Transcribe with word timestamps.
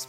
Ja, 0.00 0.06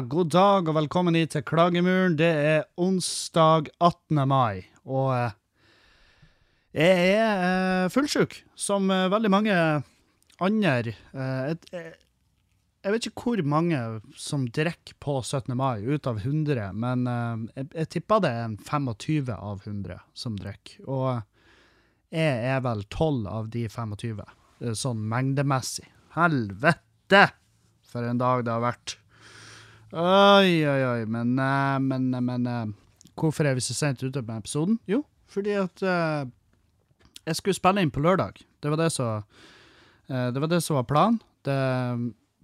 god 0.00 0.30
dag 0.32 0.68
og 0.68 0.74
velkommen 0.74 1.14
hit 1.14 1.34
til 1.34 1.42
Klagemuren. 1.44 2.14
Det 2.16 2.28
er 2.28 2.62
onsdag 2.80 3.68
18. 3.80 4.28
mai, 4.28 4.71
og 4.88 5.10
eh, 5.16 5.34
jeg 6.72 7.16
er 7.18 7.42
eh, 7.46 7.90
fullsjuk, 7.92 8.38
som 8.56 8.90
eh, 8.90 9.10
veldig 9.12 9.30
mange 9.32 9.56
andre. 10.42 10.94
Jeg 12.82 12.90
vet 12.90 13.06
ikke 13.06 13.26
hvor 13.28 13.42
mange 13.46 13.78
som 14.18 14.48
drikker 14.50 14.96
på 14.98 15.20
17. 15.22 15.52
mai, 15.54 15.84
ut 15.84 16.08
av 16.10 16.18
100, 16.18 16.72
men 16.74 17.04
jeg, 17.54 17.86
tipper 17.94 18.24
det 18.24 18.32
er 18.32 18.48
en 18.48 18.56
25 18.58 19.30
av 19.36 19.62
100 19.68 20.00
som 20.18 20.38
drikker. 20.40 20.80
Og 20.90 21.20
jeg 22.12 22.40
er 22.56 22.58
vel 22.64 22.82
12 22.88 23.28
av 23.30 23.52
de 23.52 23.68
25, 23.70 24.24
eh, 24.64 24.74
sånn 24.76 25.06
mengdemessig. 25.12 25.86
Helvete! 26.16 27.28
For 27.92 28.08
en 28.08 28.18
dag 28.20 28.42
det 28.44 28.52
har 28.56 28.64
vært. 28.64 28.96
Oi, 29.92 30.64
oi, 30.64 30.82
oi. 30.88 31.00
Men, 31.04 31.36
men, 31.36 32.08
men 32.24 32.74
hvorfor 33.18 33.48
er 33.48 33.58
vi 33.58 33.64
så 33.64 33.76
sent 33.76 34.02
ute 34.02 34.22
med 34.22 34.42
episoden? 34.42 34.78
Jo, 34.90 35.02
fordi 35.30 35.56
at 35.60 35.84
uh, 35.84 36.24
jeg 37.26 37.38
skulle 37.38 37.58
spille 37.58 37.84
inn 37.84 37.92
på 37.94 38.02
lørdag. 38.04 38.42
Det 38.62 38.72
var 38.72 38.80
det 38.80 38.90
som, 38.94 39.22
uh, 40.10 40.28
det 40.32 40.42
var, 40.42 40.50
det 40.50 40.62
som 40.64 40.80
var 40.80 40.88
planen. 40.88 41.20
Det, 41.42 41.56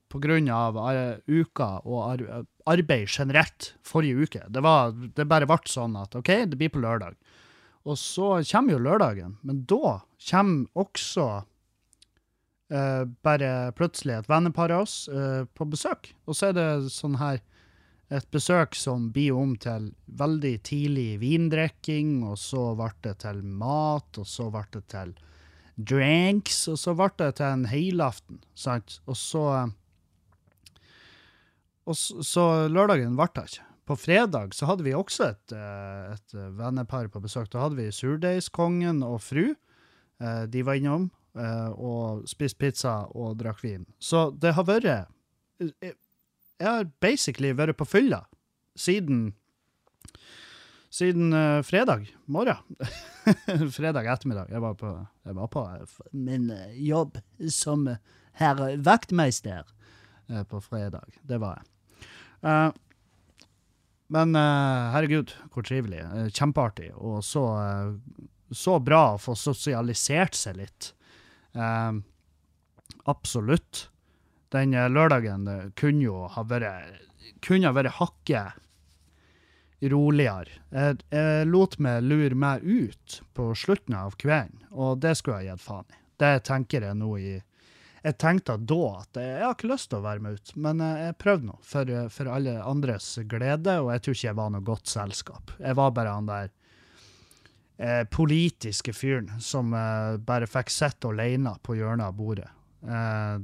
på 0.09 0.21
grunn 0.25 0.49
av 0.51 0.79
ar 0.81 1.19
uka 1.29 1.67
og 1.85 1.99
ar 2.03 2.23
arbeid 2.69 3.11
generelt 3.13 3.73
forrige 3.87 4.25
uke. 4.25 4.45
Det, 4.49 4.63
var, 4.65 4.93
det 4.93 5.29
bare 5.29 5.49
ble 5.49 5.59
sånn 5.69 5.97
at 6.01 6.17
OK, 6.19 6.31
det 6.49 6.59
blir 6.59 6.73
på 6.73 6.83
lørdag. 6.83 7.17
Og 7.89 7.97
så 8.01 8.39
kommer 8.49 8.75
jo 8.75 8.83
lørdagen, 8.85 9.37
men 9.47 9.63
da 9.69 10.01
kommer 10.31 10.83
også 10.83 11.27
uh, 12.75 13.05
bare 13.25 13.53
plutselig 13.79 14.19
et 14.19 14.31
vennepar 14.31 14.75
av 14.75 14.87
oss 14.87 14.97
uh, 15.13 15.45
på 15.57 15.69
besøk. 15.73 16.13
Og 16.29 16.37
så 16.37 16.51
er 16.51 16.59
det 16.59 16.69
sånn 16.93 17.17
her 17.21 17.41
et 18.11 18.25
besøk 18.33 18.77
som 18.79 19.11
blir 19.13 19.37
om 19.37 19.55
til 19.61 19.91
veldig 20.17 20.55
tidlig 20.65 21.19
vindrikking, 21.21 22.23
og 22.25 22.39
så 22.41 22.71
ble 22.79 22.91
det 23.05 23.19
til 23.25 23.43
mat, 23.45 24.21
og 24.21 24.27
så 24.29 24.49
ble 24.53 24.65
det 24.73 24.85
til 24.89 25.13
drinks, 25.77 26.63
og 26.73 26.79
så 26.81 26.95
ble 26.97 27.11
det 27.21 27.35
til 27.39 27.47
en 27.53 27.67
helaften, 27.69 28.41
sant? 28.57 29.01
Og 29.07 29.17
så 29.17 29.45
og 31.89 31.97
så, 31.97 32.21
så 32.25 32.45
lørdagen 32.69 33.15
ble 33.17 33.29
det 33.37 33.47
ikke. 33.49 33.65
På 33.89 33.97
fredag 33.97 34.53
så 34.53 34.67
hadde 34.69 34.85
vi 34.85 34.93
også 34.93 35.31
et, 35.31 35.53
eh, 35.57 36.11
et 36.13 36.35
vennepar 36.59 37.09
på 37.09 37.23
besøk. 37.25 37.49
Da 37.49 37.63
hadde 37.63 37.79
vi 37.79 37.87
surdeigskongen 37.95 39.01
og 39.07 39.23
fru. 39.25 39.55
Eh, 40.21 40.43
De 40.53 40.65
var 40.67 40.77
innom 40.77 41.07
eh, 41.33 41.71
og 41.73 42.27
spiste 42.29 42.61
pizza 42.61 42.99
og 43.17 43.39
drakk 43.41 43.65
vin. 43.65 43.87
Så 43.97 44.27
det 44.37 44.53
har 44.59 44.69
vært 44.69 45.09
Jeg 46.59 46.69
har 46.69 46.89
basically 47.03 47.53
vært 47.55 47.79
på 47.79 47.87
fylla 47.87 48.25
siden 48.79 49.33
siden 50.91 51.33
uh, 51.33 51.63
fredag 51.63 52.09
morgen. 52.25 52.57
fredag 53.77 54.07
ettermiddag. 54.07 54.51
Jeg 54.51 54.63
var 54.65 54.75
på, 54.75 54.93
jeg 55.25 55.37
var 55.37 55.51
på 55.53 55.65
eh, 55.69 55.97
min 56.17 56.51
uh, 56.51 56.73
jobb 56.75 57.19
som 57.53 57.87
herr 58.41 58.63
vaktmeister 58.83 59.69
uh, 60.33 60.43
på 60.49 60.61
fredag. 60.65 61.19
Det 61.23 61.41
var 61.43 61.61
jeg. 61.61 61.67
Men 64.09 64.33
herregud, 64.39 65.35
hvor 65.53 65.67
trivelig. 65.67 65.99
Kjempeartig. 66.33 66.93
Og 66.95 67.19
så, 67.27 67.43
så 68.55 68.77
bra 68.81 69.01
å 69.17 69.19
få 69.21 69.35
sosialisert 69.37 70.39
seg 70.39 70.61
litt. 70.63 70.87
Absolutt. 73.11 73.83
Den 74.55 74.75
eh, 74.75 74.89
lørdagen 74.91 75.49
eh, 75.49 75.69
kunne 75.79 76.05
jo 76.05 76.25
ha 76.33 76.45
vært 76.49 77.05
kunne 77.45 77.69
ha 77.69 77.77
vært 77.77 77.99
hakket 77.99 78.65
roligere. 79.93 80.59
Jeg, 80.75 80.99
jeg 81.13 81.47
lot 81.47 81.77
meg 81.83 82.03
lure 82.03 82.35
meg 82.35 82.65
ut 82.65 83.21
på 83.37 83.53
slutten 83.55 83.95
av 83.95 84.17
kvelden, 84.19 84.65
og 84.73 84.99
det 85.05 85.15
skulle 85.19 85.45
jeg 85.45 85.55
gitt 85.55 85.67
faen 85.69 85.87
i. 85.93 86.01
Det 86.19 86.33
tenker 86.49 86.83
jeg 86.83 86.99
nå 86.99 87.13
i 87.23 87.37
Jeg 87.99 88.15
tenkte 88.19 88.57
da 88.59 88.83
at 89.03 89.19
jeg, 89.19 89.31
jeg 89.37 89.45
har 89.45 89.55
ikke 89.55 89.71
lyst 89.71 89.89
til 89.91 89.99
å 89.99 90.07
være 90.07 90.23
med 90.25 90.39
ut, 90.39 90.55
men 90.57 90.81
eh, 90.83 91.05
jeg 91.07 91.19
prøvde 91.23 91.51
nå, 91.51 91.59
for, 91.67 91.95
for 92.15 92.33
alle 92.33 92.57
andres 92.63 93.19
glede, 93.31 93.79
og 93.83 93.93
jeg 93.93 94.03
tror 94.05 94.19
ikke 94.19 94.29
jeg 94.29 94.39
var 94.39 94.53
noe 94.55 94.67
godt 94.67 94.91
selskap. 94.91 95.55
Jeg 95.59 95.79
var 95.79 95.95
bare 95.95 96.15
han 96.15 96.31
der 96.31 96.51
eh, 97.79 98.05
politiske 98.11 98.95
fyren 98.95 99.31
som 99.43 99.75
eh, 99.75 100.17
bare 100.19 100.51
fikk 100.51 100.71
sitte 100.73 101.11
alene 101.11 101.55
på 101.63 101.79
hjørnet 101.79 102.07
av 102.11 102.19
bordet. 102.19 102.51
Eh, 102.87 103.35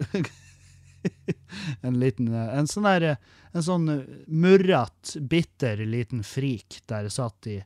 en 1.86 2.00
liten 2.00 2.32
eh, 2.34 2.58
En 2.58 2.68
sånn 2.70 2.86
der 2.88 3.06
eh, 3.12 3.16
En 3.54 3.64
sånn 3.66 3.86
murrete, 3.86 4.28
murret, 4.30 5.14
bitter 5.30 5.80
liten 5.82 6.22
frik 6.26 6.80
der 6.90 7.08
jeg 7.08 7.16
satt 7.16 7.48
i 7.50 7.56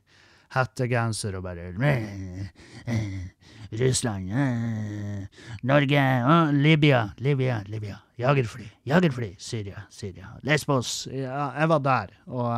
hettegenser 0.55 1.35
og 1.37 1.43
bare 1.45 1.67
Russland 3.75 4.31
eh, 4.31 5.27
Norge 5.67 5.99
eh, 5.99 6.51
Libya, 6.53 7.09
Libya, 7.17 7.63
Libya. 7.67 7.99
Jagerfly, 8.15 8.65
jagerfly. 8.87 9.35
Syria, 9.37 9.81
Syria. 9.89 10.29
Lesbos. 10.41 11.07
Ja, 11.11 11.49
jeg 11.59 11.67
var 11.67 11.81
der, 11.83 12.13
og 12.31 12.51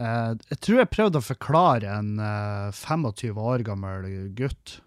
eh, 0.00 0.32
Jeg 0.50 0.60
tror 0.64 0.80
jeg 0.80 0.92
prøvde 0.94 1.20
å 1.20 1.26
forklare 1.26 1.98
en 1.98 2.14
eh, 2.16 2.72
25 2.72 3.42
år 3.42 3.66
gammel 3.66 4.08
gutt 4.38 4.80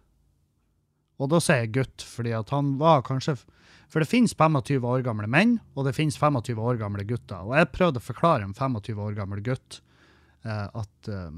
og 1.15 1.31
da 1.31 1.39
sier 1.39 1.63
jeg 1.63 1.73
gutt, 1.77 2.03
fordi 2.03 2.33
at 2.35 2.51
han 2.51 2.75
var 2.81 3.05
kanskje 3.07 3.37
For 3.89 4.01
det 4.01 4.09
finnes 4.09 4.33
25 4.35 4.83
år 4.83 5.03
gamle 5.05 5.27
menn, 5.31 5.59
og 5.75 5.85
det 5.87 5.93
finnes 5.95 6.17
25 6.17 6.57
år 6.59 6.79
gamle 6.81 7.05
gutter. 7.07 7.45
Og 7.45 7.53
jeg 7.55 7.69
prøvde 7.71 8.01
å 8.01 8.03
forklare 8.03 8.43
en 8.43 8.55
25 8.57 8.97
år 8.99 9.13
gammel 9.15 9.43
gutt 9.45 9.77
eh, 10.43 10.65
at 10.67 11.07
eh, 11.07 11.37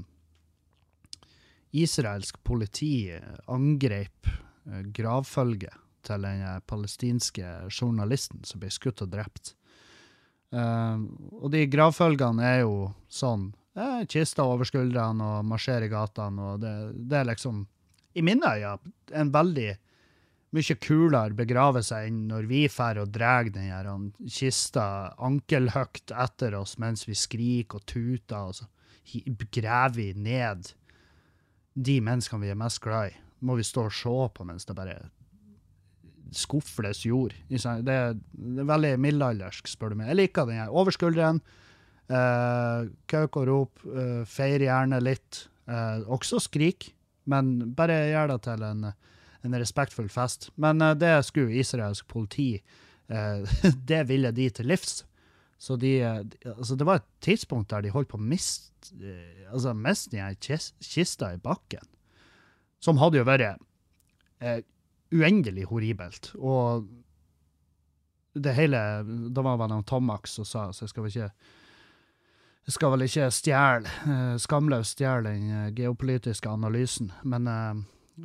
israelsk 1.76 2.40
politi 2.42 3.12
angrep 3.46 4.32
eh, 4.32 4.80
gravfølget 4.96 5.76
til 6.08 6.24
den 6.24 6.42
eh, 6.42 6.58
palestinske 6.66 7.52
journalisten 7.68 8.42
som 8.48 8.64
ble 8.64 8.72
skutt 8.72 9.04
og 9.04 9.12
drept. 9.12 9.54
Eh, 10.50 11.06
og 11.38 11.50
de 11.52 11.66
gravfølgene 11.70 12.52
er 12.54 12.60
jo 12.64 12.88
sånn 13.12 13.50
eh, 13.76 14.06
Kista 14.08 14.48
over 14.48 14.68
skuldrene 14.68 15.34
og 15.36 15.48
marsjerer 15.52 15.88
i 15.88 15.92
gatene, 15.92 16.54
og 16.54 16.64
det, 16.64 16.76
det 17.12 17.20
er 17.20 17.34
liksom 17.34 17.66
i 18.14 18.24
mine 18.24 18.54
øyne 18.56 18.78
en 19.12 19.32
veldig 19.34 19.68
mye 20.56 20.76
kulere 20.80 21.36
begravelse 21.36 21.98
enn 22.06 22.22
når 22.30 22.48
vi 22.48 22.62
drar 22.72 23.02
og 23.02 23.12
drar 23.12 23.50
den 23.52 23.68
her 23.68 23.88
kista 24.32 25.14
ankelhøyt 25.18 26.14
etter 26.14 26.56
oss 26.56 26.78
mens 26.80 27.04
vi 27.08 27.14
skriker 27.14 27.82
og 27.82 27.86
tuter, 27.86 28.48
og 28.48 28.54
så 28.54 28.68
graver 29.52 29.96
vi 29.96 30.12
ned 30.16 30.72
de 31.74 32.00
menneskene 32.00 32.46
vi 32.46 32.52
er 32.52 32.58
mest 32.58 32.80
glad 32.82 33.12
i. 33.12 33.16
Må 33.40 33.54
vi 33.58 33.66
stå 33.66 33.86
og 33.86 33.94
se 33.94 34.16
på 34.34 34.44
mens 34.48 34.66
det 34.66 34.76
bare 34.76 34.98
skufles 36.34 37.04
jord. 37.06 37.34
Det 37.48 37.60
det 37.84 37.94
er 37.94 38.16
veldig 38.68 38.98
middelaldersk, 39.00 39.68
spør 39.68 39.92
du 39.92 40.00
meg. 40.00 40.10
Jeg 40.10 40.20
liker 40.22 40.48
den 40.48 40.60
her. 40.60 40.68
Over 40.68 40.92
skulderen, 40.92 41.40
eh, 42.08 42.88
kauk 43.06 43.36
og 43.36 43.48
rop, 43.48 43.86
eh, 43.86 44.24
feir 44.24 44.60
gjerne 44.60 45.00
litt. 45.00 45.48
Eh, 45.68 46.00
også 46.08 46.40
skrik, 46.40 46.92
men 47.28 47.74
bare 47.76 47.98
gjør 48.10 48.32
det 48.32 48.38
til 48.46 48.64
en, 48.66 48.86
en 49.44 49.58
respektfull 49.60 50.08
fest. 50.12 50.48
Men 50.56 50.82
uh, 50.84 50.94
det 50.98 51.12
skulle 51.28 51.58
israelsk 51.60 52.08
politi 52.10 52.54
uh, 53.12 53.44
Det 53.90 54.02
ville 54.08 54.32
de 54.34 54.48
til 54.50 54.70
livs. 54.70 55.02
Så 55.58 55.74
de, 55.76 55.96
eh, 56.06 56.20
de 56.22 56.52
altså 56.52 56.76
Det 56.78 56.86
var 56.86 57.00
et 57.00 57.08
tidspunkt 57.24 57.70
der 57.72 57.82
de 57.82 57.90
holdt 57.90 58.12
på 58.12 58.18
å 58.20 58.22
miste 58.22 58.94
uh, 59.02 59.52
altså 59.52 59.74
mist 59.74 60.12
den 60.12 60.36
kis- 60.38 60.74
kista 60.84 61.32
i 61.34 61.42
bakken. 61.42 61.82
Som 62.78 63.00
hadde 63.02 63.18
jo 63.18 63.26
vært 63.26 63.58
uendelig 65.10 65.64
horribelt. 65.66 66.28
Og 66.38 66.86
det 68.38 68.52
hele 68.54 68.78
Da 69.34 69.42
var 69.42 69.56
vel 69.58 69.72
noen 69.72 69.86
Tomax 69.88 70.36
som 70.38 70.46
sa 70.46 70.68
så 70.70 70.84
jeg 70.84 70.92
skal 70.92 71.06
vel 71.06 71.10
ikke 71.16 71.56
jeg 72.68 72.74
skal 72.76 72.90
vel 72.92 73.06
ikke 73.06 73.30
stjele, 73.32 73.90
eh, 74.12 74.34
skamløst 74.44 74.98
stjele 74.98 75.30
den 75.32 75.48
eh, 75.48 75.68
geopolitiske 75.72 76.50
analysen, 76.52 77.08
men 77.24 77.48
eh, 77.48 77.78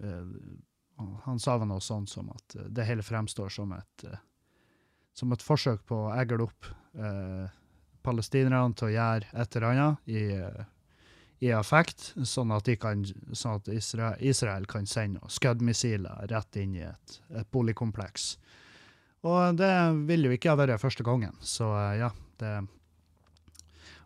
eh, 0.03 1.05
han 1.23 1.39
sa 1.39 1.55
vel 1.61 1.69
noe 1.71 1.83
sånt 1.83 2.11
som 2.11 2.27
at 2.33 2.57
det 2.67 2.83
hele 2.83 3.05
fremstår 3.07 3.53
som 3.55 3.71
et, 3.77 4.05
som 5.15 5.31
et 5.31 5.43
forsøk 5.43 5.85
på 5.87 5.97
å 6.05 6.11
egle 6.15 6.45
opp 6.45 6.67
palestinerne 8.05 8.75
til 8.77 8.87
å 8.87 8.93
gjøre 8.93 9.31
et 9.41 9.55
eller 9.57 9.67
annet 9.71 10.11
i, 10.11 10.21
i 11.47 11.49
affekt, 11.55 12.11
sånn 12.29 12.53
at, 12.53 12.69
kan, 12.79 13.01
sånn 13.33 13.57
at 13.57 13.71
Israel, 13.73 14.21
Israel 14.21 14.67
kan 14.69 14.85
sende 14.87 15.23
skuddmissiler 15.33 16.29
rett 16.29 16.61
inn 16.61 16.77
i 16.77 16.85
et, 16.85 17.17
et 17.33 17.49
boligkompleks. 17.51 18.35
Og 19.25 19.57
det 19.57 19.73
vil 20.07 20.29
jo 20.29 20.37
ikke 20.37 20.53
ha 20.53 20.61
vært 20.61 20.83
første 20.83 21.03
gangen, 21.07 21.35
så 21.41 21.73
ja, 21.97 22.13
det 22.39 22.55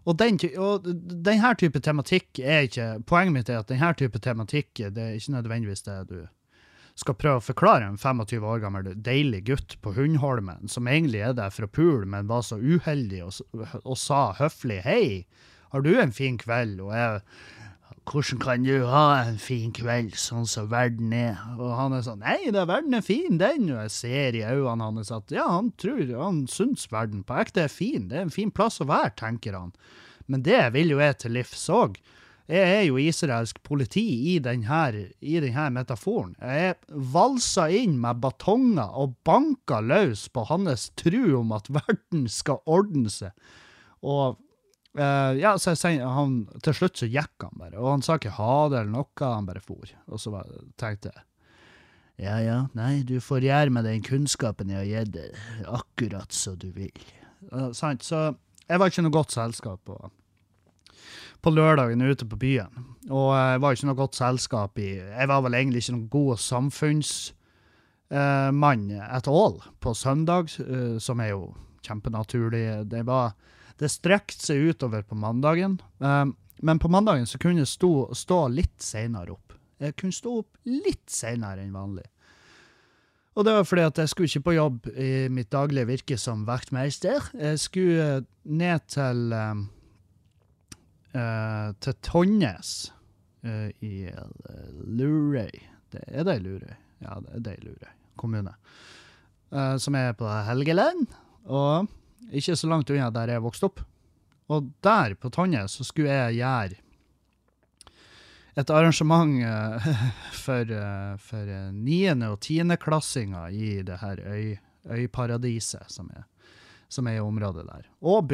og, 0.07 0.15
den, 0.21 0.39
og 0.56 0.88
den 0.88 1.42
her 1.44 1.57
type 1.59 1.81
tematikk 1.83 2.39
er 2.39 2.68
ikke 2.69 2.88
Poenget 3.09 3.36
mitt 3.36 3.50
er 3.51 3.59
at 3.59 3.71
denne 3.71 3.92
type 4.00 4.21
tematikk 4.24 4.86
det 4.95 5.04
er 5.04 5.18
ikke 5.19 5.36
nødvendigvis 5.36 5.83
det 5.88 6.00
du 6.12 6.19
skal 6.98 7.18
prøve 7.18 7.42
å 7.42 7.45
forklare 7.45 7.86
en 7.86 8.00
25 8.00 8.45
år 8.48 8.62
gammel 8.63 8.88
deilig 9.06 9.44
gutt 9.51 9.75
på 9.86 9.94
Hundholmen, 9.94 10.65
som 10.71 10.88
egentlig 10.89 11.21
er 11.27 11.36
der 11.38 11.54
for 11.54 11.68
å 11.68 11.69
pule, 11.69 12.07
men 12.09 12.30
var 12.30 12.42
så 12.45 12.57
uheldig 12.57 13.19
og, 13.27 13.59
og 13.83 13.98
sa 14.01 14.31
høflig 14.39 14.80
'Hei, 14.81 15.27
har 15.75 15.86
du 15.86 15.92
en 15.94 16.15
fin 16.15 16.39
kveld?' 16.42 16.81
Og 16.81 16.94
jeg 16.95 17.21
'Hvordan 18.07 18.39
kan 18.39 18.63
du 18.63 18.86
ha 18.88 19.19
en 19.27 19.38
fin 19.38 19.74
kveld, 19.75 20.13
sånn 20.15 20.45
som 20.48 20.69
verden 20.71 21.12
er?' 21.12 21.42
Og 21.59 21.74
han 21.75 21.92
er 21.92 22.06
sånn 22.06 22.21
'Nei, 22.24 22.51
det, 22.56 22.63
verden 22.68 22.94
er 22.95 23.04
fin, 23.04 23.38
den.' 23.38 23.68
Og 23.68 23.81
jeg 23.83 23.92
ser 23.92 24.38
i 24.38 24.45
øynene 24.48 24.83
hans 24.83 25.12
at 25.12 25.27
ja, 25.30 25.44
han 25.44 25.74
tror, 25.75 26.07
han 26.15 26.48
syns 26.48 26.88
verden 26.88 27.25
på 27.27 27.36
ekte 27.36 27.65
er 27.65 27.68
fin. 27.68 28.07
Det 28.07 28.18
er 28.18 28.21
en 28.21 28.31
fin 28.31 28.51
plass 28.51 28.80
å 28.80 28.88
være, 28.88 29.12
tenker 29.19 29.59
han. 29.59 29.74
Men 30.25 30.42
det 30.42 30.71
vil 30.71 30.95
jo 30.95 31.01
jeg 31.04 31.18
til 31.18 31.36
livs 31.36 31.68
òg. 31.68 32.00
Jeg 32.48 32.63
er 32.63 32.83
jo 32.88 32.95
israelsk 32.95 33.59
politi 33.68 34.06
i 34.31 34.39
denne, 34.39 35.12
i 35.19 35.39
denne 35.44 35.68
metaforen. 35.75 36.31
Jeg 36.39 36.77
valsa 36.88 37.68
inn 37.68 38.00
med 38.00 38.21
batonger 38.24 38.88
og 38.95 39.18
banka 39.27 39.81
løs 39.83 40.30
på 40.31 40.45
hans 40.48 40.94
tro 40.95 41.42
om 41.42 41.51
at 41.51 41.68
verden 41.68 42.30
skal 42.31 42.63
ordne 42.63 43.12
seg. 43.12 43.36
Og 44.00 44.39
eh, 44.97 45.33
ja, 45.41 45.53
så 45.61 45.75
jeg, 45.77 46.01
han, 46.01 46.47
til 46.65 46.73
slutt 46.75 46.97
så 46.99 47.07
gikk 47.09 47.45
han 47.45 47.55
bare, 47.59 47.77
og 47.77 47.91
han 47.95 48.03
sa 48.05 48.11
ikke 48.19 48.38
ha 48.38 48.53
det 48.73 48.79
eller 48.81 48.95
noe, 48.97 49.09
han 49.21 49.47
bare 49.47 49.63
for. 49.63 49.85
Og 50.11 50.17
så 50.21 50.29
tenkte 50.79 51.07
jeg 51.13 51.19
ja 52.17 52.39
ja, 52.41 52.65
nei, 52.73 53.05
du 53.05 53.21
får 53.21 53.45
gjøre 53.45 53.69
med 53.75 53.85
den 53.85 54.01
kunnskapen 54.01 54.71
jeg 54.73 54.79
har 54.79 54.88
gitt 54.89 55.11
deg, 55.13 55.38
akkurat 55.69 56.33
så 56.33 56.57
du 56.57 56.73
vil. 56.73 56.89
Uh, 57.51 57.69
sant, 57.77 58.01
så 58.01 58.33
jeg 58.65 58.81
var 58.81 58.89
ikke 58.89 59.05
noe 59.05 59.13
godt 59.13 59.29
selskap 59.35 59.77
på, 59.85 59.94
på 61.45 61.53
lørdagen 61.53 62.01
ute 62.01 62.25
på 62.25 62.33
byen. 62.41 62.73
Og 63.11 63.38
jeg 63.38 63.61
var 63.61 63.77
ikke 63.77 63.89
noe 63.91 64.01
godt 64.01 64.17
selskap 64.17 64.73
i 64.81 64.97
Jeg 64.97 65.29
var 65.29 65.45
vel 65.45 65.53
egentlig 65.59 65.85
ikke 65.85 65.93
noen 65.93 66.09
god 66.17 66.41
samfunnsmann 66.41 68.89
at 68.97 69.29
all 69.29 69.61
på 69.77 69.93
søndag, 69.93 70.50
uh, 70.57 70.97
som 70.97 71.21
er 71.21 71.29
jo 71.35 71.53
kjempenaturlig. 71.85 72.89
Det 72.89 73.05
var 73.05 73.38
Det 73.77 73.89
strekte 73.91 74.50
seg 74.50 74.71
utover 74.71 75.06
på 75.06 75.18
mandagen, 75.19 75.79
eh, 76.01 76.25
men 76.65 76.81
på 76.81 76.89
mandagen 76.89 77.27
så 77.29 77.39
kunne 77.41 77.62
jeg 77.62 77.71
stå, 77.71 77.91
stå 78.18 78.39
litt 78.50 78.79
seinere 78.81 79.35
opp. 79.35 79.53
Jeg 79.77 79.94
kunne 80.00 80.15
stå 80.15 80.39
opp 80.41 80.57
litt 80.65 81.06
seinere 81.13 81.62
enn 81.62 81.75
vanlig. 81.75 82.07
Og 83.38 83.45
det 83.45 83.53
var 83.53 83.68
fordi 83.69 83.83
at 83.85 84.00
jeg 84.01 84.09
skulle 84.09 84.31
ikke 84.31 84.47
på 84.47 84.56
jobb 84.56 84.88
i 84.97 85.12
mitt 85.29 85.51
daglige 85.53 85.85
virke 85.85 86.15
som 86.18 86.47
vaktmeister. 86.47 87.27
Jeg 87.38 87.59
skulle 87.62 88.07
ned 88.50 88.88
til 88.89 89.35
eh, 89.38 89.59
eh, 91.13 91.68
til 91.83 91.97
Tonnes 92.06 92.71
uh, 93.45 93.69
i 93.85 94.07
eh, 94.09 94.71
Lurøy. 94.97 95.53
Det, 95.94 96.03
er 96.07 96.27
det 96.27 96.39
i 96.39 96.44
Lurøy? 96.47 96.74
Ja, 97.03 97.19
det 97.24 97.35
er 97.35 97.45
det 97.45 97.56
i 97.59 97.68
Lurøy 97.68 97.94
kommune. 98.18 98.56
Uh, 99.53 99.77
som 99.77 99.95
er 99.95 100.15
på 100.18 100.27
Helgeland, 100.27 101.06
og 101.45 101.88
ikke 102.31 102.55
så 102.57 102.69
langt 102.69 102.89
unna 102.93 103.09
der 103.13 103.35
jeg 103.35 103.43
vokste 103.45 103.69
opp. 103.69 103.81
Og 104.47 104.69
der, 104.85 105.15
på 105.19 105.29
Tonje, 105.33 105.65
så 105.67 105.83
skulle 105.83 106.13
jeg 106.13 106.39
gjøre 106.39 106.83
et 108.57 108.71
arrangement 108.73 109.35
eh, 109.45 109.89
for, 110.45 110.71
eh, 110.71 111.17
for 111.21 111.51
eh, 111.51 111.67
niende- 111.73 112.31
og 112.33 112.39
tiendeklassinger 112.41 113.53
i 113.53 113.83
det 113.85 113.99
her 114.01 114.23
øy, 114.23 114.55
øyparadiset 114.89 115.91
som 115.93 116.09
er 116.15 116.25
som 116.89 117.07
er 117.07 117.17
i 117.17 117.19
området 117.19 117.65
der. 117.67 117.87
Og, 117.99 118.31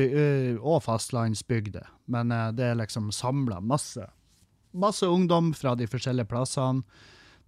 og 0.62 0.84
fastlandsbygder. 0.86 1.88
Men 2.06 2.32
eh, 2.32 2.52
det 2.54 2.68
er 2.70 2.78
liksom 2.78 3.12
samla 3.12 3.60
masse, 3.60 4.06
masse 4.72 5.08
ungdom 5.10 5.54
fra 5.58 5.74
de 5.76 5.88
forskjellige 5.90 6.30
plassene 6.30 6.86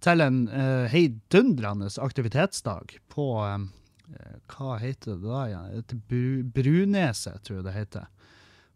til 0.04 0.20
en 0.20 0.42
uh, 0.50 0.84
heidundrende 0.92 1.88
aktivitetsdag 2.02 2.98
på 3.08 3.26
eh, 3.46 3.54
eh, 3.54 3.64
Hva 4.52 4.76
heter 4.82 5.16
det 5.16 5.26
da 5.26 5.40
igjen? 5.50 6.50
Bruneset, 6.54 7.42
tror 7.44 7.60
jeg 7.60 7.66
det 7.66 7.74
heter. 7.76 8.06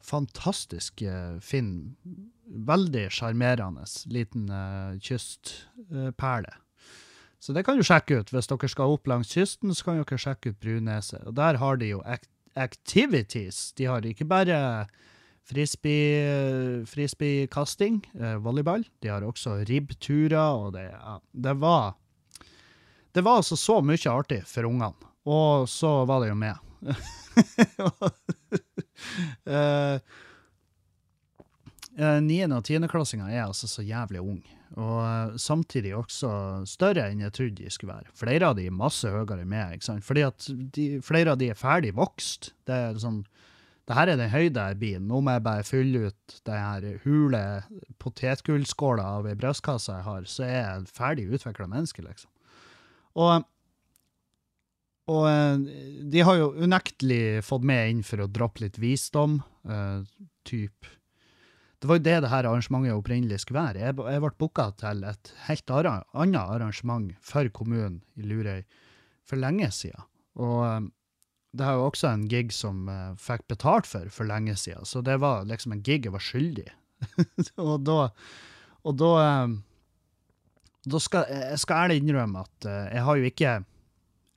Fantastisk 0.00 1.02
eh, 1.04 1.36
fin, 1.44 1.94
veldig 2.48 3.04
sjarmerende 3.12 3.84
liten 4.08 4.48
uh, 4.48 4.96
kystperle. 5.04 6.54
Så 7.40 7.52
det 7.56 7.64
kan 7.64 7.78
du 7.78 7.84
sjekke 7.86 8.20
ut. 8.20 8.32
Hvis 8.32 8.48
dere 8.50 8.68
skal 8.68 8.96
opp 8.96 9.08
langs 9.08 9.30
kysten, 9.32 9.72
så 9.76 9.86
kan 9.86 10.00
dere 10.00 10.20
sjekke 10.20 10.52
ut 10.52 10.60
Bruneset. 10.60 11.22
Og 11.28 11.36
der 11.38 11.60
har 11.60 11.78
de 11.80 11.92
jo 11.94 12.02
activities. 12.56 13.70
De 13.78 13.86
har 13.88 14.04
ikke 14.04 14.26
bare 14.28 14.58
frisbee- 15.48 16.84
frisbeekasting, 16.88 18.02
eh, 18.14 18.36
volleyball. 18.44 18.84
De 19.00 19.08
har 19.08 19.24
også 19.24 19.60
ribbturer, 19.68 20.36
og 20.64 20.74
det, 20.76 20.90
ja, 20.90 21.18
det 21.32 21.56
var 21.60 21.96
Det 23.12 23.24
var 23.24 23.40
altså 23.40 23.56
så 23.58 23.80
mye 23.82 24.06
artig 24.06 24.44
for 24.46 24.62
ungene. 24.62 24.94
Og 25.28 25.68
så 25.68 26.04
var 26.08 26.24
det 26.24 26.32
jo. 26.32 26.38
Eh, 29.48 29.94
eh, 31.96 32.18
Niende- 32.20 32.58
og 32.58 32.64
tiendeklassinger 32.68 33.30
er 33.32 33.46
altså 33.46 33.68
så 33.68 33.82
jævlig 33.82 34.20
unge, 34.20 34.56
og 34.76 34.98
eh, 35.00 35.36
samtidig 35.40 35.94
også 35.96 36.30
større 36.68 37.06
enn 37.08 37.22
jeg 37.24 37.32
trodde 37.36 37.62
de 37.62 37.72
skulle 37.72 37.94
være. 37.94 38.12
Flere 38.14 38.50
av 38.50 38.58
de 38.58 38.66
er 38.68 38.76
masse 38.76 39.08
høyere 39.08 39.40
enn 39.40 39.48
meg, 39.50 39.80
fordi 40.04 40.24
at 40.26 40.48
de, 40.76 40.86
flere 41.04 41.32
av 41.32 41.40
de 41.40 41.48
er 41.50 41.58
ferdig 41.58 41.94
vokst. 41.96 42.52
Det 42.68 42.76
er 42.76 43.00
sånn, 43.00 43.22
det 43.88 43.96
her 43.96 44.12
er 44.12 44.20
den 44.20 44.32
høyde 44.34 44.66
jeg 44.68 44.80
blir. 44.82 45.00
Nå 45.00 45.22
må 45.24 45.34
jeg 45.38 45.46
bare 45.48 45.66
fylle 45.66 46.10
ut 46.10 46.36
den 46.46 46.60
her 46.60 47.00
hule 47.06 47.42
potetgullskåla 48.04 49.08
av 49.16 49.30
ei 49.32 49.38
brystkasse 49.40 49.96
jeg 49.96 50.08
har, 50.10 50.28
så 50.28 50.44
er 50.46 50.58
jeg 50.60 50.92
ferdig 51.00 51.30
utvikla 51.32 51.70
menneske, 51.72 52.04
liksom. 52.04 52.30
Og 53.16 53.48
og 55.10 55.26
eh, 55.30 55.58
de 56.12 56.22
har 56.26 56.38
jo 56.38 56.52
unektelig 56.60 57.42
fått 57.46 57.66
med 57.66 57.94
inn 57.94 58.02
for 58.06 58.22
å 58.22 58.30
droppe 58.30 58.64
litt 58.64 58.78
visdom. 58.80 59.40
Uh, 59.66 60.06
typ. 60.46 60.88
Det 61.80 61.88
var 61.88 61.98
jo 61.98 62.04
det 62.04 62.16
det 62.24 62.30
her 62.30 62.46
arrangementet 62.48 62.96
opprinnelig 62.96 63.40
skulle 63.42 63.62
være. 63.64 63.82
Jeg, 63.82 63.96
jeg 63.96 64.22
ble 64.22 64.30
booka 64.40 64.68
til 64.80 65.02
et 65.08 65.32
helt 65.46 65.72
annet 65.72 66.40
arrangement 66.42 67.10
for 67.24 67.48
kommunen 67.56 68.02
i 68.20 68.26
Lurøy 68.28 68.62
for 69.26 69.40
lenge 69.40 69.70
siden. 69.72 70.04
Og 70.40 70.58
eh, 70.66 70.90
det 71.56 71.66
er 71.66 71.78
jo 71.78 71.88
også 71.88 72.12
en 72.12 72.28
gig 72.30 72.52
som 72.54 72.84
jeg 72.90 73.16
fikk 73.24 73.48
betalt 73.50 73.88
for 73.88 74.12
for 74.12 74.28
lenge 74.28 74.54
siden, 74.60 74.86
så 74.86 75.02
det 75.02 75.16
var 75.24 75.48
liksom 75.48 75.74
en 75.74 75.82
gig 75.82 76.06
jeg 76.06 76.14
var 76.14 76.22
skyldig. 76.22 76.68
og 77.66 77.80
da, 77.88 77.98
og 78.84 79.00
da, 79.00 79.10
da 80.84 81.00
skal 81.00 81.26
jeg 81.32 81.58
skal 81.64 81.86
ærlig 81.86 82.02
innrømme 82.02 82.44
at 82.44 82.68
jeg 82.92 83.04
har 83.08 83.18
jo 83.18 83.32
ikke 83.32 83.56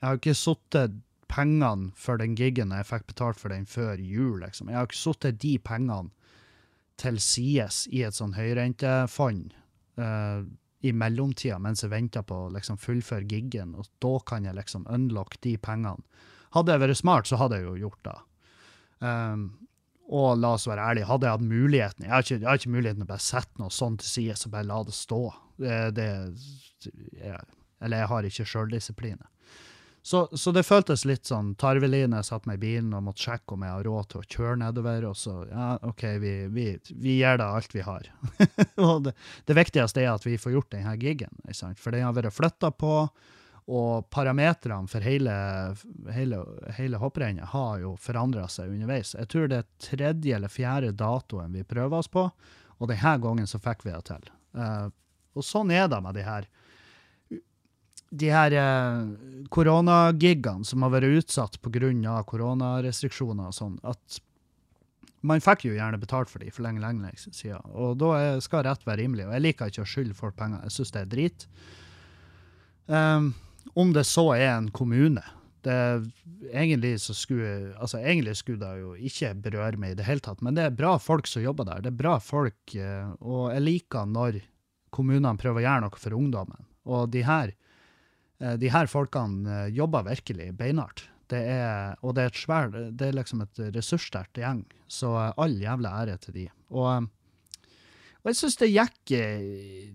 jeg 0.00 0.08
har 0.08 0.20
ikke 0.20 0.36
sittet 0.36 0.98
pengene 1.30 1.92
for 1.98 2.20
den 2.20 2.34
gigen 2.38 2.74
jeg 2.74 2.86
fikk 2.88 3.06
betalt 3.10 3.40
for 3.40 3.54
den 3.54 3.66
før 3.66 4.00
jul, 4.00 4.40
liksom. 4.42 4.70
Jeg 4.70 4.78
har 4.78 4.88
ikke 4.88 5.00
sittet 5.00 5.40
de 5.42 5.56
pengene 5.58 6.12
til 7.00 7.18
sides 7.22 7.84
i 7.90 8.04
et 8.06 8.14
sånn 8.14 8.36
høyrentefond 8.36 9.54
uh, 9.98 10.44
i 10.84 10.92
mellomtida 10.94 11.58
mens 11.62 11.82
jeg 11.82 11.90
venter 11.94 12.22
på 12.26 12.44
å 12.44 12.52
liksom, 12.54 12.78
fullføre 12.78 13.26
giggen, 13.30 13.74
og 13.74 13.88
da 14.04 14.14
kan 14.28 14.46
jeg 14.46 14.58
liksom 14.58 14.86
unlock 14.92 15.40
de 15.46 15.56
pengene. 15.58 16.04
Hadde 16.54 16.74
jeg 16.74 16.84
vært 16.84 17.00
smart, 17.00 17.26
så 17.26 17.40
hadde 17.40 17.58
jeg 17.58 17.66
jo 17.66 17.88
gjort 17.88 18.02
det. 18.06 18.18
Um, 19.02 19.48
og 20.14 20.36
la 20.38 20.52
oss 20.54 20.68
være 20.68 20.84
ærlige, 20.84 21.08
hadde 21.08 21.26
jeg 21.26 21.34
hatt 21.34 21.44
muligheten 21.48 22.04
Jeg 22.04 22.12
har 22.12 22.24
ikke, 22.24 22.36
jeg 22.36 22.46
har 22.46 22.58
ikke 22.60 22.74
muligheten 22.74 23.00
til 23.00 23.06
å 23.06 23.10
bare 23.10 23.24
sette 23.24 23.60
noe 23.60 23.72
sånt 23.72 24.02
til 24.02 24.10
side 24.10 24.36
og 24.36 24.52
bare 24.52 24.68
la 24.68 24.80
det 24.84 24.94
stå. 24.96 25.20
Det, 25.64 25.78
det, 25.96 26.08
jeg, 27.16 27.40
eller 27.80 28.02
jeg 28.02 28.10
har 28.12 28.28
ikke 28.28 28.46
sjøldisiplin. 28.52 29.24
Så, 30.04 30.28
så 30.36 30.52
det 30.52 30.66
føltes 30.68 31.06
litt 31.08 31.24
sånn 31.24 31.54
jeg 31.56 32.24
satt 32.28 32.44
meg 32.44 32.58
i 32.58 32.60
bilen 32.60 32.92
og 32.92 33.06
måtte 33.06 33.24
sjekke 33.24 33.54
om 33.54 33.62
jeg 33.64 33.72
har 33.72 33.86
råd 33.88 34.08
til 34.10 34.18
å 34.20 34.26
kjøre 34.34 34.56
nedover. 34.60 35.06
Og 35.08 35.16
så, 35.16 35.36
ja, 35.48 35.68
OK, 35.80 36.02
vi, 36.20 36.32
vi, 36.52 36.66
vi 36.92 37.14
gjør 37.22 37.40
da 37.40 37.46
alt 37.56 37.72
vi 37.72 37.80
har. 37.86 38.10
og 38.84 39.06
det, 39.06 39.14
det 39.48 39.56
viktigste 39.56 40.02
er 40.02 40.10
at 40.12 40.26
vi 40.26 40.36
får 40.36 40.52
gjort 40.52 40.74
denne 40.76 40.92
gigen, 41.00 41.32
for 41.80 41.96
den 41.96 42.04
har 42.04 42.12
vært 42.18 42.36
flytta 42.36 42.68
på. 42.76 42.98
Og 43.64 44.04
parametrene 44.12 44.92
for 44.92 45.00
hele, 45.00 45.34
hele, 46.12 46.42
hele 46.76 47.00
hopprennet 47.00 47.54
har 47.54 47.80
jo 47.80 47.94
forandra 47.96 48.44
seg 48.52 48.74
underveis. 48.74 49.14
Jeg 49.16 49.30
tror 49.32 49.48
det 49.48 49.62
er 49.62 49.70
tredje 49.80 50.36
eller 50.36 50.52
fjerde 50.52 50.92
datoen 51.00 51.56
vi 51.56 51.64
prøver 51.64 52.04
oss 52.04 52.12
på, 52.12 52.26
og 52.76 52.92
denne 52.92 53.14
gangen 53.24 53.48
så 53.48 53.62
fikk 53.64 53.86
vi 53.86 53.94
det 53.94 54.04
til. 54.10 54.28
Uh, 54.52 54.92
og 55.32 55.48
sånn 55.48 55.72
er 55.72 55.88
det 55.88 56.04
med 56.04 56.20
de 56.20 56.28
her 56.28 56.50
de 58.14 58.30
her 58.30 58.54
koronagigene 59.54 60.66
som 60.66 60.84
har 60.86 60.92
vært 60.94 61.18
utsatt 61.20 61.58
pga. 61.62 62.22
koronarestriksjoner 62.30 63.50
og 63.50 63.56
sånn, 63.56 63.78
at 63.82 64.20
man 65.24 65.40
fikk 65.40 65.64
jo 65.66 65.74
gjerne 65.74 65.98
betalt 65.98 66.30
for 66.30 66.44
de 66.44 66.52
for 66.52 66.66
lenge, 66.66 66.82
lenge 66.84 67.14
siden. 67.16 67.64
Og 67.72 67.96
da 67.98 68.40
skal 68.44 68.66
rett 68.66 68.84
være 68.86 69.02
rimelig. 69.02 69.24
Og 69.26 69.32
jeg 69.32 69.44
liker 69.44 69.72
ikke 69.72 69.86
å 69.86 69.88
skylde 69.88 70.18
folk 70.18 70.36
penger. 70.36 70.60
Jeg 70.66 70.76
syns 70.76 70.92
det 70.92 71.00
er 71.00 71.12
drit. 71.14 71.46
Um, 72.86 73.30
om 73.72 73.94
det 73.96 74.04
så 74.04 74.26
er 74.36 74.50
en 74.52 74.68
kommune 74.68 75.24
det, 75.64 76.10
egentlig, 76.52 77.00
så 77.00 77.14
skulle, 77.14 77.74
altså, 77.80 77.98
egentlig 77.98 78.36
skulle 78.36 78.60
det 78.60 78.80
jo 78.82 78.94
ikke 78.94 79.32
berøre 79.46 79.80
meg 79.80 79.94
i 79.94 79.98
det 79.98 80.06
hele 80.08 80.20
tatt, 80.24 80.42
men 80.44 80.56
det 80.56 80.66
er 80.66 80.76
bra 80.76 80.94
folk 81.00 81.28
som 81.28 81.44
jobber 81.44 81.68
der. 81.68 81.84
Det 81.84 81.92
er 81.92 82.00
bra 82.02 82.18
folk, 82.22 82.74
eh, 82.76 83.12
og 83.24 83.52
jeg 83.54 83.64
liker 83.64 84.10
når 84.10 84.42
kommunene 84.94 85.40
prøver 85.40 85.62
å 85.62 85.66
gjøre 85.66 85.84
noe 85.86 86.02
for 86.02 86.18
ungdommen. 86.18 86.66
Og 86.84 87.08
de 87.14 87.24
her, 87.24 87.54
eh, 87.54 87.63
de 88.60 88.70
her 88.74 88.86
folkene 88.90 89.48
eh, 89.66 89.72
jobber 89.76 90.06
virkelig 90.08 90.50
beinhardt. 90.58 91.04
Det 91.30 91.40
er, 91.48 91.94
og 92.04 92.14
det 92.18 92.26
er, 92.28 92.34
svær, 92.36 92.68
det 92.92 93.06
er 93.06 93.14
liksom 93.16 93.40
et 93.46 93.60
ressurssterkt 93.74 94.36
gjeng, 94.42 94.64
så 94.90 95.14
eh, 95.22 95.32
all 95.40 95.54
jævla 95.62 95.92
ære 96.02 96.18
til 96.26 96.34
de. 96.36 96.46
Og, 96.74 96.88
eh, 96.92 97.64
og 98.24 98.30
jeg 98.32 98.38
syns 98.40 98.58
det 98.60 98.70
gikk 98.72 99.14
eh, 99.16 99.48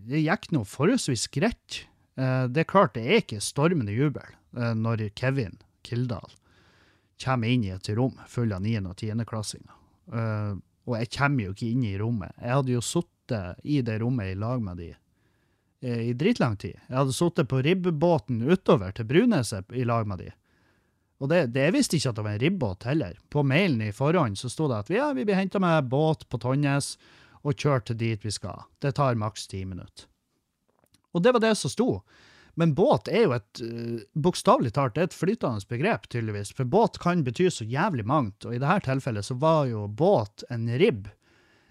det 0.10 0.24
gikk 0.26 0.50
noe 0.56 0.66
forholdsvis 0.70 1.28
greit. 1.34 1.84
Eh, 2.18 2.48
Det 2.50 2.64
er 2.66 2.70
klart 2.72 2.96
det 2.98 3.06
er 3.06 3.22
ikke 3.24 3.42
stormende 3.44 3.94
jubel 3.96 4.26
eh, 4.58 4.74
når 4.78 5.10
Kevin 5.18 5.60
Kildahl 5.86 6.34
kommer 7.20 7.52
inn 7.52 7.66
i 7.68 7.74
et 7.76 7.90
rom 7.98 8.16
full 8.32 8.54
av 8.56 8.62
9. 8.64 8.78
og 8.88 8.96
10.-klassinger. 8.96 9.76
Eh, 10.16 10.54
og 10.90 10.96
jeg 10.98 11.10
kommer 11.14 11.44
jo 11.46 11.54
ikke 11.54 11.70
inn 11.70 11.84
i 11.86 11.98
rommet. 12.00 12.32
Jeg 12.42 12.56
hadde 12.56 12.74
jo 12.74 12.82
sittet 12.82 13.60
i 13.68 13.82
det 13.86 14.00
rommet 14.02 14.32
i 14.32 14.38
lag 14.40 14.62
med 14.64 14.80
de 14.82 14.88
eh, 14.96 15.00
i 15.82 16.14
dritlang 16.14 16.58
tid. 16.60 16.76
Jeg 16.90 16.98
hadde 16.98 17.16
sittet 17.16 17.48
på 17.48 17.62
ribbebåten 17.64 18.42
utover 18.44 18.92
til 18.92 19.08
Bruneset 19.08 19.72
i 19.72 19.86
lag 19.88 20.08
med 20.08 20.20
de. 20.26 20.32
Og 21.20 21.30
det, 21.32 21.40
det 21.56 21.70
visste 21.76 21.98
ikke 21.98 22.14
at 22.14 22.20
det 22.20 22.26
var 22.26 22.36
en 22.36 22.44
ribbåt 22.44 22.86
heller. 22.88 23.18
På 23.32 23.44
mailen 23.44 23.82
i 23.84 23.96
forhånd 23.96 24.40
så 24.40 24.52
sto 24.52 24.70
det 24.72 24.84
at 24.86 24.92
ja, 24.94 25.10
vi 25.16 25.26
blir 25.28 25.40
henta 25.40 25.60
med 25.60 25.90
båt 25.92 26.26
på 26.32 26.40
Tonnes 26.40 26.94
og 27.44 27.56
kjørt 27.60 27.90
til 27.90 28.00
dit 28.00 28.24
vi 28.24 28.32
skal. 28.32 28.64
Det 28.80 28.96
tar 29.00 29.20
maks 29.20 29.48
ti 29.52 29.66
minutter. 29.68 30.08
Og 31.12 31.24
det 31.24 31.34
var 31.36 31.44
det 31.44 31.56
som 31.60 31.72
sto. 31.72 31.90
Men 32.60 32.74
båt 32.76 33.08
er 33.12 33.26
jo 33.26 33.36
et 33.36 33.62
uh, 33.64 34.00
bokstavelig 34.20 34.74
talt 34.76 34.98
et 35.00 35.16
flytende 35.16 35.64
begrep, 35.70 36.10
tydeligvis. 36.12 36.52
For 36.56 36.68
båt 36.68 37.00
kan 37.04 37.24
bety 37.24 37.48
så 37.54 37.68
jævlig 37.68 38.06
mangt, 38.08 38.46
og 38.46 38.56
i 38.56 38.60
dette 38.60 38.90
tilfellet 38.90 39.28
så 39.28 39.38
var 39.40 39.68
jo 39.70 39.86
båt 39.88 40.44
en 40.52 40.68
ribb, 40.82 41.08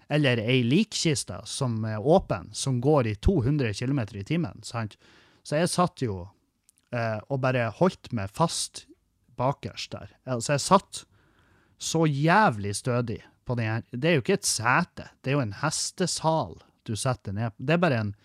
eller 0.09 0.41
ei 0.41 0.63
likkiste 0.65 1.37
som 1.45 1.77
er 1.85 2.01
åpen, 2.01 2.49
som 2.53 2.79
går 2.81 3.07
i 3.11 3.15
200 3.15 3.73
km 3.77 4.01
i 4.17 4.23
timen. 4.25 4.63
sant? 4.63 4.97
Så 5.43 5.59
jeg 5.61 5.69
satt 5.69 6.01
jo 6.01 6.23
eh, 6.93 7.19
og 7.29 7.41
bare 7.43 7.69
holdt 7.77 8.11
meg 8.13 8.33
fast 8.33 8.87
bakerst 9.39 9.93
der. 9.93 10.15
Altså, 10.25 10.55
jeg 10.55 10.65
satt 10.65 11.03
så 11.79 12.05
jævlig 12.05 12.75
stødig 12.75 13.21
på 13.45 13.55
den 13.55 13.69
her. 13.69 13.85
Det 13.91 14.09
er 14.09 14.17
jo 14.17 14.25
ikke 14.25 14.39
et 14.41 14.49
sete, 14.49 15.11
det 15.21 15.31
er 15.31 15.37
jo 15.37 15.45
en 15.45 15.59
hestesal 15.61 16.57
du 16.89 16.95
setter 16.97 17.35
ned 17.35 17.53
på. 17.53 17.63
Det 17.69 17.77
er 17.77 17.85
bare 17.85 18.01
en 18.03 18.15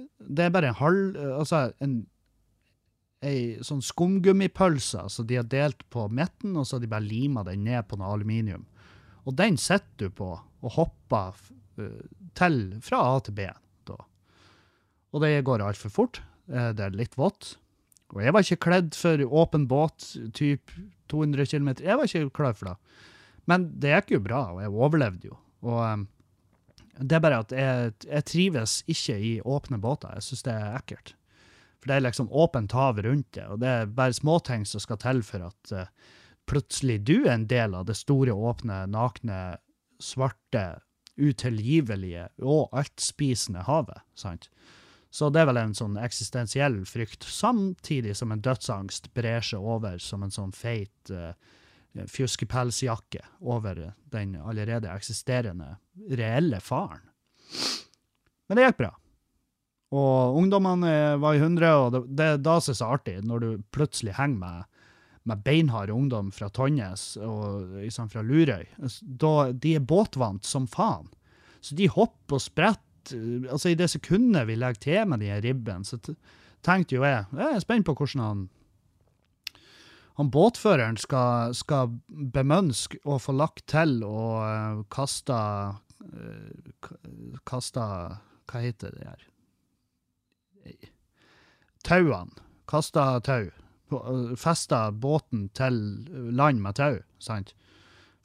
det 0.00 0.46
er 0.46 0.52
bare 0.54 0.70
en 0.70 0.78
halv 0.78 1.16
Altså 1.36 1.74
en 1.84 1.98
ei 3.20 3.58
sånn 3.60 3.82
skumgummipølse 3.84 5.02
som 5.12 5.26
de 5.28 5.36
har 5.36 5.48
delt 5.50 5.82
på 5.92 6.06
midten, 6.08 6.54
og 6.56 6.64
så 6.64 6.78
har 6.78 6.84
de 6.86 6.88
bare 6.88 7.04
lima 7.04 7.44
den 7.44 7.66
ned 7.66 7.84
på 7.88 7.98
noe 8.00 8.14
aluminium. 8.14 8.64
Og 9.28 9.36
den 9.36 9.58
sitter 9.60 10.08
du 10.08 10.14
på 10.16 10.30
og 10.60 10.76
hopper 10.76 11.36
uh, 11.80 12.02
til 12.38 12.60
fra 12.84 13.02
A 13.14 13.20
til 13.24 13.36
B. 13.36 13.48
da. 13.88 13.98
Og 15.10 15.24
det 15.24 15.32
går 15.46 15.64
altfor 15.64 15.92
fort. 15.92 16.22
Eh, 16.50 16.70
det 16.76 16.86
er 16.86 16.96
litt 16.96 17.18
vått. 17.18 17.54
Og 18.14 18.22
jeg 18.24 18.34
var 18.34 18.46
ikke 18.46 18.64
kledd 18.66 18.94
for 18.98 19.22
åpen 19.42 19.68
båt, 19.70 20.12
typ 20.34 20.72
200 21.12 21.46
km. 21.46 21.74
Jeg 21.78 21.98
var 21.98 22.08
ikke 22.08 22.32
klar 22.34 22.56
for 22.58 22.72
det. 22.72 22.96
Men 23.50 23.68
det 23.82 23.94
gikk 23.94 24.16
jo 24.16 24.24
bra, 24.24 24.40
og 24.54 24.62
jeg 24.62 24.74
overlevde 24.74 25.30
jo. 25.30 25.38
Og 25.66 25.78
um, 25.82 26.06
det 26.98 27.16
er 27.16 27.22
bare 27.22 27.40
at 27.44 27.54
jeg, 27.54 27.94
jeg 28.06 28.26
trives 28.28 28.76
ikke 28.90 29.16
i 29.16 29.32
åpne 29.46 29.78
båter. 29.82 30.14
Jeg 30.18 30.26
syns 30.26 30.46
det 30.46 30.56
er 30.56 30.78
ekkelt. 30.78 31.14
For 31.80 31.90
det 31.90 31.96
er 31.96 32.04
liksom 32.04 32.32
åpent 32.36 32.74
hav 32.76 32.98
rundt 33.00 33.30
det, 33.38 33.46
og 33.48 33.62
det 33.62 33.70
er 33.70 33.94
bare 33.96 34.12
småting 34.14 34.66
som 34.68 34.82
skal 34.82 34.98
til 35.00 35.22
for 35.24 35.46
at 35.46 35.70
plutselig 36.50 36.98
du 37.08 37.14
er 37.22 37.38
en 37.38 37.46
del 37.48 37.76
av 37.78 37.86
det 37.88 37.96
store, 37.96 38.34
åpne, 38.34 38.82
nakne, 38.92 39.38
svarte, 40.02 40.80
utilgivelige 41.20 42.28
og 42.40 42.70
altspisende 42.76 43.64
havet. 43.66 44.00
sant? 44.16 44.48
Så 45.10 45.28
det 45.28 45.42
er 45.42 45.48
vel 45.50 45.58
en 45.58 45.74
sånn 45.74 45.98
eksistensiell 45.98 46.78
frykt, 46.86 47.26
samtidig 47.26 48.14
som 48.16 48.30
en 48.32 48.42
dødsangst 48.44 49.10
brer 49.16 49.42
seg 49.44 49.58
over 49.58 49.98
som 49.98 50.22
en 50.22 50.32
sånn 50.32 50.54
feit 50.54 51.10
uh, 51.10 51.34
fjuskepelsjakke 52.06 53.24
over 53.42 53.82
den 54.14 54.36
allerede 54.38 54.92
eksisterende 54.94 55.74
reelle 56.14 56.62
faren. 56.62 57.02
Men 58.46 58.58
det 58.58 58.68
gikk 58.68 58.80
bra. 58.84 58.92
Og 59.90 60.38
ungdommene 60.38 61.18
var 61.18 61.34
i 61.34 61.42
hundre, 61.42 61.70
og 61.74 61.92
det, 61.94 62.02
det 62.14 62.28
er 62.36 62.44
da 62.46 62.60
som 62.62 62.72
er 62.72 62.78
så 62.78 62.92
artig, 62.94 63.16
når 63.26 63.42
du 63.42 63.48
plutselig 63.74 64.14
henger 64.14 64.38
med, 64.44 64.79
med 65.28 65.42
beinhard 65.44 65.90
ungdom 65.90 66.30
fra 66.32 66.48
Tonjes 66.48 67.16
og 67.20 67.74
liksom 67.76 68.08
fra 68.12 68.22
Lurøy. 68.24 68.64
Da, 69.00 69.50
de 69.52 69.74
er 69.76 69.84
båtvant 69.84 70.46
som 70.48 70.68
faen. 70.70 71.10
Så 71.60 71.76
de 71.76 71.90
hopper 71.92 72.38
og 72.38 72.44
spretter. 72.44 72.86
Altså, 73.50 73.72
i 73.72 73.76
det 73.76 73.90
sekundet 73.92 74.46
vi 74.48 74.56
legger 74.60 74.80
til 74.80 75.08
med 75.08 75.22
de 75.22 75.30
her 75.32 75.42
ribbene, 75.44 75.84
så 75.84 75.98
tenkte 76.64 76.98
jo 76.98 77.04
jeg 77.04 77.24
Jeg 77.32 77.54
er 77.56 77.62
spent 77.64 77.86
på 77.88 77.94
hvordan 77.96 78.24
han 78.24 78.48
han 80.20 80.28
båtføreren 80.28 80.98
skal, 81.00 81.54
skal 81.56 81.94
bemønske 82.08 82.98
og 83.08 83.22
få 83.24 83.32
lagt 83.32 83.62
til 83.72 84.02
og 84.04 84.82
kasta 84.92 85.38
uh, 86.04 86.90
Kasta 87.48 87.86
Hva 88.50 88.60
heter 88.60 88.92
det 88.98 89.06
her? 89.06 89.24
Tauene. 91.86 92.36
Kasta 92.68 93.04
tau. 93.24 93.48
Uh, 93.92 94.36
Festa 94.38 94.88
båten 94.90 95.48
til 95.56 95.80
land 96.36 96.62
med 96.62 96.78
tau, 96.78 97.00
sant? 97.22 97.54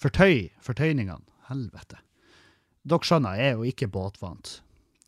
Fortøy 0.01 0.49
fortøyningene. 0.63 1.23
Helvete. 1.49 1.99
Dere 2.85 3.05
skjønner, 3.05 3.37
jeg 3.37 3.51
er 3.51 3.59
jo 3.59 3.67
ikke 3.69 3.89
båtvant. 3.89 4.59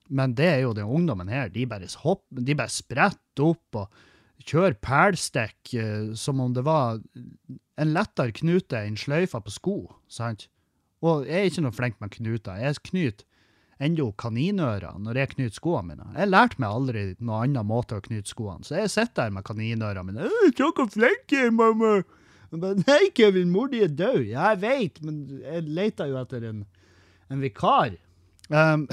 Men 0.10 0.36
det 0.38 0.48
er 0.48 0.60
jo 0.64 0.76
den 0.78 0.90
ungdommen 0.90 1.30
her. 1.30 1.50
De 1.54 1.66
bare, 1.70 1.90
hopp, 2.04 2.24
de 2.32 2.56
bare 2.56 2.72
spretter 2.72 3.46
opp 3.46 3.78
og 3.82 4.46
kjører 4.48 4.78
pælstikk 4.82 5.74
eh, 5.76 6.14
som 6.18 6.42
om 6.42 6.54
det 6.56 6.64
var 6.66 7.02
en 7.78 7.94
lettere 7.94 8.36
knute 8.38 8.80
enn 8.80 8.98
sløyfa 9.00 9.42
på 9.44 9.54
sko. 9.54 9.78
sant? 10.08 10.48
Og 11.06 11.28
jeg 11.28 11.38
er 11.38 11.50
ikke 11.52 11.66
noe 11.66 11.76
flink 11.76 12.00
med 12.02 12.14
knuter. 12.16 12.62
Jeg 12.62 12.82
knyter 12.90 13.26
ennå 13.84 14.10
kaninører 14.18 14.98
når 15.02 15.20
jeg 15.22 15.34
knyter 15.36 15.58
skoene 15.60 15.94
mine. 15.94 16.08
Jeg 16.18 16.32
lærte 16.32 16.62
meg 16.62 16.74
aldri 16.74 17.04
noen 17.20 17.52
annen 17.52 17.70
måte 17.70 18.00
å 18.00 18.04
knyte 18.04 18.32
skoene, 18.32 18.66
så 18.66 18.80
jeg 18.82 18.94
sitter 18.94 19.28
der 19.28 19.36
med 19.36 19.46
kaninørene 19.48 20.06
mine. 20.08 20.30
«Øh, 20.30 20.52
'Så 20.54 20.72
hvor 20.74 20.90
flink 20.90 21.32
jeg 21.32 21.54
mamma!' 21.54 22.04
Men, 22.52 22.84
Nei, 22.88 23.10
Kevin, 23.16 23.52
mor 23.52 23.68
di 23.68 23.82
er 23.84 23.92
død. 23.92 24.22
Ja, 24.30 24.54
jeg 24.54 24.62
veit, 24.62 25.02
men 25.04 25.42
jeg 25.44 25.66
leter 25.68 26.08
jo 26.08 26.16
etter 26.22 26.46
en, 26.48 26.66
en 27.30 27.42
vikar. 27.44 27.98
Um, 28.48 28.88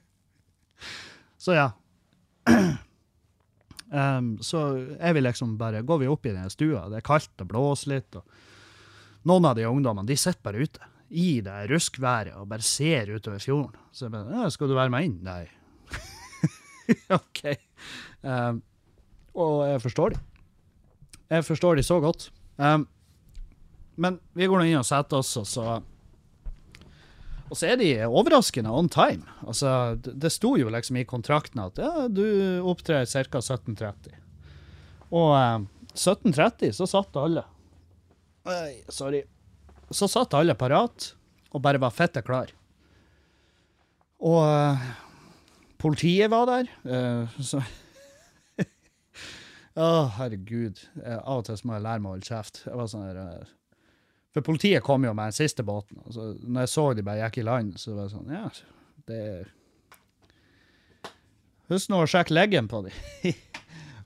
så 1.44 1.58
ja. 1.58 1.68
Um, 3.90 4.36
så 4.38 4.60
jeg 5.00 5.14
vil 5.16 5.24
liksom 5.26 5.56
bare 5.58 5.80
Går 5.82 5.98
vi 5.98 6.06
opp 6.06 6.26
i 6.30 6.30
den 6.30 6.46
stua, 6.52 6.84
det 6.86 7.00
er 7.00 7.06
kaldt 7.08 7.32
det 7.40 7.48
blåser 7.50 7.90
litt, 7.90 8.14
og 8.14 9.26
noen 9.26 9.48
av 9.50 9.56
de 9.58 9.64
ungdommene 9.66 10.06
de 10.06 10.14
sitter 10.14 10.38
bare 10.46 10.62
ute 10.62 10.89
i 11.10 11.40
det 11.42 11.58
ruskværet 11.70 12.36
og 12.38 12.48
bare 12.50 12.64
ser 12.64 13.10
utover 13.14 13.42
fjorden. 13.42 13.76
Så 13.92 14.06
jeg 14.06 14.12
bare 14.12 14.50
'Skal 14.50 14.68
du 14.68 14.74
være 14.74 14.90
med 14.90 15.04
inn?' 15.04 15.22
Nei. 15.22 15.46
OK. 17.18 17.42
Um, 18.22 18.62
og 19.34 19.68
jeg 19.68 19.82
forstår 19.82 20.08
de. 20.10 20.20
Jeg 21.30 21.44
forstår 21.44 21.74
de 21.76 21.82
så 21.82 22.00
godt. 22.00 22.30
Um, 22.58 22.88
men 23.96 24.20
vi 24.34 24.46
går 24.46 24.58
nå 24.58 24.64
inn 24.64 24.78
og 24.78 24.86
setter 24.86 25.18
oss, 25.18 25.36
og 25.36 25.46
så 25.46 25.82
og 27.50 27.58
så 27.58 27.66
er 27.66 27.80
de 27.80 27.88
overraskende 28.06 28.70
on 28.70 28.88
time. 28.88 29.26
Altså, 29.42 29.96
det, 29.98 30.14
det 30.22 30.30
sto 30.30 30.54
jo 30.56 30.70
liksom 30.70 31.00
i 31.00 31.06
kontrakten 31.08 31.58
at 31.64 31.80
ja, 31.82 32.06
du 32.06 32.62
opptrer 32.62 33.02
ca. 33.10 33.42
17.30. 33.42 34.14
Og 35.10 35.32
eh, 35.34 35.56
17.30 35.98 36.70
så 36.78 36.86
satt 36.86 37.18
alle 37.18 37.42
Oi, 38.46 38.84
Sorry. 38.88 39.24
Så 39.90 40.08
satt 40.10 40.36
alle 40.38 40.54
parat 40.54 41.12
og 41.50 41.62
bare 41.64 41.80
var 41.82 41.94
fette 41.94 42.22
klar. 42.22 42.52
Og 44.20 44.42
uh, 44.44 44.90
politiet 45.80 46.30
var 46.30 46.46
der. 46.50 46.70
Uh, 46.84 47.40
så 47.42 47.62
Å, 49.80 49.88
herregud. 50.18 50.82
Uh, 51.00 51.16
av 51.18 51.40
og 51.40 51.48
til 51.48 51.62
må 51.64 51.78
jeg 51.78 51.86
lære 51.86 52.04
meg 52.04 52.10
å 52.10 52.14
holde 52.14 52.28
kjeft. 52.28 52.62
Jeg 52.68 52.78
var 52.78 52.90
sånn 52.92 53.08
der, 53.08 53.48
for 54.30 54.46
politiet 54.46 54.84
kom 54.86 55.06
jo 55.06 55.14
med 55.14 55.32
den 55.32 55.38
siste 55.40 55.64
båten. 55.66 55.98
og 56.04 56.42
når 56.44 56.66
jeg 56.66 56.74
så 56.74 56.84
de 56.94 57.06
bare 57.06 57.24
gikk 57.24 57.40
i 57.40 57.46
land, 57.48 57.72
så 57.82 57.96
var 57.96 58.06
det 58.06 58.14
sånn 58.14 58.36
Ja, 58.36 58.44
det 59.10 59.22
Husk 61.70 61.90
nå 61.90 62.00
å 62.02 62.06
sjekke 62.10 62.34
leggen 62.34 62.66
på 62.70 62.80
dem. 62.82 62.94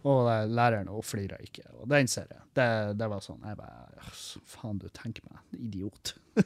Og 0.05 0.27
læreren 0.53 0.91
hun 0.93 1.05
flira 1.05 1.39
ikke. 1.41 1.63
Og 1.81 1.89
den 1.89 2.09
ser 2.11 2.27
jeg. 2.29 2.43
Det, 2.57 2.67
det 3.01 3.07
var 3.09 3.23
sånn 3.25 3.45
Jeg 3.49 3.57
bare 3.57 3.87
«Åh, 4.03 4.19
Faen, 4.53 4.79
du 4.83 4.89
tenker 4.93 5.25
meg. 5.31 5.39
Idiot. 5.57 6.13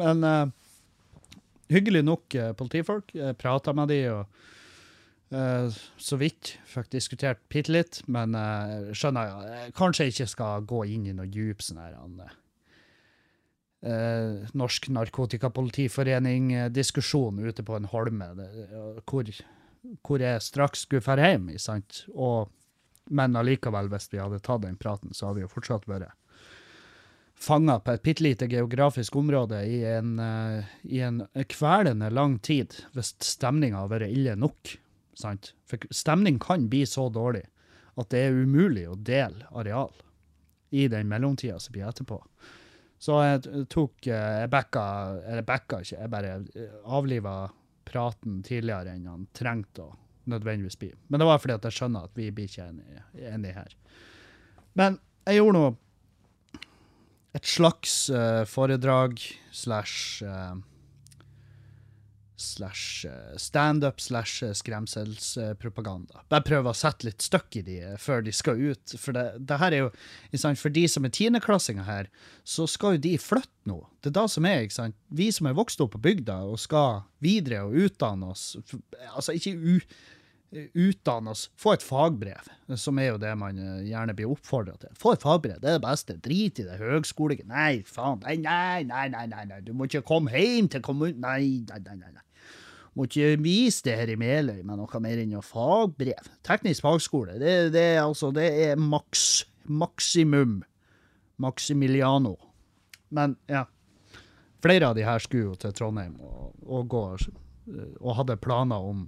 Men 0.00 0.24
uh, 0.24 0.48
hyggelig 1.72 2.02
nok 2.04 2.34
uh, 2.36 2.52
politifolk. 2.58 3.14
Jeg 3.16 3.36
prata 3.40 3.72
med 3.76 3.88
de 3.92 4.00
og 4.12 4.22
uh, 5.32 5.68
så 5.96 6.16
vidt 6.20 6.58
fikk 6.68 6.88
diskutert 6.92 7.40
bitte 7.52 7.72
litt, 7.72 8.02
men 8.10 8.34
uh, 8.36 8.92
skjønner 8.96 9.22
jeg 9.28 9.72
kanskje 9.78 10.04
jeg 10.04 10.10
ikke 10.14 10.34
skal 10.34 10.54
gå 10.68 10.80
inn 10.94 11.06
i 11.10 11.16
noe 11.16 11.28
djup 11.30 11.58
sånn 11.64 11.82
her 11.82 11.94
Norsk 14.56 14.82
Narkotikapolitiforening-diskusjon 14.96 17.36
ute 17.44 17.62
på 17.68 17.74
en 17.76 17.90
holme, 17.92 18.26
det, 18.38 18.48
hvor, 19.04 19.24
hvor 20.06 20.22
jeg 20.22 20.42
straks 20.42 20.84
skulle 20.86 21.04
dra 21.04 21.30
hjem, 21.32 21.50
sant? 21.60 22.04
Og, 22.14 22.50
men 23.10 23.36
allikevel, 23.36 23.90
hvis 23.92 24.10
vi 24.12 24.22
hadde 24.22 24.42
tatt 24.44 24.64
den 24.64 24.78
praten, 24.80 25.14
så 25.14 25.28
hadde 25.28 25.42
vi 25.42 25.46
jo 25.46 25.54
fortsatt 25.54 25.88
vært 25.90 26.12
fanga 27.44 27.78
på 27.82 27.92
et 27.92 28.04
bitte 28.04 28.24
lite 28.24 28.48
geografisk 28.48 29.16
område 29.18 29.58
i 29.68 29.82
en, 29.88 30.16
uh, 30.22 30.64
i 30.82 31.02
en 31.04 31.22
kvelende 31.50 32.10
lang 32.14 32.38
tid, 32.38 32.76
hvis 32.94 33.14
stemninga 33.24 33.82
har 33.82 33.92
vært 33.92 34.14
ille 34.14 34.36
nok. 34.38 34.76
Sant? 35.18 35.52
For 35.68 35.82
stemning 35.94 36.40
kan 36.42 36.68
bli 36.70 36.84
så 36.88 37.08
dårlig 37.12 37.44
at 38.00 38.10
det 38.10 38.24
er 38.26 38.40
umulig 38.42 38.88
å 38.90 38.98
dele 38.98 39.46
areal 39.54 39.92
i 40.74 40.88
den 40.90 41.10
mellomtida 41.10 41.60
som 41.62 41.74
blir 41.74 41.86
etterpå. 41.86 42.18
Så 42.98 43.18
jeg 43.20 43.66
tok 43.68 44.06
eh, 44.06 44.38
Jeg 44.40 44.48
backa 44.48 44.82
Eller 45.28 45.44
backa 45.44 45.80
ikke, 45.82 45.98
jeg 45.98 46.10
bare 46.12 46.36
avliva 46.86 47.34
praten 47.86 48.42
tidligere 48.46 48.94
enn 48.94 49.06
han 49.10 49.28
trengte 49.36 49.84
å 49.84 49.92
nødvendigvis 50.30 50.78
bli. 50.80 50.90
Men 51.08 51.20
det 51.20 51.28
var 51.28 51.40
fordi 51.42 51.56
at 51.58 51.66
jeg 51.68 51.78
skjønner 51.78 52.06
at 52.08 52.14
vi 52.16 52.30
blir 52.32 52.48
ikke 52.48 52.68
enige, 52.70 53.02
enige 53.28 53.56
her. 53.58 53.74
Men 54.78 54.98
jeg 55.28 55.40
gjorde 55.40 55.58
nå 55.58 55.66
et 57.34 57.50
slags 57.50 57.96
uh, 58.14 58.44
foredrag 58.46 59.18
slash 59.50 60.22
eh, 60.22 60.54
slash 62.36 63.06
eh, 63.06 63.36
standup 63.36 64.00
slash 64.00 64.42
eh, 64.42 64.52
skremselspropaganda. 64.52 66.24
Bare 66.28 66.46
prøve 66.46 66.72
å 66.72 66.76
sette 66.76 67.08
litt 67.08 67.22
støkk 67.22 67.60
i 67.60 67.64
de 67.66 67.76
eh, 67.92 67.98
før 68.00 68.24
de 68.26 68.34
skal 68.34 68.60
ut. 68.60 68.96
For 68.98 69.14
det, 69.16 69.26
det 69.46 69.58
her 69.60 69.76
er 69.76 69.84
jo, 69.84 69.90
for 70.58 70.74
de 70.74 70.86
som 70.90 71.06
er 71.06 71.14
tiendeklassinger 71.14 71.86
her, 71.86 72.10
så 72.42 72.66
skal 72.70 72.96
jo 72.96 73.04
de 73.06 73.14
flytte 73.22 73.70
nå. 73.70 73.78
Det 74.02 74.10
er 74.10 74.18
da 74.18 74.26
som 74.30 74.48
er, 74.48 74.64
ikke 74.64 74.80
sant. 74.80 74.98
Vi 75.14 75.30
som 75.34 75.48
er 75.48 75.56
vokst 75.56 75.80
opp 75.84 75.94
på 75.94 76.02
bygda 76.08 76.42
og 76.48 76.58
skal 76.62 77.04
videre 77.24 77.62
og 77.68 77.78
utdanne 77.86 78.34
oss, 78.34 78.50
altså 79.14 79.36
ikke 79.38 79.54
u, 79.54 79.78
utdanne 80.74 81.32
oss, 81.32 81.46
få 81.58 81.72
et 81.74 81.86
fagbrev, 81.86 82.50
som 82.78 82.98
er 83.00 83.08
jo 83.12 83.22
det 83.22 83.32
man 83.40 83.56
gjerne 83.86 84.14
blir 84.14 84.34
oppfordra 84.34 84.76
til. 84.82 84.92
Få 84.98 85.14
et 85.14 85.24
fagbrev, 85.24 85.56
det 85.62 85.70
er 85.70 85.78
det 85.78 85.86
beste. 85.86 86.18
Drit 86.22 86.60
i 86.60 86.66
det 86.66 86.76
høgskole... 86.82 87.38
Nei, 87.48 87.80
faen. 87.88 88.20
Nei, 88.26 88.36
nei, 88.44 88.84
nei, 88.84 89.24
nei, 89.30 89.46
nei. 89.48 89.62
Du 89.64 89.72
må 89.74 89.88
ikke 89.88 90.04
komme 90.06 90.34
hjem 90.34 90.68
til 90.74 90.84
kommunen. 90.84 91.24
Nei, 91.24 91.64
nei, 91.70 91.80
nei, 91.88 91.96
nei. 92.12 92.23
Må 92.94 93.08
ikke 93.08 93.34
vise 93.42 93.82
det 93.88 93.96
her 93.98 94.12
i 94.12 94.18
Meløy 94.18 94.60
med 94.62 94.78
noe 94.78 95.00
mer 95.02 95.18
enn 95.18 95.32
noe 95.34 95.42
fagbrev. 95.42 96.28
Teknisk 96.46 96.84
fagskole, 96.84 97.38
det, 97.42 97.54
det, 97.74 97.88
altså, 98.02 98.30
det 98.34 98.46
er 98.68 98.78
maks. 98.78 99.44
Maksimum. 99.64 100.58
Maximiliano. 101.40 102.36
Men 103.08 103.34
ja. 103.50 103.64
Flere 104.62 104.88
av 104.88 104.94
de 104.96 105.04
her 105.04 105.18
skulle 105.20 105.50
jo 105.50 105.56
til 105.60 105.74
Trondheim 105.76 106.14
og, 106.24 106.52
og 106.64 106.86
gå 106.92 107.02
og 108.00 108.16
hadde 108.18 108.36
planer 108.40 108.86
om 108.92 109.06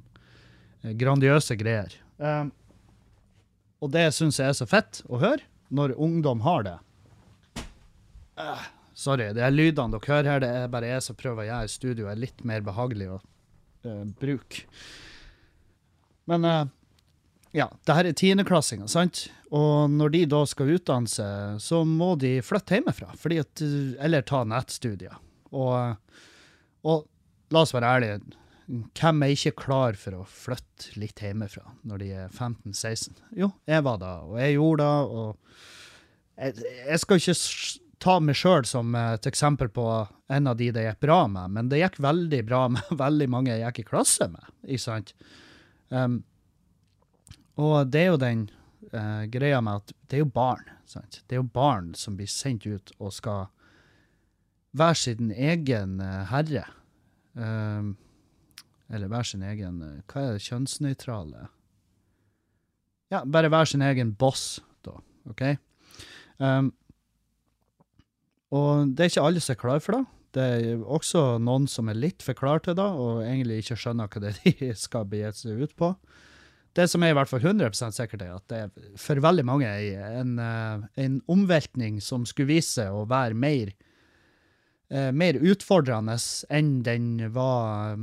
eh, 0.82 0.92
grandiøse 0.96 1.56
greier. 1.60 1.92
Um, 2.16 2.50
og 3.84 3.92
det 3.92 4.08
syns 4.16 4.40
jeg 4.40 4.52
er 4.52 4.56
så 4.56 4.66
fett 4.68 5.02
å 5.08 5.20
høre, 5.20 5.44
når 5.68 5.94
ungdom 6.00 6.42
har 6.46 6.66
det. 6.66 6.76
Uh, 8.36 8.64
sorry, 8.96 9.30
de 9.36 9.48
lydene 9.52 9.92
dere 9.96 10.12
hører 10.12 10.30
her, 10.30 10.44
det 10.44 10.52
er 10.60 10.72
bare 10.72 10.92
jeg 10.94 11.04
som 11.04 11.18
prøver 11.18 11.44
å 11.44 11.48
gjøre 11.50 11.72
studioet 11.72 12.20
litt 12.20 12.44
mer 12.48 12.64
behagelig 12.64 13.10
å 13.16 13.20
eh, 13.86 14.02
bruke. 14.20 14.66
Men 16.30 16.44
eh, 16.44 16.64
ja, 17.56 17.68
det 17.86 17.96
her 17.96 18.08
er 18.08 18.16
tiendeklassinger, 18.18 18.88
sant? 18.90 19.26
Og 19.54 19.92
når 19.92 20.12
de 20.14 20.22
da 20.30 20.42
skal 20.48 20.74
utdanne 20.74 21.10
seg, 21.10 21.60
så 21.62 21.82
må 21.88 22.14
de 22.20 22.38
flytte 22.44 22.78
hjemmefra, 22.78 23.12
at, 23.14 23.62
eh, 23.64 23.94
eller 24.04 24.26
ta 24.26 24.42
nettstudier. 24.48 25.16
Og, 25.56 26.18
og 26.86 27.06
la 27.54 27.62
oss 27.62 27.74
være 27.76 27.94
ærlige, 27.96 28.20
hvem 28.66 29.22
er 29.22 29.32
ikke 29.32 29.54
klar 29.62 29.96
for 29.98 30.18
å 30.18 30.26
flytte 30.26 30.96
litt 30.98 31.20
hjemmefra 31.22 31.62
når 31.86 32.02
de 32.02 32.12
er 32.24 32.30
15-16? 32.34 33.14
Jo, 33.38 33.52
jeg 33.70 33.84
var 33.86 34.00
da, 34.02 34.12
og 34.26 34.40
jeg 34.42 34.56
gjorde 34.56 34.82
det, 34.82 35.20
og 35.20 35.36
jeg, 36.36 36.64
jeg 36.90 37.02
skal 37.04 37.22
ikke 37.22 37.36
ta 38.02 38.18
meg 38.20 38.36
sjøl 38.38 38.66
som 38.68 38.94
et 38.98 39.26
eksempel 39.28 39.70
på 39.72 39.86
en 40.28 40.50
av 40.50 40.58
de 40.58 40.70
det 40.74 40.84
gikk 40.84 41.00
bra 41.06 41.20
med, 41.30 41.54
men 41.54 41.70
det 41.72 41.80
gikk 41.80 41.98
veldig 42.02 42.42
bra 42.48 42.62
med 42.74 42.94
veldig 43.02 43.28
mange 43.32 43.54
jeg 43.54 43.64
gikk 43.64 43.84
i 43.84 43.90
klasse 43.92 44.28
med, 44.32 44.52
ikke 44.66 44.84
sant? 44.84 45.12
Um, 45.88 46.22
og 47.56 47.92
det 47.92 48.02
er 48.02 48.10
jo 48.10 48.20
den 48.20 48.46
uh, 48.92 49.24
greia 49.32 49.62
med 49.64 49.82
at 49.82 49.94
det 50.10 50.18
er 50.18 50.24
jo 50.24 50.32
barn, 50.32 50.66
sant? 50.88 51.22
Det 51.26 51.36
er 51.36 51.42
jo 51.42 51.50
barn 51.54 51.94
som 51.96 52.18
blir 52.18 52.30
sendt 52.30 52.66
ut 52.66 52.92
og 52.98 53.14
skal 53.16 53.46
være 54.76 54.98
sin 55.00 55.30
egen 55.32 56.00
uh, 56.02 56.26
herre. 56.30 56.66
Um, 57.36 57.94
eller 58.92 59.10
være 59.12 59.30
sin 59.32 59.44
egen 59.44 59.80
uh, 59.82 60.00
Hva 60.08 60.22
er 60.22 60.36
det 60.36 60.44
kjønnsnøytrale? 60.46 61.48
Ja, 63.12 63.22
bare 63.22 63.52
være 63.52 63.70
sin 63.70 63.84
egen 63.86 64.12
boss, 64.18 64.58
da. 64.84 64.98
OK? 65.30 65.42
Um, 66.42 66.72
og 68.54 68.92
det 68.94 69.04
er 69.04 69.10
ikke 69.10 69.26
alle 69.28 69.42
som 69.42 69.54
er 69.54 69.60
klar 69.60 69.82
for 69.82 69.98
det. 69.98 70.04
Det 70.36 70.44
er 70.44 70.82
også 70.82 71.24
noen 71.40 71.66
som 71.70 71.88
er 71.88 71.98
litt 71.98 72.22
for 72.24 72.36
klar 72.36 72.60
til 72.62 72.76
det, 72.76 72.84
og 72.84 73.24
egentlig 73.24 73.62
ikke 73.62 73.78
skjønner 73.80 74.10
hva 74.12 74.22
det 74.22 74.32
er 74.34 74.56
de 74.60 74.70
skal 74.78 75.08
begi 75.08 75.32
seg 75.40 75.62
ut 75.64 75.76
på. 75.78 75.92
Det 76.76 76.84
som 76.92 77.02
er 77.02 77.14
i 77.14 77.16
hvert 77.16 77.30
fall 77.30 77.40
100% 77.40 77.96
sikkert, 77.96 78.22
er 78.22 78.34
at 78.36 78.50
det 78.52 78.58
er 78.66 78.96
for 79.00 79.22
veldig 79.24 79.46
mange 79.48 79.70
en, 79.70 80.34
eh, 80.42 80.84
en 81.06 81.20
omveltning 81.32 82.02
som 82.04 82.26
skulle 82.28 82.52
vise 82.52 82.82
seg 82.82 82.92
å 82.92 83.06
være 83.08 83.38
mer, 83.38 83.72
eh, 84.92 85.08
mer 85.08 85.40
utfordrende 85.40 86.18
enn 86.52 86.82
den 86.84 87.08
var 87.32 87.96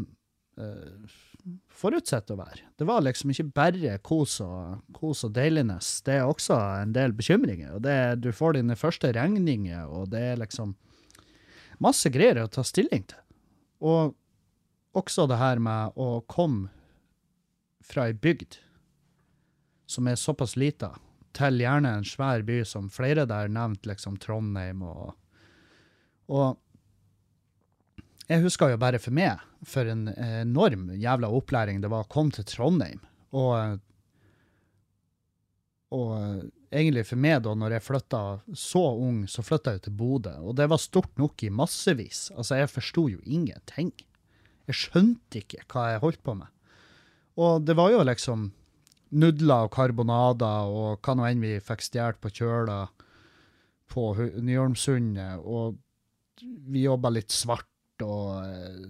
forutsett 1.70 2.32
å 2.32 2.38
være. 2.40 2.62
Det 2.80 2.86
var 2.88 3.02
liksom 3.04 3.32
ikke 3.34 3.50
bare 3.54 3.98
kos 4.06 4.38
og, 4.46 4.82
kos 4.96 5.24
og 5.28 5.34
deilignes. 5.36 6.02
Det 6.06 6.16
er 6.20 6.28
også 6.30 6.56
en 6.82 6.94
del 6.96 7.12
bekymringer. 7.12 7.76
og 7.76 7.86
er- 7.86 8.16
Du 8.16 8.32
får 8.32 8.54
dine 8.54 8.76
første 8.76 9.12
regninger, 9.14 9.86
og 9.88 10.10
det 10.10 10.22
er 10.22 10.38
liksom 10.38 10.76
masse 11.80 12.10
greier 12.10 12.44
å 12.44 12.50
ta 12.52 12.62
stilling 12.64 13.04
til. 13.08 13.20
Og 13.82 14.16
også 14.96 15.28
det 15.28 15.38
her 15.38 15.60
med 15.60 15.94
å 15.98 16.24
komme 16.28 16.70
fra 17.82 18.04
ei 18.08 18.14
bygd 18.14 18.58
som 19.88 20.08
er 20.08 20.16
såpass 20.16 20.56
lita, 20.56 20.96
til 21.34 21.60
gjerne 21.60 21.98
en 21.98 22.04
svær 22.04 22.44
by 22.46 22.64
som 22.64 22.90
flere 22.90 23.26
der 23.28 23.48
nevnte, 23.50 23.88
liksom 23.90 24.18
Trondheim 24.20 24.82
og 24.84 25.16
Og 26.30 26.58
jeg 28.30 28.44
husker 28.44 28.74
jo 28.74 28.80
bare 28.82 29.02
for 29.04 29.16
meg, 29.16 29.42
for 29.68 29.90
en 29.90 30.08
enorm 30.14 30.90
jævla 31.00 31.30
opplæring 31.34 31.82
det 31.84 31.92
var 31.92 32.06
å 32.06 32.12
komme 32.12 32.36
til 32.36 32.48
Trondheim. 32.48 33.02
Og, 33.34 33.80
og 35.96 36.14
egentlig 36.74 37.06
for 37.10 37.22
meg, 37.22 37.42
da 37.46 37.54
når 37.58 37.78
jeg 37.78 37.86
flytta 37.88 38.24
så 38.58 38.84
ung, 39.04 39.24
så 39.30 39.46
flytta 39.46 39.76
jeg 39.76 39.86
til 39.88 39.98
Bodø. 40.00 40.34
Og 40.42 40.58
det 40.60 40.70
var 40.72 40.82
stort 40.82 41.12
nok 41.22 41.46
i 41.46 41.52
massevis. 41.54 42.30
Altså, 42.36 42.58
jeg 42.62 42.72
forsto 42.72 43.08
jo 43.12 43.22
ingenting. 43.24 43.94
Jeg 44.70 44.80
skjønte 44.80 45.44
ikke 45.44 45.66
hva 45.68 45.92
jeg 45.92 46.04
holdt 46.04 46.24
på 46.24 46.38
med. 46.40 46.50
Og 47.42 47.64
det 47.66 47.76
var 47.78 47.92
jo 47.94 48.04
liksom 48.06 48.52
nudler 49.14 49.68
og 49.68 49.74
karbonader 49.74 50.74
og 50.74 51.04
hva 51.06 51.16
nå 51.18 51.26
enn 51.28 51.42
vi 51.44 51.58
fikk 51.62 51.84
stjålet 51.86 52.22
på 52.22 52.32
kjøla 52.40 52.80
på 53.94 54.06
Nyholmsundet. 54.42 55.42
Og 55.42 55.78
vi 56.42 56.86
jobba 56.86 57.12
litt 57.14 57.34
svart, 57.34 57.70
og 58.02 58.44
eh, 58.46 58.90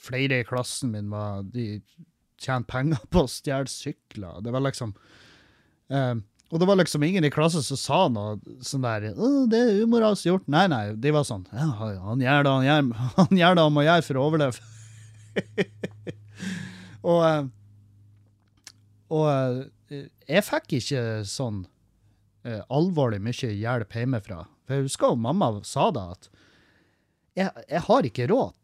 flere 0.00 0.40
i 0.40 0.46
klassen 0.48 0.94
min 0.94 1.10
var 1.12 1.42
De 1.52 1.82
tjente 2.40 2.70
penger 2.72 3.02
på 3.12 3.24
å 3.24 3.30
stjele 3.30 3.70
sykler. 3.70 4.40
Det 4.42 4.52
var 4.54 4.64
liksom 4.64 4.94
eh, 5.92 6.14
Og 6.52 6.60
det 6.60 6.68
var 6.68 6.80
liksom 6.80 7.04
ingen 7.06 7.24
i 7.24 7.32
klassen 7.32 7.64
som 7.64 7.80
sa 7.80 8.00
noe 8.08 8.36
sånn 8.64 8.86
der 8.86 9.12
'Det 9.12 9.58
er 9.60 9.82
umoralsk 9.84 10.26
gjort.' 10.26 10.48
Nei, 10.48 10.66
nei, 10.66 10.94
de 10.94 11.10
var 11.10 11.24
sånn 11.28 11.46
'Han 11.52 12.20
gjør 12.20 12.42
det 12.44 12.52
han 12.52 12.64
gjør, 12.64 12.94
han 13.20 13.36
gjør 13.42 13.54
det 13.56 13.66
han 13.66 13.76
må 13.76 13.84
gjøre 13.86 14.06
for 14.08 14.16
å 14.16 14.26
overleve'. 14.30 14.60
og 17.12 17.20
eh, 17.26 17.44
og 19.12 19.68
jeg 20.24 20.44
fikk 20.46 20.72
ikke 20.78 21.00
sånn 21.28 21.66
alvorlig 22.72 23.18
mye 23.20 23.50
hjelp 23.52 23.92
hjemmefra. 23.92 24.46
For 24.64 24.78
jeg 24.78 24.86
husker 24.86 25.12
jo 25.12 25.18
mamma 25.20 25.50
sa 25.68 25.90
da 25.92 26.06
at 26.14 26.30
jeg, 27.38 27.64
jeg 27.68 27.82
har 27.88 28.08
ikke 28.08 28.28
råd. 28.30 28.54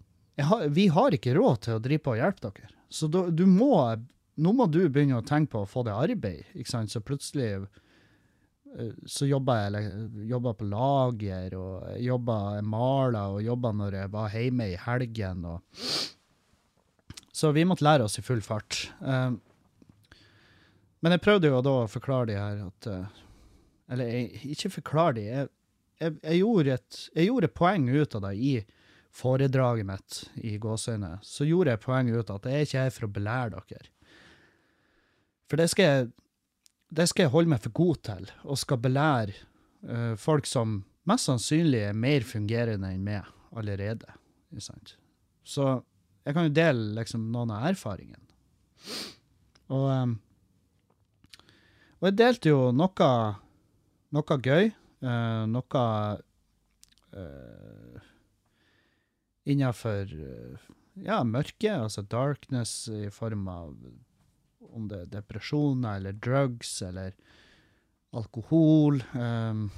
Har, 0.49 0.69
vi 0.71 0.87
har 0.95 1.15
ikke 1.17 1.35
råd 1.35 1.65
til 1.65 1.79
å 1.79 1.83
drive 1.83 2.05
på 2.05 2.15
og 2.15 2.21
hjelpe 2.21 2.51
dere. 2.51 2.71
Så 2.89 3.09
da, 3.11 3.25
du 3.29 3.45
må 3.51 3.73
nå 4.39 4.55
må 4.55 4.69
du 4.71 4.85
begynne 4.87 5.19
å 5.19 5.27
tenke 5.27 5.57
på 5.57 5.65
å 5.65 5.69
få 5.69 5.83
deg 5.87 5.99
arbeid, 5.99 6.47
ikke 6.55 6.71
sant? 6.71 6.93
Så 6.93 7.03
plutselig 7.03 7.49
eh, 7.59 8.93
så 9.07 9.27
jobba 9.27 9.57
jeg 9.65 9.91
jobba 10.31 10.55
på 10.55 10.69
lager, 10.71 11.57
og 11.59 11.99
jobba 12.03 12.39
mala, 12.63 13.27
og 13.35 13.43
jobba 13.43 13.75
når 13.75 13.99
jeg 14.03 14.13
var 14.15 14.37
hjemme 14.37 14.71
i 14.71 14.79
helgen. 14.85 15.45
Og... 15.57 15.83
Så 17.35 17.51
vi 17.57 17.67
måtte 17.67 17.87
lære 17.87 18.07
oss 18.07 18.19
i 18.21 18.25
full 18.25 18.43
fart. 18.45 18.85
Um, 19.01 19.41
men 21.03 21.15
jeg 21.15 21.25
prøvde 21.27 21.51
jo 21.51 21.63
da 21.63 21.75
å 21.83 21.91
forklare 21.91 22.31
de 22.31 22.39
her 22.39 22.63
at 22.65 22.87
eh, 22.91 23.19
Eller 23.95 24.09
jeg, 24.11 24.41
ikke 24.55 24.71
forklare 24.81 25.15
de, 25.19 25.27
jeg, 25.27 25.51
jeg, 25.99 26.19
jeg, 26.23 26.39
gjorde 26.41 26.77
et, 26.79 27.01
jeg 27.15 27.31
gjorde 27.31 27.55
poeng 27.55 27.89
ut 27.91 28.15
av 28.19 28.25
det 28.29 28.35
i 28.37 28.53
foredraget 29.19 29.89
mitt 29.89 30.21
i 30.47 30.55
gåseøyne. 30.63 31.17
Så 31.27 31.47
gjorde 31.49 31.75
jeg 31.75 31.83
poeng 31.83 32.11
ut 32.13 32.31
av 32.31 32.39
at 32.39 32.49
jeg 32.49 32.55
er 32.59 32.69
ikke 32.69 32.85
her 32.87 32.95
for 32.95 33.09
å 33.09 33.13
belære 33.19 33.63
dere. 33.69 33.93
For 35.49 35.61
det 35.61 35.71
skal 35.73 35.89
jeg 35.89 36.09
det 36.89 37.05
skal 37.11 37.27
jeg 37.27 37.33
holde 37.35 37.53
meg 37.53 37.61
for 37.61 37.75
god 37.77 37.99
til, 38.09 38.31
og 38.49 38.61
skal 38.61 38.81
belære 38.81 39.35
uh, 39.85 40.15
folk 40.17 40.49
som 40.49 40.81
mest 41.09 41.29
sannsynlig 41.29 41.83
er 41.89 41.97
mer 41.97 42.25
fungerende 42.25 42.93
enn 42.95 43.05
meg 43.05 43.29
allerede. 43.53 44.09
Så 45.45 45.67
jeg 46.25 46.37
kan 46.37 46.49
jo 46.49 46.55
dele 46.57 46.95
liksom 46.97 47.29
noen 47.33 47.53
av 47.53 47.67
erfaringene. 47.69 48.25
Og, 49.69 49.85
um, 49.85 50.17
og 51.99 52.09
jeg 52.09 52.17
delte 52.17 52.53
jo 52.55 52.71
noe, 52.73 53.11
noe 54.17 54.39
gøy, 54.45 54.71
eh, 55.03 55.45
noe 55.49 55.85
uh, 57.15 58.09
innenfor 59.49 60.13
uh, 60.13 60.69
ja, 61.05 61.23
mørke, 61.25 61.73
altså 61.73 62.03
darkness 62.03 62.89
i 62.89 63.09
form 63.15 63.49
av 63.49 63.75
om 64.69 64.89
det 64.91 65.03
er 65.05 65.13
depresjoner 65.19 65.99
eller 65.99 66.17
drugs 66.19 66.79
eller 66.85 67.15
alkohol. 68.17 69.03
Um, 69.15 69.69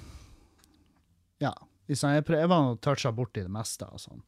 ja. 1.43 1.55
Jeg, 1.91 2.23
prøver, 2.27 2.45
jeg 2.45 2.51
var 2.53 2.77
toucha 2.85 3.11
borti 3.15 3.43
det 3.43 3.53
meste. 3.53 3.89
sånn. 3.99 4.23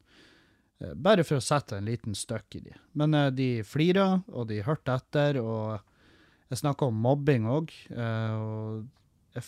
Uh, 0.81 0.93
bare 0.95 1.23
for 1.27 1.39
å 1.39 1.43
sette 1.43 1.77
en 1.79 1.87
liten 1.87 2.17
støkk 2.17 2.59
i 2.59 2.63
de. 2.67 2.75
Men 2.99 3.15
uh, 3.15 3.29
de 3.31 3.63
flira, 3.67 4.23
og 4.31 4.49
de 4.51 4.63
hørte 4.65 4.97
etter, 4.99 5.39
og 5.41 5.79
jeg 6.51 6.63
snakka 6.63 6.89
om 6.91 6.99
mobbing 7.05 7.47
òg. 7.49 7.71
Uh, 7.91 8.33
og 8.35 9.37
jeg 9.37 9.47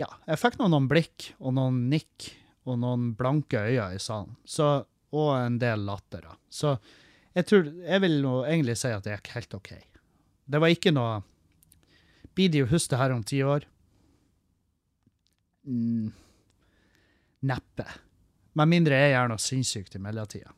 ja, 0.00 0.08
jeg 0.26 0.40
fikk 0.40 0.56
noen, 0.60 0.72
noen 0.74 0.88
blikk 0.90 1.30
og 1.38 1.54
noen 1.58 1.84
nikk 1.92 2.30
og 2.68 2.78
noen 2.80 3.10
blanke 3.18 3.60
øyne 3.68 3.94
i 3.96 4.00
salen. 4.02 4.36
Så, 4.48 4.68
og 5.16 5.30
en 5.36 5.58
del 5.60 5.84
latter. 5.84 6.24
Da. 6.24 6.36
Så 6.52 6.74
jeg, 7.34 7.46
tror, 7.48 7.68
jeg 7.84 8.04
vil 8.04 8.20
nå 8.24 8.34
egentlig 8.46 8.78
si 8.80 8.92
at 8.92 9.04
det 9.06 9.18
gikk 9.18 9.32
helt 9.36 9.58
OK. 9.58 9.72
Det 10.50 10.62
var 10.62 10.72
ikke 10.72 10.94
noe 10.94 11.20
Blir 12.34 12.48
de 12.50 12.60
å 12.62 12.68
huske 12.70 12.94
det 12.94 12.98
her 13.00 13.12
om 13.12 13.24
ti 13.26 13.40
år? 13.42 13.64
Mm, 15.66 16.12
neppe. 17.50 17.86
Med 18.56 18.70
mindre 18.70 19.00
jeg 19.00 19.12
gjør 19.12 19.32
noe 19.32 19.42
sinnssykt 19.42 19.96
i 19.98 20.00
mellomtida. 20.00 20.54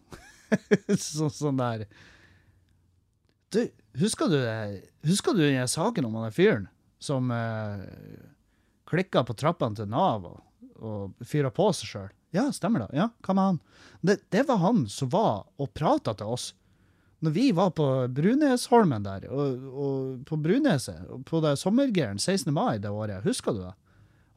så, 1.06 1.30
sånn 1.32 1.58
der 1.58 1.86
Du, 3.56 3.64
husker 3.98 4.30
du, 4.30 4.38
husker 5.08 5.34
du 5.34 5.42
den 5.46 5.68
saken 5.68 6.06
om 6.06 6.20
han 6.20 6.36
fyren 6.36 6.68
som 7.02 7.32
uh, 7.32 7.80
klikka 8.92 9.24
på 9.26 9.36
trappene 9.38 9.78
til 9.78 9.90
Nav 9.90 10.26
og, 10.28 10.40
og 10.78 11.28
fyra 11.28 11.52
på 11.54 11.70
seg 11.76 11.92
sjøl? 11.94 12.10
Ja, 12.32 12.46
stemmer 12.54 12.86
det. 12.86 12.96
Ja, 12.96 13.10
hva 13.24 13.36
med 13.36 13.48
han? 13.50 13.60
Det, 14.00 14.18
det 14.32 14.46
var 14.48 14.62
han 14.62 14.86
som 14.88 15.10
var 15.12 15.46
og 15.60 15.72
prata 15.76 16.14
til 16.16 16.32
oss 16.36 16.52
når 17.22 17.30
vi 17.30 17.44
var 17.54 17.68
på 17.70 17.84
Brunesholmen 18.10 19.04
der, 19.04 19.28
og, 19.30 19.66
og 19.78 20.22
på 20.26 20.36
Bruneset, 20.42 21.04
på 21.28 21.38
det 21.44 21.52
sommergæren 21.60 22.18
16. 22.18 22.50
mai 22.50 22.80
det 22.82 22.90
året, 22.90 23.22
husker 23.22 23.54
du 23.54 23.60
det? 23.62 23.74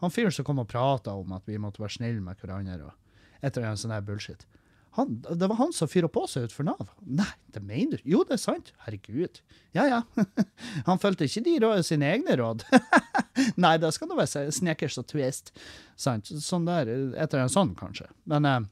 Han 0.04 0.14
fyren 0.14 0.36
som 0.36 0.46
kom 0.46 0.62
og 0.62 0.70
prata 0.70 1.16
om 1.18 1.34
at 1.34 1.50
vi 1.50 1.58
måtte 1.58 1.82
være 1.82 1.96
snille 1.96 2.22
med 2.22 2.38
hverandre, 2.38 2.92
og 2.92 3.42
et 3.42 3.56
eller 3.56 3.72
annet 3.72 3.82
sånn 3.82 3.96
bullshit. 4.06 4.46
Han, 4.96 5.18
det 5.28 5.48
var 5.52 5.58
han 5.60 5.74
som 5.76 5.90
fyra 5.92 6.08
på 6.08 6.22
seg 6.32 6.48
utfor 6.48 6.64
Nav. 6.68 6.92
Nei, 7.04 7.28
det 7.52 7.60
mener 7.66 8.00
du? 8.00 8.06
Jo, 8.14 8.22
det 8.28 8.38
er 8.38 8.42
sant. 8.42 8.70
Herregud. 8.86 9.42
Ja, 9.76 9.84
ja. 9.92 10.04
Han 10.88 11.02
fulgte 11.04 11.28
ikke 11.28 11.44
de 11.44 11.56
råd, 11.66 11.82
sine 11.84 12.14
egne 12.14 12.38
råd. 12.40 12.64
Nei, 13.64 13.74
det 13.84 13.92
skal 13.92 14.08
nå 14.08 14.16
være 14.16 14.46
snekers 14.56 14.96
og 15.02 15.10
twist. 15.12 15.52
Sant. 16.00 16.32
Sånn 16.32 16.68
der, 16.70 16.92
etter 17.20 17.44
en 17.44 17.52
sånn, 17.52 17.74
kanskje. 17.76 18.08
Men 18.32 18.48
eh, 18.48 18.70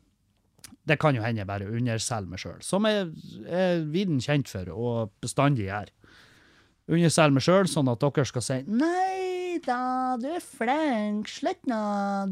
det 0.87 0.99
kan 1.03 1.15
jo 1.15 1.25
hende 1.25 1.43
jeg 1.43 1.49
bare 1.49 1.67
underselger 1.67 2.31
meg 2.31 2.43
sjøl, 2.43 2.63
som 2.63 2.87
jeg 2.87 3.09
er 3.47 3.83
viden 3.91 4.23
kjent 4.23 4.51
for 4.51 4.71
og 4.71 5.11
bestandig 5.23 5.67
gjør. 5.67 5.91
Underselger 6.91 7.35
meg 7.35 7.45
sjøl 7.45 7.69
sånn 7.71 7.91
at 7.91 8.03
dere 8.03 8.27
skal 8.27 8.47
si 8.47 8.61
'Nei 8.67 9.59
da, 9.63 10.15
du 10.19 10.27
er 10.27 10.43
flink. 10.43 11.29
Slutt 11.29 11.67
nå. 11.69 11.83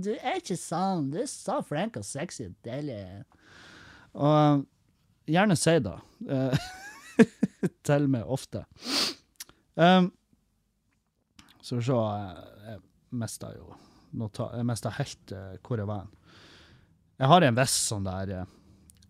Du 0.03 0.11
er 0.15 0.39
ikke 0.39 0.57
sånn. 0.59 1.11
Du 1.13 1.21
er 1.21 1.29
så 1.29 1.59
flink 1.63 1.99
og 1.99 2.07
sexy 2.07 2.47
og 2.49 2.55
deilig.' 2.67 3.23
Og 4.13 4.65
gjerne 5.31 5.57
si 5.59 5.77
det. 5.83 5.97
Uh, 6.27 6.69
til 7.87 8.07
meg 8.11 8.27
ofte. 8.27 8.65
Um, 9.75 10.11
så 11.61 11.79
se 11.81 11.95
Jeg 11.95 12.79
mista 13.15 13.51
jo 13.55 13.69
Jeg 14.11 14.65
mista 14.67 14.91
helt 14.97 15.31
uh, 15.31 15.55
hvor 15.63 15.79
jeg 15.79 15.87
var. 15.87 16.07
Jeg 17.21 17.29
har 17.29 17.45
en 17.45 17.55
viss 17.55 17.75
sånn 17.87 18.07
der 18.07 18.31
eh, 18.33 18.47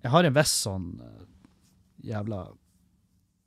Jeg 0.04 0.12
har 0.14 0.28
en 0.28 0.36
viss 0.36 0.54
sånn 0.66 0.88
uh, 1.00 1.22
jævla 2.06 2.42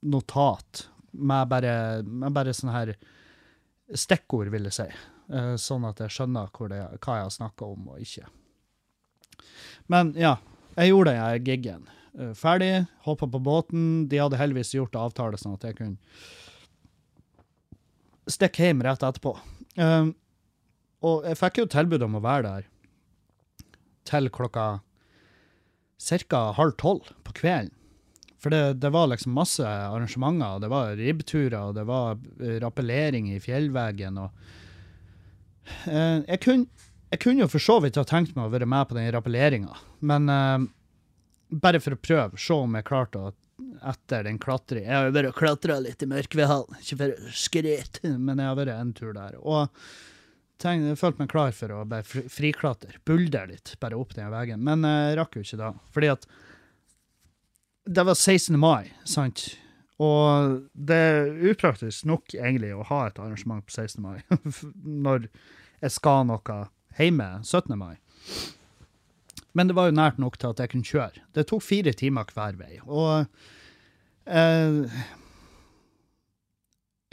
notat 0.05 0.89
med 1.13 1.49
bare, 1.49 2.03
med 2.03 2.33
bare 2.35 2.53
sånne 2.55 2.75
her 2.75 2.95
stikkord, 3.95 4.51
vil 4.51 4.67
jeg 4.69 4.77
si. 4.77 4.87
Uh, 5.31 5.55
sånn 5.61 5.87
at 5.87 6.01
jeg 6.03 6.17
skjønner 6.17 6.51
det, 6.73 6.81
hva 7.05 7.19
jeg 7.21 7.29
har 7.29 7.35
snakka 7.37 7.69
om 7.71 7.93
og 7.95 8.03
ikke. 8.03 8.27
Men 9.93 10.11
ja, 10.19 10.35
jeg 10.75 10.91
gjorde 10.91 11.15
den 11.15 11.45
giggen. 11.47 11.87
Ferdig, 12.39 12.87
hoppa 13.07 13.27
på 13.27 13.41
båten. 13.43 14.09
De 14.11 14.21
hadde 14.23 14.39
heldigvis 14.39 14.75
gjort 14.77 14.95
avtale 14.99 15.39
sånn 15.41 15.57
at 15.57 15.65
jeg 15.67 15.79
kunne 15.81 15.99
stikke 18.31 18.69
hjem 18.69 18.85
rett 18.87 19.03
etterpå. 19.03 19.35
og 21.05 21.27
jeg 21.27 21.41
fikk 21.41 21.59
jo 21.61 21.67
tilbud 21.75 22.07
om 22.07 22.19
å 22.19 22.23
være 22.25 22.45
der 22.47 22.69
til 24.09 24.31
klokka 24.31 24.67
ca. 26.29 26.53
halv 26.53 26.77
tolv 26.81 27.11
på 27.25 27.33
kvelden. 27.41 27.73
For 28.45 28.53
det, 28.53 28.75
det, 28.83 28.91
var 28.93 29.09
liksom 29.09 29.33
masse 29.33 29.65
arrangementer. 29.65 30.59
Det 30.61 30.69
var 30.69 30.97
ribbturer, 30.97 31.73
det 31.73 31.85
var 31.89 32.19
eh, 32.41 32.59
rappellering 32.61 33.31
i 33.33 33.41
fjellveggen. 33.41 34.19
og 34.21 34.35
uh, 35.89 36.21
jeg, 36.29 36.41
kunne, 36.45 36.67
jeg, 37.15 37.23
kunne, 37.23 37.45
jo 37.45 37.51
for 37.53 37.63
så 37.63 37.79
vidt 37.85 37.99
ha 38.01 38.05
tenkt 38.09 38.35
meg 38.37 38.49
å 38.49 38.53
være 38.53 38.69
med 38.69 38.91
på 38.91 38.99
den 38.99 39.11
rappelleringa, 39.15 39.79
men 40.07 40.31
uh, 40.31 40.67
bare 41.55 41.81
for 41.83 41.97
å 41.97 42.01
prøve, 42.01 42.41
se 42.41 42.57
om 42.57 42.79
jeg 42.79 42.89
klarte 42.89 43.23
å 43.23 43.35
etter 43.87 44.25
den 44.27 44.39
klatringa 44.43 44.89
Jeg 44.89 44.97
har 44.97 45.05
jo 45.07 45.13
bare 45.15 45.31
klatra 45.37 45.77
litt 45.83 46.03
i 46.03 46.09
Mørkvedhallen, 46.11 46.81
ikke 46.81 46.99
for 46.99 47.15
å 47.15 47.35
skryte, 47.39 48.11
men 48.19 48.41
jeg 48.43 48.51
har 48.51 48.59
vært 48.59 48.75
en 48.75 48.93
tur 48.97 49.13
der. 49.15 49.37
og 49.39 49.69
tenk, 50.63 50.87
jeg 50.89 50.99
følte 50.99 51.23
meg 51.23 51.31
klar 51.31 51.55
for 51.55 51.75
å 51.75 51.85
bare 51.89 52.25
friklatre, 52.33 52.99
buldre 53.07 53.45
litt, 53.51 53.75
bare 53.83 53.99
opp 53.99 54.15
den 54.17 54.33
veien. 54.33 54.63
Men 54.65 54.87
jeg 54.89 55.19
rakk 55.21 55.39
jo 55.39 55.45
ikke 55.45 55.61
da, 55.61 55.71
fordi 55.95 56.11
at 56.15 56.27
det 57.85 58.07
var 58.09 58.17
16. 58.17 58.57
mai, 58.59 58.91
sant? 59.07 59.47
Og 60.03 60.63
det 60.73 60.97
er 60.97 61.51
upraktisk 61.53 62.07
nok 62.09 62.35
egentlig 62.35 62.73
å 62.75 62.87
ha 62.89 63.05
et 63.07 63.21
arrangement 63.23 63.63
på 63.67 63.77
16. 63.77 64.01
mai 64.03 64.23
når 65.07 65.29
jeg 65.85 65.95
skal 65.95 66.25
noe 66.27 66.65
hjemme 66.99 67.29
17. 67.43 67.77
mai. 67.79 67.97
Men 69.55 69.71
det 69.71 69.77
var 69.79 69.91
jo 69.91 69.99
nært 69.99 70.19
nok 70.19 70.39
til 70.41 70.51
at 70.51 70.63
jeg 70.63 70.73
kunne 70.73 70.89
kjøre. 70.89 71.23
Det 71.37 71.47
tok 71.51 71.63
fire 71.63 71.93
timer 71.95 72.31
hver 72.35 72.57
vei. 72.59 72.81
Og 72.85 73.27
eh, 74.27 75.05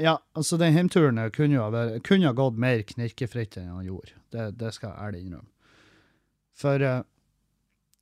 ja, 0.01 0.15
altså 0.33 0.57
den 0.57 0.73
hjemturen 0.73 1.21
kunne 1.35 1.59
jo 1.59 1.67
ha, 1.67 1.85
kunne 2.01 2.29
ha 2.31 2.37
gått 2.37 2.57
mer 2.61 2.81
knirkefritt 2.89 3.59
enn 3.61 3.69
han 3.75 3.85
gjorde. 3.85 4.17
Det, 4.33 4.47
det 4.57 4.73
skal 4.73 4.89
jeg 4.89 5.07
ærlig 5.07 5.23
innrømme. 5.27 5.51
For 6.61 6.87
eh, 6.87 7.03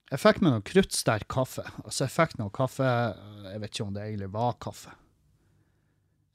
jeg 0.10 0.24
fikk 0.24 0.40
meg 0.42 0.56
noe 0.56 0.66
kruttsterk 0.66 1.28
kaffe. 1.30 1.68
Altså, 1.84 2.06
jeg 2.06 2.16
fikk 2.16 2.40
noe 2.40 2.54
kaffe 2.54 2.88
Jeg 2.88 3.62
vet 3.62 3.76
ikke 3.76 3.86
om 3.86 3.94
det 3.94 4.08
egentlig 4.08 4.32
var 4.34 4.56
kaffe. 4.64 4.96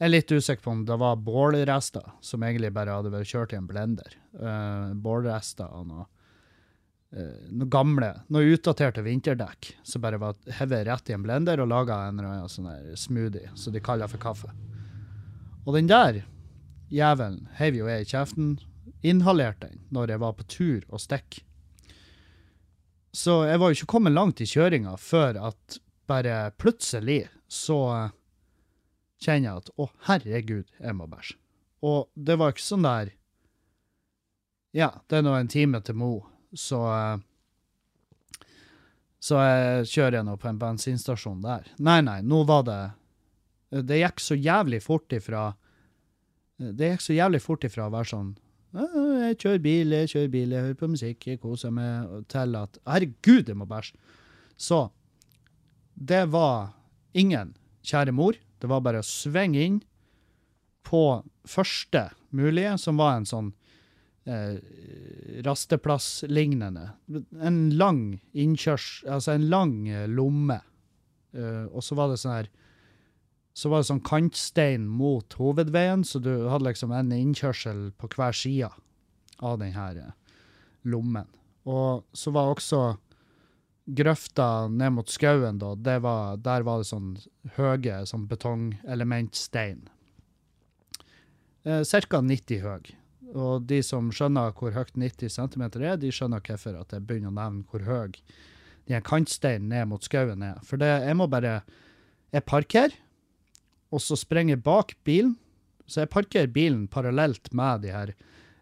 Jeg 0.04 0.10
er 0.10 0.18
litt 0.18 0.32
usikker 0.36 0.60
på 0.60 0.68
om 0.68 0.80
det 0.84 0.96
var 1.00 1.16
bålrester 1.16 2.04
som 2.20 2.42
egentlig 2.44 2.68
bare 2.76 2.92
hadde 2.92 3.08
vært 3.08 3.30
kjørt 3.30 3.54
i 3.54 3.56
en 3.56 3.64
blender. 3.64 4.16
Uh, 4.36 4.90
bålrester 5.00 5.70
og 5.72 5.86
noe, 5.88 6.02
uh, 7.16 7.46
noe 7.48 7.70
gamle, 7.72 8.10
noe 8.28 8.50
utdaterte 8.52 9.00
vinterdekk 9.00 9.70
som 9.80 10.02
bare 10.04 10.18
var 10.20 10.36
hevet 10.58 10.82
rett 10.90 11.08
i 11.08 11.14
en 11.16 11.22
blender 11.24 11.62
og 11.64 11.70
laga 11.70 12.02
en 12.04 12.18
eller 12.20 12.34
annen 12.34 12.52
sånn 12.52 12.68
smoothie 13.00 13.48
som 13.56 13.72
de 13.72 13.80
kaller 13.80 14.12
for 14.12 14.20
kaffe. 14.20 14.50
Og 15.64 15.72
den 15.78 15.88
der 15.88 16.18
jævelen 16.92 17.46
heiv 17.56 17.78
jo 17.78 17.88
jeg 17.88 18.04
i 18.04 18.10
kjeften. 18.10 18.50
Inhalerte 19.00 19.70
den 19.70 19.86
når 19.88 20.12
jeg 20.12 20.22
var 20.26 20.34
på 20.36 20.46
tur 20.52 20.84
og 20.90 21.00
stikk. 21.00 21.38
Så 23.16 23.38
jeg 23.48 23.56
var 23.56 23.72
jo 23.72 23.80
ikke 23.80 23.94
kommet 23.94 24.12
langt 24.12 24.44
i 24.44 24.50
kjøringa 24.52 24.98
før 25.00 25.40
at 25.48 25.80
bare 26.12 26.52
plutselig 26.60 27.22
så 27.48 27.80
kjenner 29.24 29.48
jeg 29.48 29.62
at 29.62 29.70
å, 29.80 29.88
herregud, 30.08 30.70
jeg 30.78 30.96
må 30.96 31.08
bæsje. 31.10 31.38
Og 31.84 32.08
det 32.14 32.38
var 32.40 32.54
ikke 32.54 32.64
sånn 32.64 32.86
der 32.86 33.12
Ja, 34.74 34.88
det 35.08 35.20
er 35.20 35.24
nå 35.26 35.34
en 35.36 35.50
time 35.52 35.80
til 35.84 35.98
Mo, 36.00 36.12
så 36.56 36.80
Så 39.24 39.40
jeg 39.40 39.90
kjører 39.90 40.18
jeg 40.20 40.28
nå 40.28 40.36
på 40.40 40.48
en 40.48 40.60
bensinstasjon 40.60 41.44
der. 41.44 41.68
Nei, 41.78 42.00
nei, 42.04 42.20
nå 42.22 42.42
var 42.48 42.64
det 42.68 42.80
Det 43.90 44.00
gikk 44.00 44.22
så 44.22 44.38
jævlig 44.38 44.80
fort 44.84 45.12
ifra 45.12 45.50
Det 46.56 46.94
gikk 46.94 47.04
så 47.04 47.18
jævlig 47.18 47.42
fort 47.44 47.64
ifra 47.68 47.88
å 47.88 47.94
være 47.94 48.12
sånn 48.14 48.34
jeg 48.74 49.36
kjører 49.38 49.60
bil, 49.62 49.92
jeg 49.94 50.08
kjører 50.10 50.30
bil, 50.32 50.50
jeg 50.50 50.64
hører 50.64 50.78
på 50.78 50.88
musikk, 50.90 51.26
jeg 51.28 51.38
koser 51.38 51.70
meg, 51.70 52.08
til 52.26 52.56
at 52.58 52.78
herregud, 52.90 53.46
jeg 53.46 53.54
må 53.54 53.68
bæsje. 53.70 53.94
Så 54.58 54.88
det 55.94 56.24
var 56.32 56.72
ingen 57.14 57.52
kjære 57.86 58.14
mor. 58.16 58.34
Det 58.60 58.70
var 58.70 58.84
bare 58.84 59.02
å 59.02 59.06
svinge 59.06 59.60
inn 59.60 59.82
på 60.84 61.22
første 61.48 62.10
mulige, 62.34 62.76
som 62.78 63.00
var 63.00 63.18
en 63.18 63.28
sånn 63.28 63.52
eh, 64.28 64.58
rasteplasslignende. 65.46 66.90
En 67.40 67.62
lang 67.78 68.04
innkjørs... 68.32 69.04
Altså 69.08 69.34
en 69.34 69.48
lang 69.52 69.76
eh, 69.88 70.06
lomme. 70.10 70.60
Eh, 71.32 71.64
og 71.70 71.84
så 71.84 71.96
var 71.98 72.12
det 72.12 72.20
sånn 72.22 72.36
her 72.36 72.50
Så 73.54 73.70
var 73.70 73.80
det 73.80 73.88
sånn 73.88 74.02
kantstein 74.02 74.86
mot 74.90 75.36
hovedveien, 75.38 76.02
så 76.04 76.18
du 76.18 76.48
hadde 76.50 76.66
liksom 76.66 76.92
en 76.94 77.12
innkjørsel 77.14 77.92
på 77.98 78.10
hver 78.16 78.34
side 78.34 78.70
av 79.38 79.60
den 79.60 79.74
her 79.76 80.00
eh, 80.00 80.40
lommen. 80.90 81.28
Og 81.64 82.04
så 82.12 82.32
var 82.34 82.50
også 82.52 82.80
grøfta 83.84 84.68
ned 84.72 84.94
mot 84.96 85.10
skauen, 85.12 85.58
da, 85.60 85.74
var, 86.00 86.38
der 86.40 86.64
var 86.64 86.80
det 86.80 86.88
sånn 86.88 87.14
høye 87.58 88.00
sånn 88.08 88.26
betongelementstein. 88.30 89.84
Eh, 91.64 91.82
Ca. 91.84 92.20
90 92.20 92.64
høy. 92.64 92.94
Og 93.34 93.64
de 93.68 93.80
som 93.82 94.10
skjønner 94.14 94.54
hvor 94.56 94.74
høyt 94.76 94.94
90 94.96 95.32
cm 95.36 95.64
er, 95.82 95.96
de 95.98 96.12
skjønner 96.14 96.42
hvorfor 96.44 96.76
at 96.78 96.92
jeg 96.94 97.06
begynner 97.08 97.32
å 97.32 97.38
nevne 97.38 97.64
hvor 97.70 97.86
høy 97.88 98.20
de 98.84 98.92
her 98.92 99.58
ned 99.60 99.88
mot 99.88 100.04
skauen 100.04 100.42
er. 100.44 100.60
For 100.64 100.80
det, 100.80 100.90
jeg 101.06 101.16
må 101.16 101.26
bare 101.26 101.62
Jeg 102.34 102.42
parkerer, 102.50 102.90
og 103.94 104.00
så 104.02 104.16
sprenger 104.18 104.56
jeg 104.56 104.64
bak 104.64 104.96
bilen. 105.06 105.36
Så 105.86 106.00
jeg 106.02 106.10
parkerer 106.10 106.48
bilen 106.50 106.88
parallelt 106.88 107.52
med 107.52 107.84
de 107.84 107.92
her 107.94 108.10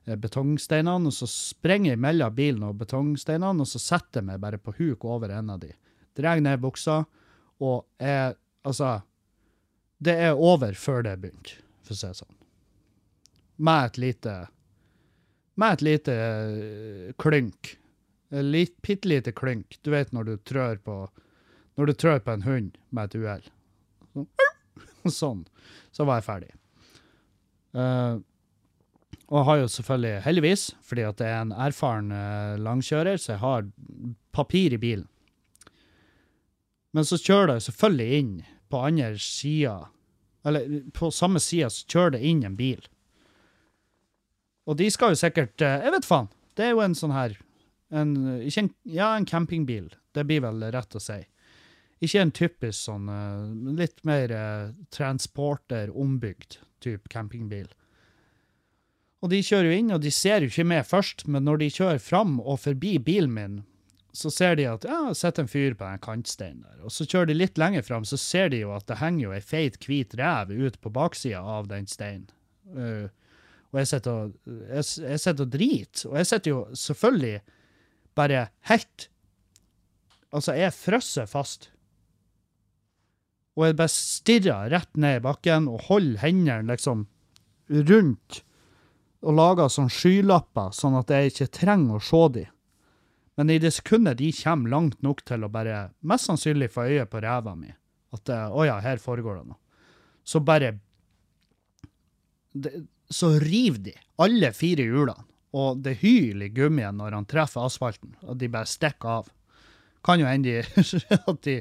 betongsteinene, 0.04 1.10
og 1.10 1.14
så 1.14 1.28
sprenger 1.30 1.92
jeg 1.92 2.02
mellom 2.02 2.34
bilen 2.34 2.64
og 2.66 2.80
betongsteinene, 2.80 3.62
og 3.62 3.68
så 3.70 3.80
setter 3.82 4.20
jeg 4.20 4.28
meg 4.32 4.40
bare 4.42 4.58
på 4.58 4.74
huk 4.78 5.04
over 5.06 5.30
en 5.30 5.52
av 5.54 5.60
de. 5.62 5.70
Drar 6.18 6.42
ned 6.42 6.62
buksa, 6.62 7.02
og 7.62 7.84
jeg 8.02 8.38
Altså, 8.62 9.00
det 9.98 10.12
er 10.22 10.38
over 10.38 10.76
før 10.78 11.00
det 11.02 11.16
er 11.16 11.22
begynt, 11.24 11.48
for 11.82 11.96
å 11.96 11.98
si 11.98 12.06
det 12.06 12.18
sånn. 12.20 12.36
Med 13.58 13.88
et 13.88 13.98
lite 13.98 14.34
Med 15.58 15.72
et 15.74 15.82
lite 15.82 16.14
eh, 16.14 17.08
klynk. 17.18 17.72
Et 18.30 18.44
lit, 18.46 18.76
bitte 18.86 19.08
lite 19.10 19.32
klynk. 19.34 19.80
Du 19.82 19.90
vet 19.90 20.12
når 20.14 20.24
du 20.30 20.36
trør 20.38 20.78
på 20.78 20.96
Når 21.76 21.90
du 21.90 21.92
trør 21.92 22.22
på 22.22 22.32
en 22.32 22.46
hund 22.46 22.78
med 22.90 23.10
et 23.10 23.18
uhell. 23.18 23.50
Sånn. 24.14 24.28
sånn. 25.20 25.42
Så 25.90 26.06
var 26.06 26.20
jeg 26.20 26.28
ferdig. 26.28 26.54
Eh, 27.74 28.14
og 29.32 29.38
jeg 29.38 29.48
har 29.48 29.58
jo 29.62 29.68
selvfølgelig, 29.72 30.16
heldigvis, 30.26 30.62
fordi 30.84 31.04
at 31.08 31.16
det 31.16 31.28
er 31.32 31.38
en 31.40 31.54
erfaren 31.56 32.10
eh, 32.12 32.58
langkjører, 32.60 33.16
så 33.16 33.30
jeg 33.32 33.40
har 33.40 33.70
papir 34.36 34.74
i 34.76 34.80
bilen. 34.80 35.06
Men 36.92 37.08
så 37.08 37.16
kjører 37.16 37.54
det 37.54 37.64
selvfølgelig 37.64 38.18
inn 38.18 38.34
på 38.68 38.82
andre 38.84 39.14
sida, 39.16 39.78
eller 40.44 40.68
på 40.92 41.08
samme 41.16 41.40
sida, 41.40 41.70
så 41.72 41.88
kjører 41.88 42.18
det 42.18 42.22
inn 42.28 42.44
en 42.44 42.60
bil. 42.60 42.84
Og 44.68 44.76
de 44.76 44.92
skal 44.92 45.14
jo 45.14 45.22
sikkert 45.22 45.64
eh, 45.64 45.80
Jeg 45.80 45.96
vet 45.96 46.06
faen. 46.06 46.28
Det 46.52 46.68
er 46.68 46.74
jo 46.76 46.84
en 46.84 46.94
sånn 46.94 47.16
her 47.16 47.38
en, 47.88 48.12
en, 48.44 48.72
Ja, 48.84 49.14
en 49.16 49.26
campingbil. 49.26 49.88
Det 50.12 50.26
blir 50.28 50.44
vel 50.44 50.60
rett 50.76 50.94
å 50.94 51.00
si. 51.00 51.22
Ikke 52.04 52.20
en 52.20 52.36
typisk 52.36 52.84
sånn 52.84 53.08
eh, 53.08 53.48
Litt 53.80 54.04
mer 54.04 54.36
transporter, 54.92 55.88
ombygd 55.88 56.60
type 56.84 57.08
campingbil. 57.08 57.72
Og 59.22 59.30
de 59.30 59.38
kjører 59.46 59.70
jo 59.70 59.78
inn, 59.78 59.92
og 59.94 60.02
de 60.02 60.10
ser 60.10 60.42
jo 60.42 60.50
ikke 60.50 60.66
meg 60.66 60.86
først, 60.88 61.28
men 61.30 61.46
når 61.46 61.62
de 61.62 61.70
kjører 61.76 62.02
fram 62.02 62.40
og 62.40 62.58
forbi 62.64 62.96
bilen 62.98 63.34
min, 63.36 63.60
så 64.12 64.28
ser 64.34 64.58
de 64.58 64.66
at 64.68 64.84
ja, 64.84 64.98
sitter 65.16 65.46
en 65.46 65.48
fyr 65.48 65.76
på 65.78 65.86
den 65.86 66.02
kantsteinen 66.02 66.64
der. 66.66 66.82
Og 66.84 66.92
så 66.92 67.06
kjører 67.08 67.30
de 67.30 67.38
litt 67.38 67.60
lenger 67.60 67.86
fram, 67.86 68.04
så 68.04 68.18
ser 68.20 68.50
de 68.52 68.60
jo 68.64 68.74
at 68.74 68.84
det 68.90 68.98
henger 69.00 69.24
jo 69.24 69.34
ei 69.36 69.40
feit, 69.40 69.78
hvit 69.86 70.16
rev 70.18 70.52
ut 70.52 70.76
på 70.82 70.92
baksida 70.92 71.40
av 71.40 71.70
den 71.70 71.88
steinen. 71.88 72.28
Uh, 72.74 73.08
og 73.72 73.80
jeg 73.80 73.88
sitter 73.88 74.18
og, 74.18 74.34
jeg, 74.44 74.84
jeg 75.06 75.22
sitter 75.22 75.46
og 75.46 75.54
driter. 75.54 76.04
Og 76.10 76.18
jeg 76.20 76.28
sitter 76.28 76.52
jo 76.52 76.60
selvfølgelig 76.76 77.38
bare 78.18 78.46
helt 78.70 79.08
Altså, 80.32 80.54
jeg 80.56 80.72
frosser 80.72 81.26
fast. 81.28 81.66
Og 83.52 83.66
jeg 83.66 83.76
bare 83.76 83.92
stirrer 83.92 84.70
rett 84.72 84.96
ned 84.96 85.18
i 85.18 85.24
bakken 85.26 85.66
og 85.68 85.90
holder 85.90 86.22
hendene 86.22 86.72
liksom 86.72 87.02
rundt 87.68 88.38
og 89.22 89.36
lager 89.38 89.68
sånn 89.70 89.90
skylapper, 89.92 90.72
sånn 90.74 90.96
at 90.98 91.10
jeg 91.14 91.30
ikke 91.32 91.50
trenger 91.58 91.98
å 92.00 92.02
se 92.02 92.22
dem. 92.38 92.48
Men 93.38 93.50
i 93.54 93.58
det 93.62 93.70
sekundet 93.72 94.18
de 94.18 94.28
kommer 94.36 94.70
langt 94.74 94.98
nok 95.02 95.22
til 95.24 95.44
å 95.46 95.48
bare 95.52 95.86
mest 96.04 96.26
sannsynlig 96.28 96.68
få 96.74 96.84
øye 96.90 97.06
på 97.08 97.22
ræva 97.24 97.54
mi, 97.56 97.70
at 98.12 98.28
eh, 98.28 98.48
å 98.52 98.66
ja, 98.68 98.74
her 98.84 99.00
foregår 99.00 99.38
det 99.40 99.46
noe, 99.52 99.60
så 100.24 100.40
bare 100.44 100.74
det, 102.52 102.82
Så 103.10 103.30
river 103.40 103.78
de 103.78 103.94
alle 104.22 104.52
fire 104.56 104.84
hjulene, 104.86 105.24
og 105.52 105.82
det 105.84 105.98
hyler 106.00 106.46
i 106.46 106.52
gummien 106.54 106.96
når 106.96 107.12
han 107.18 107.26
treffer 107.28 107.66
asfalten, 107.66 108.14
og 108.24 108.38
de 108.40 108.48
bare 108.48 108.68
stikker 108.68 109.08
av. 109.18 109.26
Kan 110.04 110.20
jo 110.22 110.26
hende 110.28 110.62
de- 110.62 111.00
at 111.28 111.42
de 111.44 111.56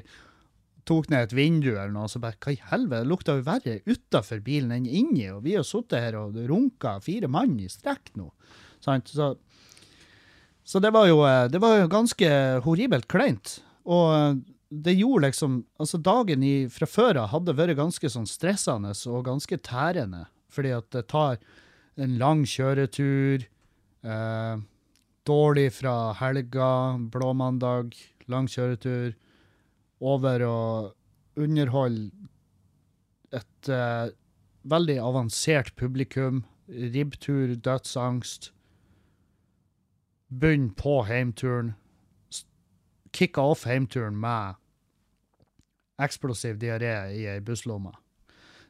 tok 0.87 1.09
ned 1.11 1.27
et 1.27 1.35
vindu 1.35 1.71
eller 1.71 1.91
noe, 1.93 2.07
og 2.07 2.13
så 2.13 2.21
bare 2.21 2.37
hva 2.41 2.53
i 2.53 2.61
helvete, 2.71 3.03
det 3.03 3.11
lukta 3.11 3.35
jo 3.37 3.45
verre 3.47 3.77
utafor 3.85 4.41
bilen 4.45 4.73
enn 4.75 4.87
inni, 4.87 5.27
og 5.33 5.43
vi 5.45 5.55
har 5.57 5.67
sittet 5.67 6.03
her 6.03 6.17
og 6.19 6.37
runka 6.49 6.97
fire 7.03 7.29
mann 7.31 7.57
i 7.61 7.69
strekk 7.71 8.13
nå. 8.19 8.29
Så, 8.81 9.27
så 10.63 10.81
det 10.81 10.93
var 10.95 11.09
jo 11.09 11.21
eh, 11.27 11.45
det 11.53 11.61
var 11.61 11.77
jo 11.77 11.91
ganske 11.91 12.31
horribelt 12.65 13.07
kleint. 13.11 13.59
Og 13.85 14.07
eh, 14.15 14.41
det 14.71 14.95
gjorde 14.95 15.27
liksom 15.27 15.57
Altså, 15.77 15.99
dagen 16.01 16.43
i, 16.43 16.67
fra 16.71 16.87
før 16.89 17.23
av 17.23 17.31
hadde 17.33 17.57
vært 17.57 17.77
ganske 17.79 18.09
sånn 18.09 18.29
stressende 18.29 18.93
og 19.11 19.25
ganske 19.27 19.57
tærende, 19.65 20.25
fordi 20.51 20.75
at 20.75 20.89
det 20.95 21.07
tar 21.11 21.41
en 22.01 22.17
lang 22.17 22.45
kjøretur, 22.47 23.43
eh, 24.07 24.61
dårlig 25.27 25.67
fra 25.75 26.13
helga, 26.17 26.97
blåmandag, 27.13 27.93
lang 28.31 28.47
kjøretur, 28.49 29.13
over 30.01 30.43
å 30.45 30.57
underholde 31.39 32.09
et 33.31 33.69
uh, 33.71 34.09
veldig 34.67 34.97
avansert 35.01 35.75
publikum, 35.79 36.43
ribbtur, 36.67 37.55
dødsangst, 37.55 38.51
bunn 40.31 40.69
på 40.77 41.01
heimturen, 41.07 41.73
kicka 43.11 43.43
off 43.53 43.65
heimturen 43.67 44.19
med 44.19 44.55
eksplosiv 46.01 46.59
diaré 46.61 46.93
i 47.15 47.25
ei 47.29 47.41
busslomme. 47.43 47.91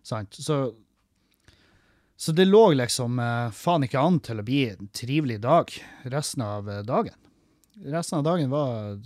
Sant? 0.03 0.33
Så, 0.33 0.73
så 2.17 2.33
det 2.35 2.47
lå 2.49 2.63
liksom 2.73 3.19
eh, 3.21 3.53
faen 3.53 3.85
ikke 3.85 4.01
an 4.01 4.19
til 4.25 4.41
å 4.41 4.47
bli 4.47 4.63
en 4.71 4.89
trivelig 4.95 5.39
dag 5.45 5.71
resten 6.09 6.43
av 6.45 6.69
eh, 6.69 6.81
dagen. 6.87 7.17
Resten 7.85 8.19
av 8.19 8.25
dagen 8.25 8.51
var 8.51 8.97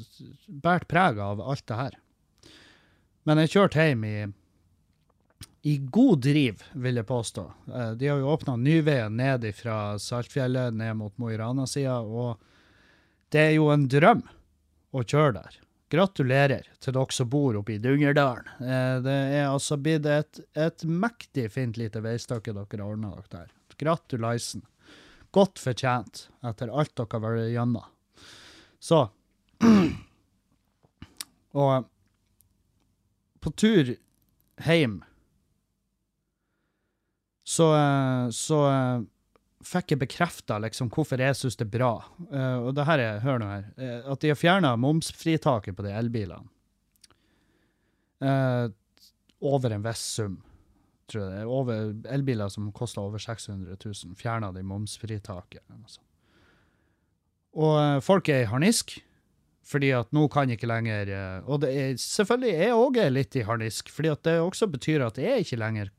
båret 0.48 0.88
preg 0.90 1.20
av 1.22 1.44
alt 1.44 1.68
det 1.68 1.82
her. 1.82 2.00
Men 3.26 3.42
jeg 3.42 3.54
kjørte 3.56 3.86
hjem 3.90 4.04
i, 4.06 4.16
i 5.66 5.76
god 5.82 6.20
driv, 6.22 6.62
vil 6.78 7.00
jeg 7.02 7.08
påstå. 7.10 7.46
Eh, 7.74 7.92
De 8.00 8.10
har 8.12 8.22
jo 8.22 8.32
åpna 8.36 8.56
Nyveien 8.62 9.16
ned 9.18 9.48
fra 9.58 9.98
Saltfjellet 10.02 10.74
ned 10.78 10.94
mot 11.00 11.16
Mo 11.22 11.32
i 11.34 11.38
Rana-sida, 11.42 12.00
og 12.06 12.38
det 13.34 13.42
er 13.50 13.56
jo 13.58 13.72
en 13.74 13.88
drøm 13.90 14.22
å 14.96 15.02
kjøre 15.04 15.34
der. 15.40 15.58
Gratulerer 15.92 16.66
til 16.82 16.96
dere 16.98 17.14
som 17.14 17.30
bor 17.30 17.58
oppe 17.60 17.76
i 17.76 17.82
Dungerdalen. 17.82 18.48
Eh, 18.62 19.02
Det 19.06 19.18
er 19.40 19.48
altså 19.50 19.78
blitt 19.82 20.06
et, 20.10 20.40
et 20.58 20.86
mektig 20.86 21.50
fint 21.54 21.78
lite 21.82 22.02
veistykke 22.06 22.54
dere 22.54 22.82
har 22.82 22.86
ordna 22.92 23.12
dere 23.16 23.30
der. 23.40 23.52
Gratulaisen. 23.82 24.64
Godt 25.36 25.60
fortjent 25.60 26.28
etter 26.48 26.70
alt 26.72 26.94
dere 26.96 27.10
har 27.12 27.26
vært 27.26 27.52
gjennom. 27.52 27.90
Så 28.80 29.02
Og 31.56 31.86
på 33.46 33.54
tur 33.62 33.94
hjem 34.66 35.04
så, 37.46 37.76
eh, 37.76 38.30
så 38.30 38.60
eh, 38.72 39.04
fikk 39.66 39.94
jeg 39.94 40.02
bekrefta 40.02 40.58
liksom 40.64 40.90
hvorfor 40.94 41.22
jeg 41.22 41.38
syns 41.38 41.58
det 41.60 41.68
er 41.68 41.76
bra. 41.78 41.92
Eh, 42.32 42.58
og 42.66 42.74
det 42.78 42.88
her 42.90 43.04
er, 43.04 43.22
hør 43.22 43.40
nå 43.42 43.52
her, 43.52 43.70
at 44.02 44.24
de 44.24 44.34
har 44.34 44.40
fjerna 44.40 44.74
momsfritaket 44.82 45.78
på 45.78 45.86
de 45.86 45.94
elbilene. 45.94 46.50
Over 49.46 49.76
en 49.76 49.84
viss 49.86 50.02
sum. 50.18 50.40
tror 51.12 51.28
jeg 51.28 51.42
er, 51.44 51.50
over, 51.52 51.92
elbiler 52.10 52.50
som 52.50 52.72
koster 52.74 53.04
over 53.04 53.22
600 53.22 53.78
000, 53.78 54.16
fjerna 54.18 54.50
de 54.56 54.64
momsfritaket. 54.66 55.62
Og 57.54 58.02
folk 58.02 58.30
er 58.30 58.42
i 58.42 58.50
harnisk, 58.50 58.96
fordi 59.66 59.90
at 59.98 60.12
nå 60.14 60.28
kan 60.30 60.50
jeg 60.50 60.60
ikke 60.60 60.70
lenger 60.70 61.10
eh, 61.10 61.48
Og 61.50 61.64
er, 61.66 61.96
selvfølgelig 61.98 62.52
jeg 62.54 62.76
òg 62.78 63.00
litt 63.10 63.38
i 63.40 63.46
harnisk, 63.48 63.90
fordi 63.94 64.12
at 64.14 64.22
det 64.28 64.36
også 64.42 64.70
betyr 64.70 65.06
at 65.08 65.18
jeg 65.22 65.46
ikke 65.46 65.62
lenger 65.62 65.92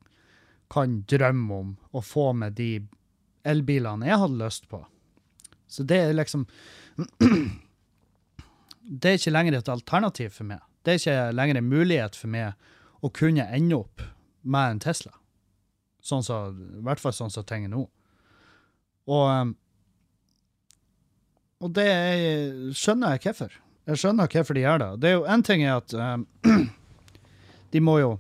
kan 0.71 1.01
drømme 1.11 1.55
om 1.55 1.75
å 1.95 2.03
få 2.03 2.33
med 2.35 2.57
de 2.59 2.71
elbilene 3.47 4.07
jeg 4.09 4.19
hadde 4.23 4.41
lyst 4.41 4.67
på. 4.71 4.81
Så 5.71 5.87
det 5.87 5.99
er 5.99 6.17
liksom 6.17 6.47
Det 8.87 9.11
er 9.11 9.19
ikke 9.19 9.35
lenger 9.35 9.59
et 9.59 9.69
alternativ 9.69 10.31
for 10.39 10.47
meg. 10.47 10.63
Det 10.87 10.93
er 10.93 11.01
ikke 11.01 11.35
lenger 11.35 11.59
en 11.59 11.71
mulighet 11.71 12.15
for 12.15 12.31
meg 12.31 12.55
å 13.03 13.11
kunne 13.11 13.49
ende 13.51 13.81
opp 13.81 14.05
med 14.47 14.77
en 14.77 14.83
Tesla. 14.83 15.11
Sånn 16.07 16.23
så, 16.23 16.45
I 16.55 16.85
hvert 16.87 17.03
fall 17.03 17.15
sånn 17.17 17.33
som 17.35 17.43
ting 17.47 17.67
er 17.67 17.73
nå. 17.73 17.83
Og, 19.11 19.25
um, 19.27 19.57
og 21.65 21.73
det 21.77 21.87
er, 21.89 22.57
skjønner 22.77 23.15
jeg 23.15 23.23
hvorfor. 23.25 23.55
Jeg 23.87 24.01
skjønner 24.03 24.29
hvorfor 24.29 24.57
de 24.57 24.65
gjør 24.65 24.83
det. 24.83 24.89
Det 25.01 25.09
er 25.11 25.15
jo 25.15 25.27
En 25.31 25.45
ting 25.47 25.63
er 25.65 25.79
at 25.79 25.95
um, 25.95 26.27
de 27.73 27.81
må 27.81 27.99
jo 28.03 28.17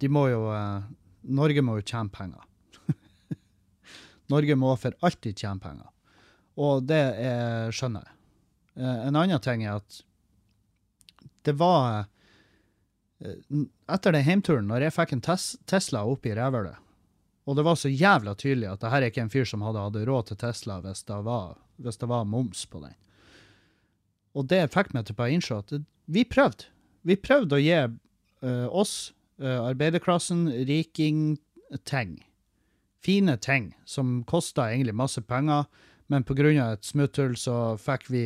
De 0.00 0.08
må 0.08 0.28
jo 0.30 0.44
uh, 0.48 0.84
Norge 1.28 1.62
må 1.62 1.76
jo 1.76 1.84
tjene 1.84 2.08
penger. 2.08 2.44
Norge 4.32 4.56
må 4.56 4.76
for 4.80 4.96
alltid 5.04 5.36
tjene 5.36 5.60
penger. 5.60 5.88
Og 6.56 6.86
det 6.88 7.02
er, 7.20 7.74
skjønner 7.74 8.06
jeg. 8.06 8.14
Uh, 8.78 9.00
en 9.10 9.18
annen 9.18 9.42
ting 9.44 9.66
er 9.66 9.82
at 9.82 10.02
det 11.44 11.56
var 11.58 12.06
uh, 12.06 13.64
Etter 13.90 14.14
den 14.14 14.24
heimturen, 14.24 14.70
når 14.70 14.86
jeg 14.86 14.94
fikk 14.94 15.16
en 15.16 15.24
tes 15.26 15.50
Tesla 15.68 16.04
opp 16.06 16.24
i 16.28 16.32
rævhølet, 16.38 16.78
og 17.48 17.56
det 17.56 17.64
var 17.64 17.78
så 17.80 17.88
jævla 17.88 18.34
tydelig 18.36 18.68
at 18.68 18.82
det 18.82 18.90
her 18.92 19.02
er 19.02 19.08
ikke 19.08 19.22
en 19.24 19.32
fyr 19.32 19.46
som 19.48 19.62
hadde 19.64 19.80
hatt 19.80 19.94
råd 20.04 20.26
til 20.28 20.38
Tesla 20.42 20.82
hvis 20.84 21.00
det, 21.08 21.16
var, 21.24 21.54
hvis 21.80 21.96
det 21.96 22.08
var 22.10 22.26
moms 22.28 22.66
på 22.68 22.82
den. 22.82 22.96
Og 24.36 24.50
det 24.50 24.66
fikk 24.74 24.92
meg 24.92 25.06
til 25.08 25.16
å 25.16 25.28
innse 25.32 25.56
at 25.56 25.72
vi 26.12 26.26
prøvde. 26.28 26.68
Vi 27.08 27.16
prøvde 27.16 27.56
å 27.56 27.62
gi 27.62 27.78
uh, 27.80 28.66
oss, 28.68 29.14
uh, 29.40 29.64
arbeiderklassen, 29.70 30.44
riking. 30.68 31.38
Fine 33.04 33.36
ting 33.40 33.70
som 33.88 34.20
kosta 34.28 34.68
egentlig 34.68 34.96
masse 34.96 35.20
penger, 35.24 35.64
men 36.08 36.24
pga. 36.28 36.72
et 36.72 36.84
smutthull 36.84 37.36
så 37.36 37.76
fikk 37.80 38.10
vi 38.12 38.24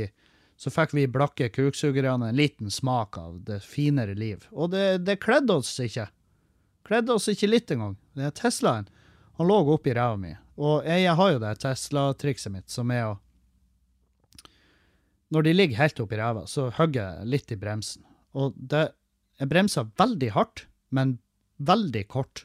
så 0.56 0.70
fikk 0.70 0.94
vi 0.94 1.06
blakke 1.10 1.48
kuksugerne 1.50 2.28
en 2.28 2.36
liten 2.36 2.70
smak 2.70 3.18
av 3.18 3.40
det 3.42 3.62
finere 3.62 4.14
liv. 4.14 4.46
Og 4.52 4.70
det, 4.70 5.02
det 5.06 5.18
kledde 5.18 5.54
oss 5.58 5.78
ikke. 5.80 6.06
Kledde 6.86 7.14
oss 7.14 7.26
ikke 7.28 7.50
litt 7.50 7.70
engang. 7.70 7.96
Det 8.14 8.28
er 8.28 8.34
Teslaen 8.36 8.86
han 9.42 9.50
lå 9.50 9.58
oppi 9.74 9.94
ræva 9.96 10.16
mi. 10.20 10.32
Og 10.62 10.86
jeg, 10.86 11.12
har 11.18 11.32
jo 11.32 11.42
det 11.42 11.58
Tesla-trikset 11.62 12.52
mitt, 12.54 12.70
som 12.70 12.90
er 12.94 13.10
å 13.10 13.18
Når 15.32 15.46
de 15.46 15.52
ligger 15.52 15.80
helt 15.80 16.00
oppi 16.00 16.16
ræva, 16.20 16.46
så 16.46 16.68
hogger 16.76 17.00
jeg 17.02 17.28
litt 17.32 17.52
i 17.54 17.56
bremsen. 17.56 18.04
Og 18.36 18.52
det, 18.56 18.90
jeg 19.40 19.48
bremser 19.48 19.88
veldig 19.96 20.32
hardt, 20.34 20.66
men 20.92 21.18
veldig 21.56 22.02
kort. 22.12 22.44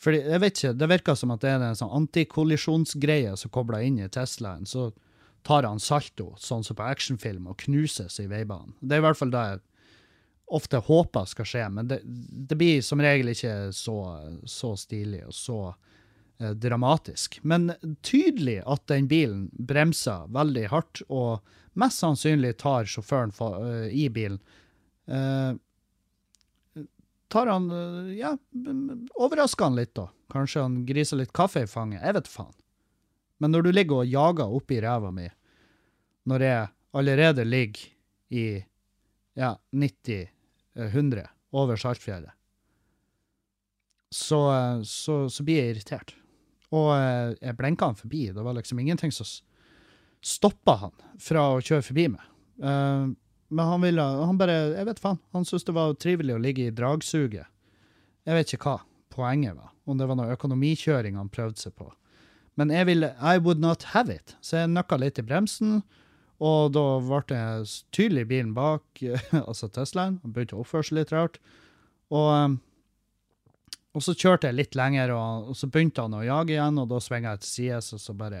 Fordi, 0.00 0.20
jeg 0.20 0.40
vet 0.40 0.58
ikke, 0.58 0.72
Det 0.72 0.88
virker 0.88 1.14
som 1.14 1.30
at 1.30 1.40
det 1.40 1.50
er 1.50 1.64
en 1.64 1.76
sånn 1.76 1.94
antikollisjonsgreie 2.02 3.32
som 3.36 3.52
kobler 3.52 3.84
inn 3.84 3.98
i 3.98 4.08
Teslaen. 4.08 4.66
så 4.66 4.92
tar 5.42 5.64
han 5.64 5.80
salto, 5.80 6.34
sånn 6.36 6.64
som 6.64 6.76
på 6.76 6.84
actionfilm, 6.84 7.46
og 7.48 7.56
knuses 7.64 8.18
i 8.20 8.26
veibanen. 8.28 8.74
Det 8.80 8.96
er 8.96 9.00
i 9.00 9.06
hvert 9.06 9.16
fall 9.16 9.32
det 9.32 9.44
jeg 9.48 9.60
ofte 10.50 10.80
håper 10.82 11.28
skal 11.30 11.46
skje, 11.46 11.68
men 11.70 11.88
det, 11.88 12.00
det 12.04 12.58
blir 12.58 12.82
som 12.82 13.00
regel 13.02 13.32
ikke 13.32 13.70
så, 13.76 13.96
så 14.44 14.74
stilig 14.78 15.22
og 15.28 15.34
så 15.34 15.58
eh, 16.40 16.50
dramatisk. 16.58 17.38
Men 17.42 17.70
tydelig 18.06 18.60
at 18.66 18.86
den 18.90 19.08
bilen 19.10 19.48
bremser 19.54 20.26
veldig 20.34 20.66
hardt, 20.72 21.02
og 21.08 21.46
mest 21.78 22.02
sannsynlig 22.02 22.56
tar 22.60 22.88
sjåføren 22.90 23.34
for, 23.34 23.62
uh, 23.62 23.84
eh, 23.86 23.92
i 23.94 24.08
bilen 24.10 24.40
uh, 25.06 25.54
Tar 27.30 27.46
han 27.46 27.68
uh, 27.70 28.10
Ja, 28.10 28.32
overrasker 29.14 29.68
han 29.68 29.78
litt, 29.78 29.94
da. 29.94 30.08
Kanskje 30.34 30.64
han 30.64 30.80
griser 30.86 31.20
litt 31.20 31.30
kaffe 31.34 31.62
i 31.62 31.70
fanget. 31.70 32.02
Jeg 32.02 32.16
vet 32.16 32.30
faen. 32.30 32.56
Men 33.38 33.54
når 33.54 33.68
du 33.68 33.70
ligger 33.70 34.02
og 34.02 34.10
jager 34.10 34.50
oppi 34.58 34.80
ræva 34.82 35.12
mi, 35.14 35.28
når 36.26 36.44
jeg 36.44 36.66
allerede 36.98 37.46
ligger 37.46 37.86
i 38.34 38.44
ja, 39.38 39.54
90 39.70 40.26
Eh, 40.76 40.86
100 40.86 41.28
over 41.50 41.76
Saltfjellet, 41.76 42.30
så, 44.10 44.40
eh, 44.54 44.82
så, 44.82 45.28
så 45.30 45.42
blir 45.42 45.58
jeg 45.58 45.74
irritert. 45.74 46.14
Og 46.70 46.92
eh, 46.94 47.32
jeg 47.40 47.56
blenka 47.58 47.90
han 47.90 47.98
forbi. 47.98 48.28
Det 48.34 48.44
var 48.46 48.54
liksom 48.54 48.78
ingenting 48.78 49.12
som 49.12 49.26
stoppa 50.22 50.76
han 50.84 50.94
fra 51.18 51.48
å 51.54 51.62
kjøre 51.64 51.86
forbi 51.86 52.06
meg. 52.12 52.26
Men 52.60 53.64
han 53.64 53.80
ville 53.80 54.02
Han 54.04 54.36
bare 54.36 54.52
Jeg 54.76 54.84
vet 54.84 54.98
faen. 55.00 55.16
Han 55.32 55.46
syntes 55.48 55.64
det 55.64 55.72
var 55.72 55.94
trivelig 55.96 56.34
å 56.34 56.42
ligge 56.42 56.66
i 56.68 56.74
dragsuget. 56.76 57.48
Jeg 58.28 58.36
vet 58.36 58.52
ikke 58.52 58.66
hva 58.68 58.82
poenget 59.10 59.56
var, 59.56 59.70
om 59.88 59.96
det 59.96 60.06
var 60.06 60.18
noe 60.18 60.34
økonomikjøring 60.36 61.16
han 61.16 61.32
prøvde 61.32 61.58
seg 61.58 61.72
på. 61.74 61.88
Men 62.60 62.70
jeg 62.70 62.86
ville 62.90 63.14
I 63.16 63.40
would 63.40 63.58
not 63.64 63.88
have 63.94 64.12
it, 64.12 64.36
så 64.44 64.60
jeg 64.60 64.74
nøkka 64.74 65.00
litt 65.00 65.18
i 65.18 65.24
bremsen 65.24 65.80
og 66.40 66.72
da 66.72 66.84
ble 67.04 67.20
det 67.28 67.44
tydelig 67.92 68.24
bilen 68.30 68.54
bak, 68.56 69.02
altså 69.48 69.68
Teslaen. 69.68 70.18
Han 70.24 70.34
begynte 70.34 70.56
å 70.56 70.64
oppføre 70.64 70.88
seg 70.88 71.00
litt 71.00 71.12
rart. 71.12 71.36
Og, 72.10 72.28
um, 72.32 72.56
og, 73.92 74.04
så 74.06 74.14
kjørte 74.16 74.48
jeg 74.48 74.56
litt 74.56 74.78
lenger, 74.78 75.12
og, 75.14 75.50
og, 75.50 75.58
så 75.58 75.68
begynte 75.70 76.06
han 76.06 76.16
å 76.16 76.24
jage 76.24 76.56
igjen, 76.56 76.80
og 76.80 76.88
da 76.90 77.00
svinger 77.04 77.34
jeg 77.34 77.44
til 77.44 77.52
sides, 77.52 77.92
og 77.96 78.02
så 78.02 78.12
bare 78.16 78.40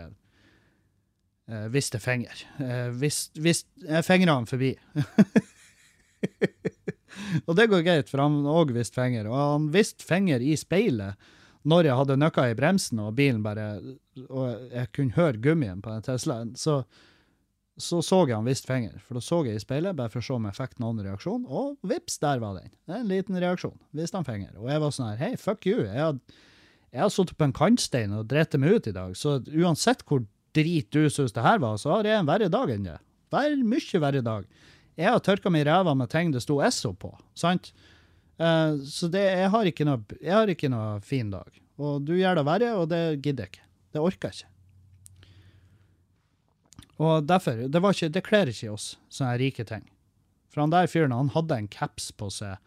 eh, 1.50 1.66
viste 1.74 2.00
finger. 2.02 2.46
Eh, 2.62 2.88
vist, 3.02 3.36
vist, 3.38 3.68
jeg 3.84 4.06
fingra 4.06 4.38
han 4.38 4.48
forbi. 4.48 4.72
og 7.46 7.52
det 7.58 7.68
går 7.70 7.84
greit, 7.84 8.08
for 8.08 8.24
han 8.24 8.40
òg 8.48 8.72
viste 8.78 8.96
finger. 8.96 9.28
Og 9.28 9.36
han 9.36 9.68
viste 9.74 10.08
finger 10.08 10.40
i 10.40 10.56
speilet 10.58 11.12
når 11.68 11.90
jeg 11.90 11.98
hadde 11.98 12.16
nøkka 12.16 12.48
i 12.48 12.56
bremsen 12.56 13.02
og 13.04 13.18
bilen 13.18 13.42
bare 13.44 13.66
Og 14.32 14.70
jeg 14.72 14.88
kunne 14.96 15.12
høre 15.12 15.42
gummien 15.44 15.82
på 15.84 15.92
den 15.92 16.06
Teslaen, 16.06 16.54
så, 16.56 16.78
så 17.82 18.00
så 18.04 18.20
jeg 18.28 18.36
han 18.36 18.48
visst 18.48 18.68
finger. 18.68 19.00
For 19.06 19.18
da 19.18 19.22
så 19.24 19.40
jeg 19.46 19.58
i 19.58 19.62
speilet 19.62 19.98
bare 19.98 20.12
for 20.12 20.22
å 20.22 20.26
se 20.26 20.36
om 20.36 20.46
jeg 20.48 20.58
fikk 20.58 20.78
noen 20.82 21.02
reaksjon, 21.04 21.46
og 21.48 21.76
vips, 21.86 22.18
der 22.22 22.42
var 22.42 22.58
den. 22.60 22.72
En 22.90 23.08
liten 23.10 23.38
reaksjon. 23.40 23.76
Viste 23.96 24.18
han 24.18 24.28
finger. 24.28 24.52
Og 24.60 24.70
jeg 24.72 24.82
var 24.82 24.94
sånn 24.94 25.10
her, 25.12 25.20
hei, 25.20 25.32
fuck 25.40 25.66
you. 25.68 25.82
Jeg 25.86 26.00
har, 26.00 26.18
jeg 26.94 27.14
sittet 27.14 27.38
på 27.38 27.48
en 27.48 27.56
kantstein 27.56 28.16
og 28.16 28.28
drept 28.30 28.58
meg 28.60 28.76
ut 28.76 28.90
i 28.90 28.96
dag, 28.96 29.14
så 29.18 29.38
uansett 29.48 30.04
hvor 30.08 30.24
drit 30.56 30.90
du 30.94 31.04
syns 31.12 31.34
det 31.36 31.44
her 31.44 31.60
var, 31.62 31.78
så 31.78 31.96
har 31.96 32.08
jeg 32.08 32.20
en 32.20 32.28
verre 32.28 32.50
dag 32.52 32.72
enn 32.74 32.88
det. 32.88 32.98
Vær 33.30 33.54
mye 33.62 34.02
verre 34.02 34.22
dag. 34.26 34.46
Jeg 34.98 35.08
har 35.08 35.22
tørka 35.24 35.52
meg 35.52 35.64
i 35.64 35.70
ræva 35.70 35.94
med 35.96 36.10
ting 36.12 36.32
det 36.34 36.42
sto 36.44 36.58
Esso 36.64 36.92
på, 36.98 37.12
sant? 37.38 37.70
Uh, 38.40 38.80
så 38.88 39.08
det, 39.12 39.22
jeg, 39.22 39.50
har 39.52 39.68
ikke 39.68 39.86
noe, 39.86 40.00
jeg 40.18 40.34
har 40.34 40.50
ikke 40.50 40.70
noe 40.72 40.98
fin 41.04 41.30
dag. 41.32 41.60
Og 41.80 42.02
du 42.04 42.16
gjør 42.18 42.40
det 42.40 42.46
verre, 42.48 42.70
og 42.80 42.88
det 42.90 43.02
gidder 43.22 43.46
jeg 43.46 43.54
ikke. 43.54 43.66
Det 43.94 44.02
orker 44.02 44.30
jeg 44.30 44.40
ikke. 44.40 44.49
Og 47.00 47.24
derfor, 47.24 47.56
Det, 47.68 47.80
var 47.80 47.96
ikke, 47.96 48.12
det 48.12 48.24
kler 48.26 48.50
ikke 48.52 48.74
oss, 48.74 48.98
sånne 49.08 49.38
rike 49.40 49.64
ting. 49.64 49.86
For 50.52 50.60
han 50.60 50.72
der 50.72 50.90
fyren 50.90 51.14
han 51.14 51.32
hadde 51.32 51.56
en 51.56 51.70
caps 51.70 52.10
på 52.12 52.28
seg 52.34 52.58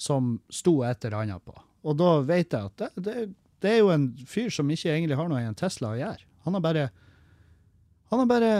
som 0.00 0.38
sto 0.52 0.80
et 0.84 1.04
eller 1.04 1.22
annet 1.22 1.44
på. 1.44 1.54
Og 1.86 1.96
da 1.96 2.18
vet 2.26 2.52
jeg 2.52 2.68
at 2.68 2.76
det, 2.80 2.90
det, 3.04 3.14
det, 3.62 3.70
er 3.70 3.80
jo 3.80 3.92
en 3.94 4.10
fyr 4.28 4.50
som 4.52 4.68
ikke 4.72 4.92
egentlig 4.92 5.16
har 5.16 5.30
noe 5.30 5.40
i 5.40 5.48
en 5.48 5.56
Tesla 5.56 5.94
å 5.94 6.00
gjøre. 6.00 6.26
Han 6.44 6.56
har 6.56 6.64
bare 6.64 6.88
Han 8.10 8.18
har 8.18 8.26
bare 8.26 8.54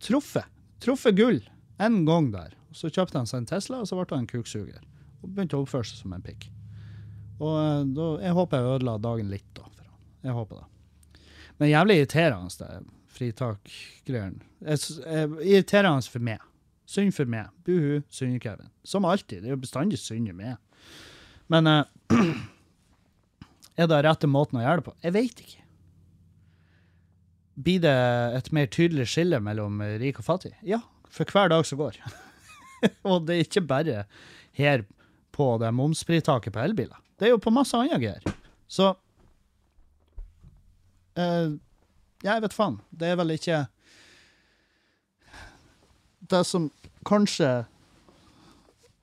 truffet. 0.00 0.46
Truffet 0.78 1.16
gull 1.18 1.40
én 1.82 2.04
gang 2.06 2.30
der. 2.30 2.54
Så 2.72 2.92
kjøpte 2.92 3.18
han 3.18 3.26
seg 3.26 3.42
en 3.42 3.48
Tesla, 3.50 3.80
og 3.82 3.88
så 3.90 3.96
ble 3.98 4.06
han 4.12 4.22
en 4.22 4.30
kuksuger 4.30 4.78
og 5.18 5.32
begynte 5.34 5.58
å 5.58 5.64
oppføre 5.64 5.88
seg 5.88 6.04
som 6.04 6.12
en 6.14 6.22
pikk. 6.22 6.46
Og 7.42 7.56
eh, 7.58 7.80
da, 7.96 8.06
Jeg 8.22 8.36
håper 8.38 8.60
jeg 8.60 8.76
ødela 8.76 8.98
dagen 9.02 9.32
litt, 9.32 9.48
da. 9.58 9.66
Jeg 10.22 10.34
håper 10.34 10.62
det. 10.62 11.24
Men 11.58 11.72
jævlig 11.72 11.96
irriterende, 11.98 12.78
fritak-greiene. 13.18 14.40
Irriterende 14.64 16.10
for 16.10 16.24
meg. 16.24 16.42
Synd 16.88 17.12
for 17.16 17.28
meg. 17.28 17.50
Buhu, 17.66 18.00
synd-Kevin. 18.08 18.70
Som 18.86 19.04
alltid. 19.04 19.42
Det 19.42 19.50
er 19.50 19.56
jo 19.56 19.60
bestandig 19.60 20.00
synd 20.00 20.30
i 20.30 20.36
meg. 20.36 20.56
Men 21.52 21.68
uh, 21.68 21.82
er 23.80 23.90
det 23.90 24.02
rette 24.06 24.30
måten 24.30 24.60
å 24.60 24.64
gjøre 24.64 24.80
det 24.80 24.86
på? 24.88 24.94
Jeg 25.04 25.16
veit 25.16 25.42
ikke. 25.44 25.64
Blir 27.58 27.82
det 27.82 27.96
et 28.38 28.52
mer 28.54 28.70
tydelig 28.70 29.08
skille 29.10 29.40
mellom 29.42 29.82
rik 30.00 30.20
og 30.22 30.28
fattig? 30.28 30.54
Ja, 30.62 30.78
for 31.10 31.28
hver 31.28 31.50
dag 31.50 31.66
som 31.66 31.80
går. 31.80 31.98
og 33.10 33.26
det 33.26 33.34
er 33.34 33.44
ikke 33.44 33.66
bare 33.66 34.04
her 34.58 34.84
på 35.34 35.50
det 35.60 35.72
momsfritaket 35.74 36.54
på 36.54 36.62
elbiler. 36.62 36.98
Det 37.18 37.28
er 37.28 37.34
jo 37.34 37.42
på 37.42 37.52
masse 37.54 37.76
andre 37.76 37.98
greier. 38.00 38.36
Så 38.70 38.92
uh, 41.18 41.48
Jeg 42.24 42.42
vet 42.42 42.54
faen. 42.54 42.80
Det 42.90 43.12
er 43.12 43.18
vel 43.20 43.36
ikke 43.36 43.66
Det 46.28 46.44
som 46.46 46.70
kanskje 47.06 47.66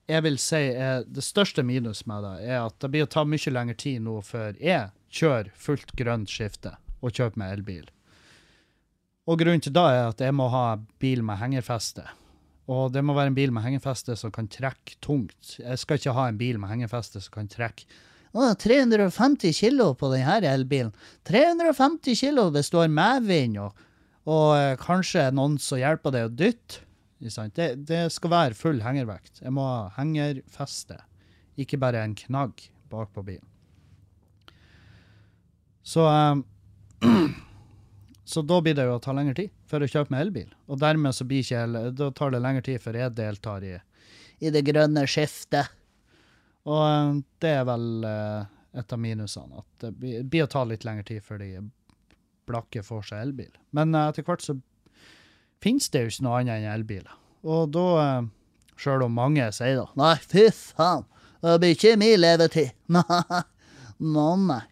jeg 0.06 0.22
vil 0.22 0.36
si 0.38 0.60
er 0.70 1.02
det 1.10 1.24
største 1.26 1.64
minus 1.66 2.04
med 2.06 2.22
det, 2.22 2.34
er 2.46 2.60
at 2.60 2.76
det 2.78 2.90
blir 2.92 3.06
å 3.06 3.10
ta 3.10 3.24
mye 3.26 3.50
lengre 3.50 3.74
tid 3.74 4.04
nå 4.04 4.20
før 4.22 4.54
jeg 4.62 4.92
kjører 5.10 5.50
fullt 5.58 5.96
grønt 5.98 6.30
skifte 6.30 6.76
og 7.00 7.10
kjøper 7.10 7.40
meg 7.42 7.56
elbil. 7.56 7.88
Og 9.26 9.40
grunnen 9.40 9.64
til 9.64 9.74
det 9.74 9.82
er 9.82 10.04
at 10.12 10.22
jeg 10.22 10.34
må 10.36 10.46
ha 10.52 10.76
bil 11.02 11.24
med 11.26 11.40
hengerfeste. 11.40 12.04
Og 12.70 12.92
det 12.94 13.02
må 13.02 13.16
være 13.16 13.32
en 13.32 13.38
bil 13.38 13.50
med 13.54 13.66
hengerfeste 13.66 14.14
som 14.18 14.30
kan 14.34 14.46
trekke 14.50 14.98
tungt. 15.02 15.56
Jeg 15.58 15.82
skal 15.82 15.98
ikke 15.98 16.14
ha 16.14 16.28
en 16.30 16.38
bil 16.38 16.60
med 16.62 16.70
hengerfeste 16.70 17.22
som 17.24 17.34
kan 17.34 17.50
trekke 17.50 17.86
å, 18.36 18.52
350 18.60 19.54
kilo 19.56 19.90
på 19.98 20.10
denne 20.12 20.38
elbilen. 20.50 20.92
350 21.28 22.18
kilo 22.18 22.48
du 22.52 22.60
har 22.78 22.92
medvind 22.92 23.60
og, 23.64 23.86
og 24.28 24.48
eh, 24.58 24.74
kanskje 24.80 25.30
noen 25.34 25.56
som 25.62 25.80
hjelper 25.80 26.14
deg 26.14 26.28
å 26.28 26.34
dytte. 26.42 26.82
Det, 27.56 27.70
det 27.88 28.02
skal 28.12 28.30
være 28.30 28.58
full 28.58 28.82
hengervekt. 28.84 29.40
Jeg 29.40 29.54
må 29.56 29.64
ha 29.64 29.86
hengerfeste, 29.96 30.98
ikke 31.56 31.80
bare 31.80 32.02
en 32.04 32.14
knagg 32.18 32.66
bak 32.92 33.14
på 33.16 33.24
bilen. 33.24 33.46
Så 35.86 36.04
um, 36.04 36.44
Så 38.26 38.42
da 38.42 38.56
blir 38.58 38.74
det 38.74 38.88
jo 38.88 38.96
å 38.96 39.02
ta 39.02 39.12
lengre 39.14 39.36
tid 39.38 39.52
for 39.70 39.78
å 39.78 39.86
kjøpe 39.86 40.10
meg 40.10 40.24
elbil. 40.24 40.48
Og 40.66 40.80
dermed 40.82 41.14
så 41.14 41.22
blir 41.28 41.44
ikke 41.44 41.90
da 41.94 42.08
tar 42.10 42.32
det 42.34 42.40
lengre 42.42 42.64
tid 42.66 42.82
før 42.82 42.98
jeg 42.98 43.14
deltar 43.14 43.62
i, 43.62 43.76
i 44.42 44.50
det 44.50 44.64
grønne 44.66 45.04
skiftet. 45.06 45.70
Og 46.66 46.82
eh, 46.82 47.10
det 47.42 47.52
er 47.60 47.66
vel 47.68 48.06
eh, 48.08 48.46
et 48.80 48.92
av 48.92 49.00
minusene, 49.00 49.62
at 49.62 49.84
det 49.86 49.92
blir, 49.96 50.44
å 50.44 50.50
ta 50.50 50.64
litt 50.66 50.86
lengre 50.86 51.06
tid 51.06 51.24
før 51.24 51.40
de 51.42 51.50
blakke 52.46 52.82
får 52.86 53.10
seg 53.10 53.22
elbil. 53.28 53.52
Men 53.76 53.94
eh, 53.94 54.10
etter 54.10 54.26
hvert 54.26 54.44
så 54.44 54.56
finnes 55.62 55.88
det 55.92 56.04
jo 56.04 56.14
ikke 56.14 56.26
noe 56.26 56.40
annet 56.42 56.60
enn 56.60 56.72
elbiler. 56.74 57.18
Og 57.46 57.70
da, 57.74 57.86
sjøl 58.80 59.06
om 59.06 59.14
mange 59.14 59.44
sier 59.54 59.78
da 59.78 59.86
Nei, 59.98 60.14
fy 60.26 60.48
faen, 60.50 61.04
det 61.44 61.58
blir 61.62 61.76
ikke 61.76 61.98
min 62.00 62.16
levetid. 62.18 62.72
Nei, 62.96 63.44
Nå, 63.96 64.24
nei. 64.44 64.64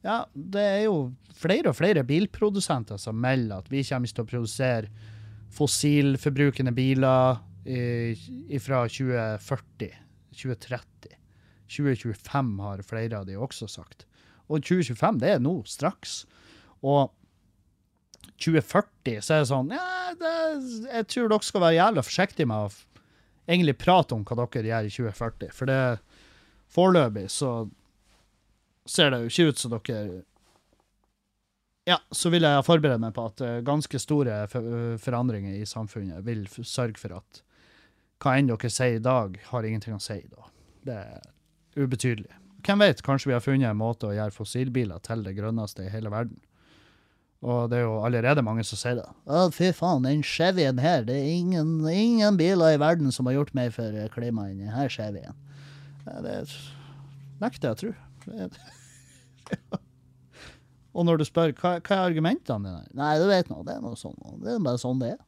Ja, 0.00 0.22
det 0.32 0.62
er 0.64 0.78
jo 0.86 1.10
flere 1.36 1.68
og 1.68 1.76
flere 1.76 2.00
bilprodusenter 2.08 2.96
som 2.96 3.18
melder 3.20 3.60
at 3.60 3.68
vi 3.68 3.82
kommer 3.84 4.08
til 4.08 4.24
å 4.24 4.30
produsere 4.30 4.88
fossilforbrukende 5.52 6.72
biler 6.72 7.42
fra 8.64 8.80
2040, 8.88 9.98
2030. 10.32 11.19
2025 11.70 12.52
har 12.64 12.82
flere 12.86 13.20
av 13.20 13.28
de 13.28 13.38
også 13.38 13.68
sagt. 13.70 14.06
Og 14.50 14.64
2025, 14.66 15.20
det 15.22 15.34
er 15.36 15.42
nå, 15.42 15.60
straks. 15.68 16.24
Og 16.82 17.10
2040 18.40 19.20
så 19.24 19.34
er 19.34 19.42
det 19.42 19.50
sånn 19.50 19.72
ja, 19.74 20.12
det, 20.16 20.32
Jeg 20.88 21.08
tror 21.12 21.28
dere 21.30 21.46
skal 21.46 21.62
være 21.64 21.76
jævla 21.76 22.04
forsiktige 22.04 22.48
med 22.48 22.66
å 22.68 22.70
egentlig 23.50 23.76
prate 23.80 24.16
om 24.16 24.24
hva 24.24 24.46
dere 24.46 24.70
gjør 24.70 24.88
i 24.88 24.94
2040. 24.94 25.52
For 25.56 25.70
det 25.70 25.82
foreløpig 26.70 27.28
så 27.32 27.52
ser 28.88 29.12
det 29.12 29.22
jo 29.22 29.30
ikke 29.30 29.48
ut 29.50 29.62
som 29.62 29.76
dere 29.76 30.02
Ja, 31.88 31.98
så 32.14 32.30
vil 32.32 32.46
jeg 32.46 32.66
forberede 32.66 33.00
meg 33.02 33.14
på 33.16 33.26
at 33.30 33.40
eh, 33.44 33.60
ganske 33.66 33.98
store 33.98 34.42
forandringer 34.50 35.56
i 35.58 35.66
samfunnet 35.66 36.24
vil 36.26 36.44
sørge 36.48 37.00
for 37.00 37.18
at 37.18 37.42
hva 38.20 38.36
enn 38.36 38.50
dere 38.50 38.68
sier 38.68 38.98
i 38.98 39.02
dag, 39.02 39.38
har 39.48 39.64
ingenting 39.64 39.96
å 39.96 40.02
si 40.02 40.18
da. 40.28 40.50
Det 40.84 40.96
er 40.96 41.22
ubetydelig. 41.76 42.30
Hvem 42.66 42.82
vet, 42.84 43.02
kanskje 43.04 43.30
vi 43.30 43.34
har 43.36 43.44
funnet 43.44 43.70
en 43.70 43.80
måte 43.80 44.08
å 44.10 44.14
gjøre 44.14 44.34
fossilbiler 44.34 45.00
til 45.06 45.24
det 45.24 45.36
grønneste 45.38 45.86
i 45.86 45.92
hele 45.92 46.12
verden. 46.12 46.38
Og 47.40 47.70
det 47.72 47.78
er 47.78 47.86
jo 47.86 48.02
allerede 48.04 48.44
mange 48.44 48.64
som 48.68 48.76
sier 48.76 48.98
det. 48.98 49.06
Å, 49.24 49.46
fy 49.54 49.70
faen, 49.76 50.04
den 50.04 50.20
Chevyen 50.26 50.80
her, 50.82 51.06
det 51.08 51.16
er 51.16 51.30
ingen, 51.38 51.78
ingen 51.88 52.36
biler 52.36 52.74
i 52.74 52.80
verden 52.80 53.14
som 53.16 53.30
har 53.30 53.38
gjort 53.38 53.54
mer 53.56 53.72
for 53.72 53.96
klimaet 54.12 54.52
enn 54.52 54.66
denne 54.66 54.88
Chevyen. 54.92 55.38
Det 56.04 56.36
nekter 57.40 57.70
jeg 57.70 57.72
å 57.72 57.80
tro. 57.80 57.94
Og 60.90 61.06
når 61.06 61.20
du 61.20 61.24
spør 61.24 61.54
hva, 61.54 61.78
hva 61.78 61.96
er 61.96 62.04
argumentene 62.10 62.66
dine, 62.66 62.92
nei, 62.98 63.14
du 63.22 63.26
vet 63.30 63.48
nå, 63.48 63.62
det 63.64 63.76
er 63.76 63.82
noe 63.84 63.96
sånn, 63.96 64.16
det 64.42 64.56
er 64.56 64.64
bare 64.64 64.80
sånn 64.82 65.00
det 65.00 65.14
er. 65.14 65.20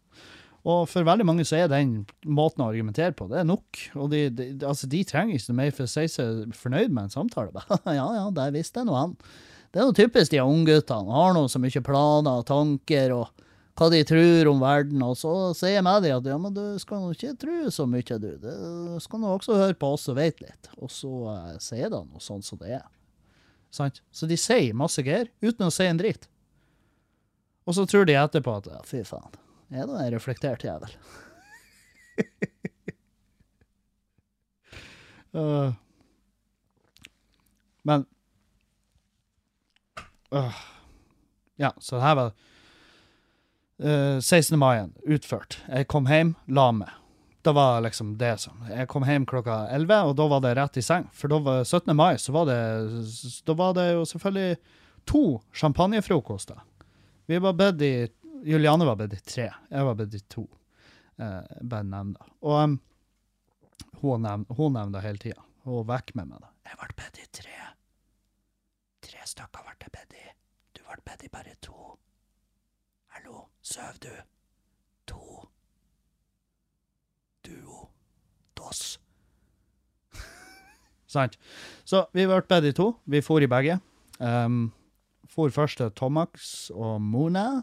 Og 0.62 0.84
for 0.86 1.02
veldig 1.06 1.24
mange 1.26 1.44
så 1.46 1.58
er 1.58 1.70
den 1.70 2.04
måten 2.22 2.62
å 2.62 2.68
argumentere 2.70 3.14
på, 3.18 3.26
det 3.30 3.40
er 3.40 3.46
nok. 3.48 3.80
Og 3.98 4.12
de, 4.12 4.28
de, 4.30 4.50
altså, 4.62 4.86
de 4.90 5.00
trenger 5.06 5.40
ikke 5.40 5.56
mer 5.58 5.72
for 5.74 5.88
å 5.88 5.90
si 5.90 6.04
seg 6.12 6.52
fornøyd 6.54 6.92
med 6.94 7.08
en 7.08 7.16
samtale. 7.16 7.64
Ja, 7.98 8.06
ja, 8.14 8.28
der 8.34 8.54
visste 8.54 8.82
jeg 8.82 8.90
noe 8.90 9.00
han. 9.00 9.16
Det 9.72 9.80
er 9.80 9.88
noe 9.88 9.96
typisk 9.96 10.30
de 10.30 10.42
ungguttene. 10.44 11.10
Har 11.10 11.34
nå 11.34 11.48
så 11.50 11.58
mye 11.62 11.82
planer 11.82 12.42
og 12.42 12.46
tanker 12.46 13.14
og 13.16 13.42
hva 13.78 13.88
de 13.90 14.02
tror 14.06 14.50
om 14.52 14.62
verden. 14.62 15.02
Og 15.02 15.16
så 15.18 15.34
sier 15.56 15.78
jeg 15.78 15.86
med 15.86 16.04
dem 16.04 16.18
at 16.20 16.30
ja, 16.30 16.38
men 16.38 16.54
du 16.54 16.64
skal 16.82 17.02
nå 17.02 17.12
ikke 17.16 17.34
tro 17.40 17.58
så 17.72 17.86
mye, 17.88 18.18
du. 18.22 18.30
Du 18.42 18.98
skal 19.02 19.22
nå 19.22 19.34
også 19.34 19.58
høre 19.58 19.78
på 19.78 19.94
oss 19.96 20.08
og 20.12 20.18
vite 20.20 20.46
litt. 20.46 20.70
Og 20.78 20.92
så 20.92 21.12
uh, 21.26 21.54
sier 21.62 21.90
de 21.90 22.02
noe 22.04 22.22
sånn 22.22 22.44
som 22.44 22.60
det 22.62 22.76
er. 22.78 22.86
Sant? 23.72 24.02
Så 24.12 24.28
de 24.28 24.36
sier 24.38 24.76
masse 24.76 25.02
greier 25.02 25.32
uten 25.42 25.66
å 25.66 25.72
si 25.72 25.88
en 25.88 26.00
dritt. 26.00 26.28
Og 27.66 27.78
så 27.78 27.86
tror 27.88 28.04
de 28.06 28.18
etterpå 28.18 28.58
at 28.58 28.68
ja, 28.68 28.80
fy 28.84 29.00
faen, 29.06 29.40
jeg 29.72 29.82
er 29.82 29.88
da 29.88 30.02
en 30.02 30.12
reflektert 30.12 30.64
jævel. 30.66 30.96
uh, 35.32 35.72
men 37.88 38.04
uh, 40.34 40.58
Ja, 41.56 41.72
så 41.78 41.96
det 41.96 42.02
her 42.02 42.14
var 42.18 42.32
uh, 43.82 44.20
16. 44.20 44.58
mai 44.58 44.88
utført. 45.06 45.62
Jeg 45.68 45.88
kom 45.88 46.06
hjem, 46.10 46.34
la 46.46 46.72
meg. 46.72 46.90
Det 47.42 47.50
var 47.56 47.80
liksom 47.82 48.18
det 48.18 48.36
som 48.38 48.60
Jeg 48.70 48.86
kom 48.88 49.02
hjem 49.02 49.24
klokka 49.26 49.66
11, 49.74 50.04
og 50.06 50.16
da 50.16 50.28
var 50.30 50.42
det 50.44 50.54
rett 50.58 50.78
i 50.78 50.84
seng. 50.84 51.08
For 51.10 51.32
da 51.32 51.40
var 51.42 51.64
17. 51.64 51.90
mai, 51.96 52.14
så 52.18 52.34
var 52.34 52.46
det 52.46 52.60
Da 53.46 53.56
var 53.58 53.74
det 53.74 53.88
jo 53.92 54.04
selvfølgelig 54.06 54.56
to 55.10 55.22
champagnefrokoster. 55.54 56.60
Vi 57.26 57.40
var 57.42 57.58
bedt 57.58 57.82
i 57.82 57.94
Juliane 58.42 58.84
var 58.84 58.96
bedt 58.96 59.14
i 59.14 59.20
tre. 59.20 59.46
Jeg 59.70 59.86
var 59.86 59.94
bedt 59.98 60.14
i 60.18 60.20
to. 60.30 60.46
Eh, 61.16 61.58
bare 61.62 61.86
nevn 61.86 62.14
det. 62.16 62.26
Og 62.42 62.56
um, 62.58 62.76
hun, 64.00 64.24
nevn, 64.24 64.46
hun 64.50 64.74
nevner 64.74 64.98
det 64.98 65.04
hele 65.06 65.22
tida. 65.22 65.44
Hun 65.66 65.86
vekk 65.86 66.14
med 66.18 66.32
meg, 66.32 66.42
da. 66.42 66.50
Jeg 66.66 66.80
ble 66.80 66.96
bedt 66.98 67.20
i 67.22 67.28
tre. 67.38 67.58
Tre 69.06 69.28
stykker 69.30 69.66
ble 69.66 69.76
jeg 69.84 69.94
bedt 69.94 70.18
i. 70.18 70.26
Du 70.74 70.82
ble 70.88 70.98
bedt 71.06 71.24
i 71.26 71.30
bare 71.32 71.54
to. 71.62 71.94
Hallo, 73.14 73.46
søv 73.62 74.00
du? 74.02 74.12
To. 75.12 75.22
Duo. 77.46 77.86
Dos. 78.58 78.82
Sant. 81.14 81.38
Så 81.84 82.06
vi 82.16 82.26
ble 82.26 82.42
bedt 82.48 82.72
i 82.72 82.74
to. 82.74 82.94
Vi 83.06 83.22
for 83.22 83.44
i 83.44 83.50
begge. 83.50 83.78
Um, 84.18 84.72
for 85.30 85.52
først 85.54 85.78
til 85.78 85.92
Tomax 85.96 86.70
og 86.74 86.98
Mona, 87.02 87.62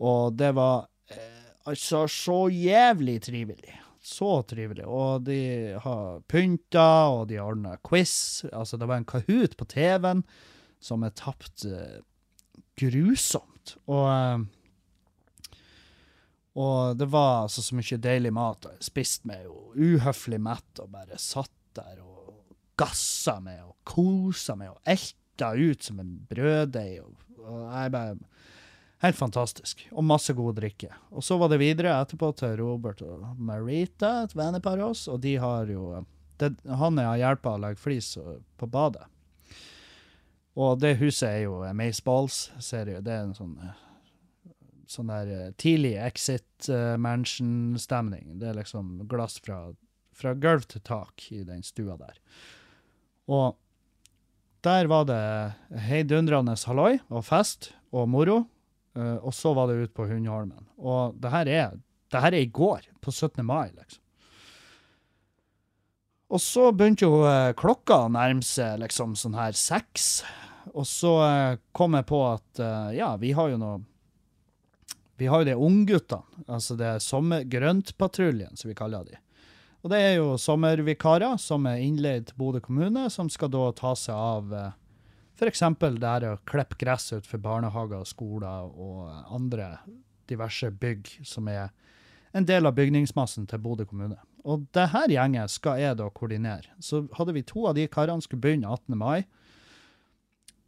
og 0.00 0.36
det 0.40 0.50
var 0.56 0.86
eh, 1.12 1.50
altså 1.68 2.06
så 2.10 2.42
jævlig 2.52 3.18
trivelig. 3.22 3.76
Så 4.00 4.42
trivelig. 4.48 4.86
Og 4.88 5.26
de 5.26 5.76
har 5.84 6.22
pynta, 6.24 7.08
og 7.12 7.26
de 7.28 7.36
har 7.36 7.50
ordna 7.52 7.76
quiz. 7.84 8.46
Altså, 8.48 8.78
det 8.80 8.88
var 8.88 9.00
en 9.00 9.08
Kahoot 9.08 9.58
på 9.60 9.68
TV-en 9.68 10.24
som 10.80 11.04
er 11.04 11.12
tapt 11.12 11.66
eh, 11.68 12.00
grusomt. 12.80 13.76
Og 13.92 14.08
eh, 14.08 14.48
og 16.58 16.96
det 16.98 17.06
var 17.12 17.44
altså 17.44 17.62
så 17.62 17.76
mye 17.78 17.98
deilig 18.02 18.32
mat. 18.34 18.66
Jeg 18.66 18.88
spiste 18.90 19.28
meg 19.30 19.44
jo 19.46 19.70
uhøflig 19.78 20.40
mett 20.42 20.82
og 20.82 20.90
bare 20.92 21.18
satt 21.20 21.52
der 21.78 22.00
og 22.02 22.56
gassa 22.80 23.36
meg 23.44 23.60
og 23.62 23.76
kosa 23.86 24.56
meg 24.58 24.72
og 24.72 24.80
elta 24.90 25.52
ut 25.54 25.86
som 25.86 26.00
en 26.02 26.16
brøddeig. 26.30 27.04
Og, 27.04 27.14
og 27.44 27.62
jeg 27.68 27.94
bare 27.94 28.16
Helt 29.00 29.16
fantastisk. 29.16 29.86
Og 29.92 30.04
masse 30.04 30.32
god 30.36 30.58
drikke. 30.60 30.90
Og 31.10 31.24
så 31.24 31.38
var 31.40 31.48
det 31.48 31.60
videre 31.62 31.94
etterpå 32.02 32.32
til 32.36 32.58
Robert 32.60 33.00
og 33.04 33.24
Marita, 33.40 34.24
et 34.24 34.34
vennepar 34.36 34.80
av 34.80 34.92
oss, 34.92 35.06
og 35.08 35.22
de 35.24 35.38
har 35.40 35.70
jo 35.72 36.02
det, 36.40 36.54
Han 36.64 36.98
har 37.00 37.16
hjelpa 37.20 37.56
å 37.56 37.60
legge 37.60 37.80
flis 37.80 38.14
på 38.60 38.68
badet. 38.68 39.06
Og 40.60 40.80
det 40.82 40.98
huset 41.00 41.28
er 41.28 41.40
jo 41.46 41.60
Mace 41.76 42.02
Balls-serie. 42.04 43.00
Det 43.04 43.12
er 43.12 43.24
en 43.28 43.36
sånn 43.36 43.56
sånn 44.90 45.10
der 45.10 45.30
eh, 45.30 45.50
tidlig 45.60 45.94
Exit 46.02 46.68
eh, 46.68 46.96
Mansion-stemning. 47.00 48.38
Det 48.40 48.50
er 48.50 48.58
liksom 48.58 49.04
glass 49.10 49.38
fra, 49.42 49.62
fra 50.16 50.34
gulv 50.34 50.66
til 50.70 50.82
tak 50.86 51.28
i 51.34 51.44
den 51.46 51.62
stua 51.66 51.96
der. 52.00 52.18
Og 53.30 53.54
der 54.66 54.90
var 54.90 55.06
det 55.08 55.22
heidundrende 55.86 56.56
halloi 56.66 56.98
og 57.08 57.24
fest 57.28 57.70
og 57.94 58.10
moro. 58.12 58.42
Eh, 58.96 59.16
og 59.16 59.34
så 59.34 59.52
var 59.56 59.70
det 59.70 59.80
ut 59.84 59.94
på 59.94 60.06
Hundholmen. 60.10 60.66
Og 60.78 61.16
det 61.20 61.32
her 61.32 61.50
er, 61.50 61.78
det 62.10 62.22
her 62.24 62.34
er 62.34 62.44
i 62.44 62.50
går, 62.50 62.86
på 63.00 63.12
17. 63.12 63.44
mai, 63.46 63.70
liksom. 63.74 64.02
Og 66.30 66.38
så 66.38 66.68
begynte 66.70 67.08
jo 67.08 67.24
uh, 67.26 67.50
klokka 67.58 68.04
å 68.04 68.10
nærme 68.14 68.44
seg 68.46 68.76
liksom 68.84 69.16
sånn 69.18 69.34
her 69.34 69.56
seks. 69.58 70.20
Og 70.70 70.84
så 70.86 71.14
uh, 71.18 71.56
kom 71.74 71.96
jeg 71.98 72.06
på 72.06 72.20
at 72.28 72.60
ja, 72.94 73.16
vi 73.18 73.32
har 73.34 73.50
jo 73.50 73.58
noe 73.58 73.80
vi 75.18 75.26
har 75.28 75.42
jo 75.42 75.48
de 75.50 75.54
ungguttene, 75.58 76.44
altså 76.48 76.78
det 76.80 76.86
er 76.86 77.02
sommer, 77.04 77.42
grøntpatruljen, 77.44 78.54
som 78.56 78.70
vi 78.70 78.76
kaller 78.78 79.02
de. 79.04 79.18
Og 79.84 79.92
det 79.92 79.98
er 80.00 80.14
jo 80.16 80.38
sommervikarer 80.40 81.34
som 81.36 81.66
er 81.68 81.82
innleid 81.84 82.30
til 82.30 82.38
Bodø 82.40 82.62
kommune, 82.64 83.02
som 83.12 83.28
skal 83.28 83.50
da 83.52 83.66
ta 83.76 83.92
seg 83.98 84.16
av 84.16 84.54
f.eks. 85.40 85.62
det 85.80 86.10
er 86.10 86.28
å 86.28 86.38
klippe 86.48 86.76
gress 86.80 87.10
utenfor 87.14 87.40
barnehager, 87.40 88.02
og 88.02 88.08
skoler 88.08 88.68
og 88.70 89.32
andre 89.32 89.72
diverse 90.30 90.70
bygg 90.70 91.08
som 91.26 91.48
er 91.50 91.70
en 92.36 92.46
del 92.46 92.68
av 92.68 92.76
bygningsmassen 92.76 93.48
til 93.50 93.62
Bodø 93.62 93.86
kommune. 93.88 94.20
Og 94.46 94.64
det 94.76 94.90
her 94.92 95.10
gjengen 95.12 95.50
skal 95.50 95.80
jeg 95.80 95.98
da 95.98 96.08
koordinere. 96.14 96.70
Så 96.80 97.04
hadde 97.16 97.34
vi 97.36 97.44
to 97.44 97.66
av 97.68 97.76
de 97.76 97.88
karene 97.90 98.24
skulle 98.24 98.44
begynne 98.44 98.70
18. 98.70 98.96
mai. 98.96 99.24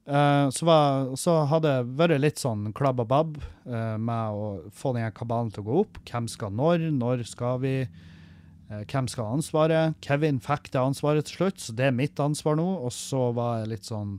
Eh, 0.03 0.49
så, 0.51 0.67
var, 0.67 1.13
så 1.17 1.37
hadde 1.47 1.71
det 1.71 1.95
vært 2.01 2.21
litt 2.21 2.43
sånn 2.43 2.73
klabb 2.75 3.05
og 3.05 3.09
babb 3.13 3.37
eh, 3.39 3.95
med 4.03 4.35
å 4.35 4.73
få 4.75 4.97
den 4.97 5.07
kabalen 5.15 5.53
til 5.55 5.63
å 5.63 5.69
gå 5.69 5.79
opp. 5.85 6.03
Hvem 6.09 6.27
skal 6.31 6.57
når? 6.59 6.89
Når 6.97 7.23
skal 7.31 7.63
vi? 7.63 7.77
Eh, 7.87 8.83
hvem 8.91 9.09
skal 9.09 9.29
ha 9.29 9.39
ansvaret? 9.39 9.97
Kevin 10.05 10.43
fikk 10.43 10.73
det 10.75 10.83
ansvaret 10.83 11.29
til 11.29 11.45
slutt, 11.45 11.63
så 11.63 11.77
det 11.79 11.89
er 11.89 11.97
mitt 11.97 12.21
ansvar 12.21 12.59
nå. 12.59 12.67
Og 12.83 12.93
så 12.97 13.31
var 13.37 13.63
jeg 13.63 13.75
litt 13.77 13.89
sånn 13.89 14.19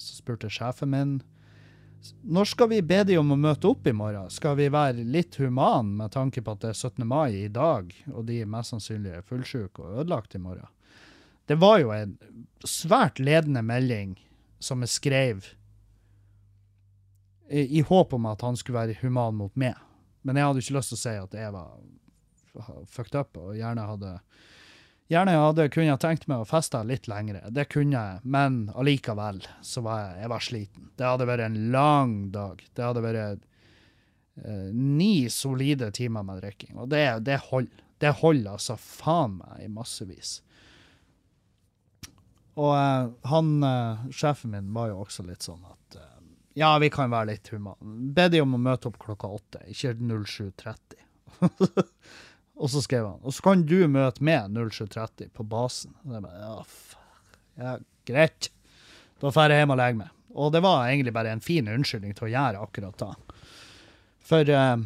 Så 0.00 0.16
spurte 0.18 0.50
sjefen 0.52 0.90
min 0.94 1.20
når 2.24 2.48
skal 2.48 2.70
vi 2.70 2.80
be 2.80 3.02
de 3.04 3.18
om 3.20 3.34
å 3.34 3.36
møte 3.36 3.68
opp 3.68 3.84
i 3.90 3.92
morgen? 3.92 4.30
Skal 4.32 4.54
vi 4.56 4.70
være 4.72 5.04
litt 5.04 5.36
human 5.36 5.92
med 5.98 6.14
tanke 6.14 6.40
på 6.40 6.54
at 6.54 6.62
det 6.62 6.70
er 6.72 6.78
17. 6.78 7.04
mai 7.04 7.42
i 7.42 7.50
dag, 7.52 7.92
og 8.14 8.24
de 8.30 8.38
mest 8.48 8.72
sannsynlig 8.72 9.18
er 9.18 9.26
fullsjuke 9.26 9.84
og 9.84 10.00
ødelagt 10.00 10.36
i 10.38 10.40
morgen? 10.40 10.70
Det 11.50 11.58
var 11.60 11.80
jo 11.82 11.92
en 11.92 12.14
svært 12.64 13.20
ledende 13.20 13.62
melding 13.66 14.14
som 14.62 14.84
jeg 14.84 14.94
skrev 14.94 15.44
i, 17.50 17.66
i 17.66 17.84
håp 17.84 18.14
om 18.16 18.28
at 18.30 18.44
han 18.46 18.56
skulle 18.56 18.80
være 18.80 19.00
human 19.02 19.36
mot 19.36 19.56
meg. 19.58 19.76
Men 20.22 20.38
jeg 20.38 20.48
hadde 20.48 20.64
ikke 20.64 20.76
lyst 20.78 20.94
til 20.94 21.00
å 21.00 21.02
si 21.02 21.16
at 21.20 21.36
jeg 21.36 21.52
var 21.56 22.84
fucked 22.88 23.16
up 23.18 23.36
og 23.40 23.56
gjerne 23.58 23.88
hadde 23.88 24.14
Gjerne 25.10 25.32
hadde 25.34 25.66
jeg 25.66 25.98
tenkt 25.98 26.28
meg 26.30 26.44
å 26.44 26.46
feste 26.46 26.80
litt 26.86 27.08
lengre. 27.10 27.42
Det 27.50 27.64
kunne 27.72 27.98
jeg, 27.98 28.20
men 28.22 28.60
allikevel 28.78 29.40
så 29.66 29.82
var 29.82 30.04
jeg, 30.04 30.20
jeg 30.22 30.30
var 30.30 30.44
sliten. 30.46 30.90
Det 30.94 31.08
hadde 31.08 31.26
vært 31.26 31.46
en 31.48 31.56
lang 31.74 32.12
dag. 32.30 32.62
Det 32.78 32.84
hadde 32.86 33.02
vært 33.02 33.42
eh, 34.44 34.68
ni 34.70 35.26
solide 35.34 35.90
timer 35.96 36.22
med 36.28 36.38
drikking, 36.44 36.76
og 36.78 36.92
det, 36.94 37.02
det 37.26 37.40
holder. 37.48 37.86
Det 38.00 38.14
holder 38.16 38.54
altså 38.54 38.78
faen 38.80 39.34
meg 39.42 39.66
i 39.66 39.68
massevis. 39.68 40.38
Og 42.54 42.70
eh, 42.76 43.10
han, 43.32 43.50
eh, 43.66 44.06
sjefen 44.14 44.54
min, 44.54 44.72
var 44.72 44.92
jo 44.92 45.02
også 45.04 45.26
litt 45.26 45.44
sånn 45.44 45.62
at 45.68 45.98
eh, 46.00 46.16
ja, 46.62 46.72
vi 46.80 46.90
kan 46.92 47.12
være 47.12 47.32
litt 47.34 47.50
humane. 47.52 47.98
Be 48.14 48.28
de 48.32 48.40
om 48.42 48.56
å 48.56 48.62
møte 48.62 48.90
opp 48.90 48.98
klokka 49.02 49.30
åtte, 49.30 49.62
ikke 49.70 49.94
07.30. 49.98 51.00
og 52.60 52.68
så 52.68 52.82
skrev 52.84 53.06
han 53.08 53.24
og 53.24 53.32
så 53.32 53.44
kan 53.46 53.64
du 53.64 53.78
møte 53.88 54.24
med 54.24 54.52
07.30 54.52 55.32
på 55.36 55.46
basen. 55.48 55.94
Og 56.04 56.16
jeg 56.16 56.24
bare, 56.26 56.40
ja, 56.44 56.56
ja, 57.60 57.74
greit. 58.08 58.50
Da 59.20 59.32
drar 59.32 59.52
jeg 59.52 59.62
hjem 59.62 59.74
og 59.74 59.80
legger 59.80 60.00
meg. 60.02 60.14
Og 60.30 60.52
det 60.54 60.62
var 60.64 60.86
egentlig 60.86 61.14
bare 61.16 61.32
en 61.34 61.42
fin 61.44 61.68
unnskyldning 61.68 62.14
til 62.16 62.28
å 62.28 62.32
gjøre 62.34 62.64
akkurat 62.64 63.00
da. 63.00 63.10
For 64.30 64.52
eh, 64.54 64.84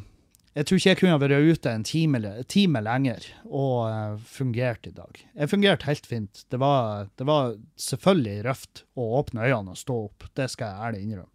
jeg 0.54 0.68
tror 0.68 0.78
ikke 0.78 0.92
jeg 0.92 0.98
kunne 1.00 1.18
vært 1.18 1.50
ute 1.50 1.70
en 1.74 1.84
time, 1.86 2.20
time 2.46 2.80
lenger 2.86 3.24
og 3.48 3.78
uh, 3.90 4.18
fungert 4.22 4.86
i 4.86 4.92
dag. 4.94 5.18
Jeg 5.34 5.50
fungerte 5.50 5.88
helt 5.88 6.06
fint. 6.06 6.44
Det 6.54 6.60
var, 6.62 7.08
det 7.18 7.26
var 7.26 7.56
selvfølgelig 7.82 8.44
røft 8.46 8.84
å 8.94 9.08
åpne 9.18 9.48
øynene 9.48 9.74
og 9.74 9.80
stå 9.80 9.96
opp. 10.06 10.28
Det 10.38 10.46
skal 10.52 10.70
jeg 10.70 10.88
ærlig 10.88 11.02
innrømme. 11.02 11.30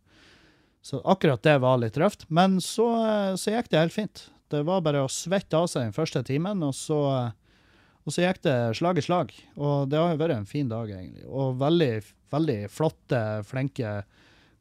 Så 0.90 1.02
akkurat 1.04 1.44
det 1.44 1.58
var 1.60 1.82
litt 1.82 2.00
røft, 2.00 2.24
men 2.32 2.62
så, 2.64 2.88
eh, 3.04 3.34
så 3.36 3.58
gikk 3.58 3.68
det 3.74 3.84
helt 3.84 3.98
fint. 3.98 4.24
Det 4.50 4.64
var 4.66 4.82
bare 4.86 5.04
å 5.06 5.12
svette 5.12 5.58
av 5.60 5.68
seg 5.70 5.86
den 5.88 5.94
første 5.96 6.24
timen, 6.26 6.64
og 6.66 6.74
så, 6.74 6.98
og 8.02 8.14
så 8.14 8.24
gikk 8.24 8.40
det 8.48 8.56
slag 8.80 8.98
i 8.98 9.04
slag. 9.06 9.34
Og 9.62 9.90
det 9.92 10.00
har 10.02 10.16
jo 10.16 10.22
vært 10.24 10.38
en 10.40 10.48
fin 10.50 10.70
dag, 10.72 10.90
egentlig. 10.90 11.28
Og 11.30 11.60
veldig, 11.62 11.92
veldig 12.34 12.58
flotte, 12.74 13.22
flinke 13.46 13.92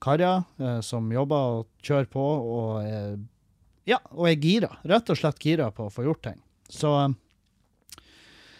karer 0.04 0.44
eh, 0.60 0.80
som 0.84 1.08
jobber 1.10 1.54
og 1.62 1.70
kjører 1.82 2.10
på, 2.12 2.26
og 2.58 2.82
er, 2.84 3.16
ja, 3.88 3.98
og 4.12 4.28
er 4.28 4.36
gira. 4.44 4.74
Rett 4.86 5.08
og 5.10 5.18
slett 5.18 5.40
gira 5.42 5.70
på 5.74 5.88
å 5.88 5.92
få 5.94 6.04
gjort 6.06 6.22
ting. 6.28 6.38
Så, 6.68 6.92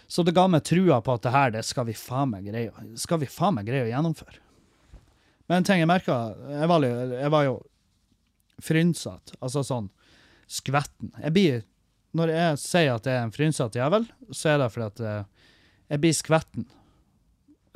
så 0.09 0.25
det 0.25 0.33
ga 0.35 0.47
meg 0.49 0.65
trua 0.65 1.03
på 1.05 1.19
at 1.19 1.27
det 1.29 1.35
her, 1.35 1.53
det 1.59 1.65
skal 1.69 1.85
vi 1.91 1.95
faen 1.99 2.33
meg 2.33 2.49
greie, 2.49 2.73
skal 2.99 3.21
vi 3.21 3.29
faen 3.29 3.59
meg 3.61 3.69
greie 3.69 3.85
å 3.85 3.93
gjennomføre. 3.93 4.41
Men 5.49 5.61
en 5.61 5.69
ting 5.69 5.81
jeg 5.85 5.89
merka, 5.89 6.17
jeg, 6.49 6.69
jo- 6.69 7.21
jeg 7.21 7.33
var 7.37 7.45
jo 7.47 7.55
frynsete. 8.65 9.37
Altså 9.45 9.63
sånn 9.65 9.87
skvetten. 10.49 11.13
Jeg 11.23 11.35
blir, 11.37 11.63
når 12.17 12.33
jeg 12.33 12.61
sier 12.63 12.97
at 12.97 13.07
jeg 13.07 13.21
er 13.21 13.27
en 13.27 13.35
frynsete 13.35 13.81
jævel, 13.81 14.09
så 14.33 14.55
er 14.55 14.63
det 14.63 14.73
fordi 14.73 14.89
at 14.89 15.05
eh, 15.05 15.49
jeg 15.93 16.03
blir 16.03 16.17
skvetten. 16.17 16.69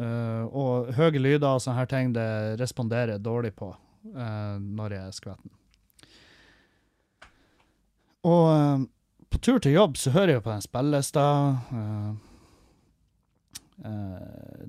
Uh, 0.02 0.48
og 0.48 0.88
høye 0.96 1.20
lyder 1.20 1.46
og 1.46 1.60
sånne 1.62 1.82
her 1.82 1.90
ting, 1.90 2.14
det 2.16 2.56
responderer 2.58 3.20
dårlig 3.22 3.52
på 3.54 3.68
uh, 3.70 4.56
når 4.58 4.96
jeg 4.96 5.04
er 5.04 5.14
skvetten. 5.14 5.52
Og 8.26 8.48
uh, 8.50 8.82
på 9.30 9.40
tur 9.44 9.62
til 9.62 9.76
jobb 9.76 10.00
så 10.00 10.14
hører 10.16 10.36
jeg 10.36 10.44
på 10.44 10.52
den 10.52 10.64
spillelista. 10.64 11.24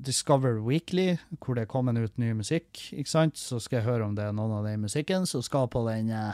Discover 0.02 0.56
Weekly, 0.66 1.20
hvor 1.38 1.54
det 1.54 1.66
er 1.66 1.70
kommet 1.70 2.00
ut 2.00 2.16
ny 2.18 2.32
musikk. 2.34 2.80
ikke 2.96 3.12
sant? 3.12 3.38
Så 3.38 3.60
skal 3.62 3.82
jeg 3.82 3.86
høre 3.86 4.08
om 4.08 4.16
det 4.18 4.24
er 4.26 4.34
noen 4.34 4.56
av 4.56 4.66
den 4.66 4.82
musikken 4.82 5.28
som 5.30 5.44
skal 5.46 5.68
på 5.70 5.84
den 5.86 6.10
uh, 6.10 6.34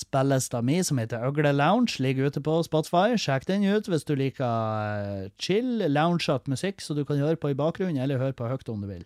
spillelista 0.00 0.60
mi, 0.62 0.80
som 0.82 0.98
heter 0.98 1.22
Øgle 1.26 1.52
Lounge. 1.52 2.02
Ligger 2.02 2.26
ute 2.26 2.42
på 2.42 2.56
Spotify. 2.66 3.14
Sjekk 3.20 3.46
den 3.50 3.66
ut 3.68 3.88
hvis 3.90 4.06
du 4.06 4.14
liker 4.18 4.44
eh, 4.44 5.30
chill, 5.38 5.86
loungete 5.90 6.50
musikk 6.50 6.82
så 6.82 6.96
du 6.96 7.04
kan 7.06 7.22
høre 7.22 7.38
på 7.40 7.52
i 7.52 7.58
bakgrunnen, 7.58 8.00
eller 8.02 8.22
høre 8.22 8.36
på 8.36 8.48
høyt 8.50 8.68
om 8.72 8.82
du 8.82 8.90
vil. 8.90 9.04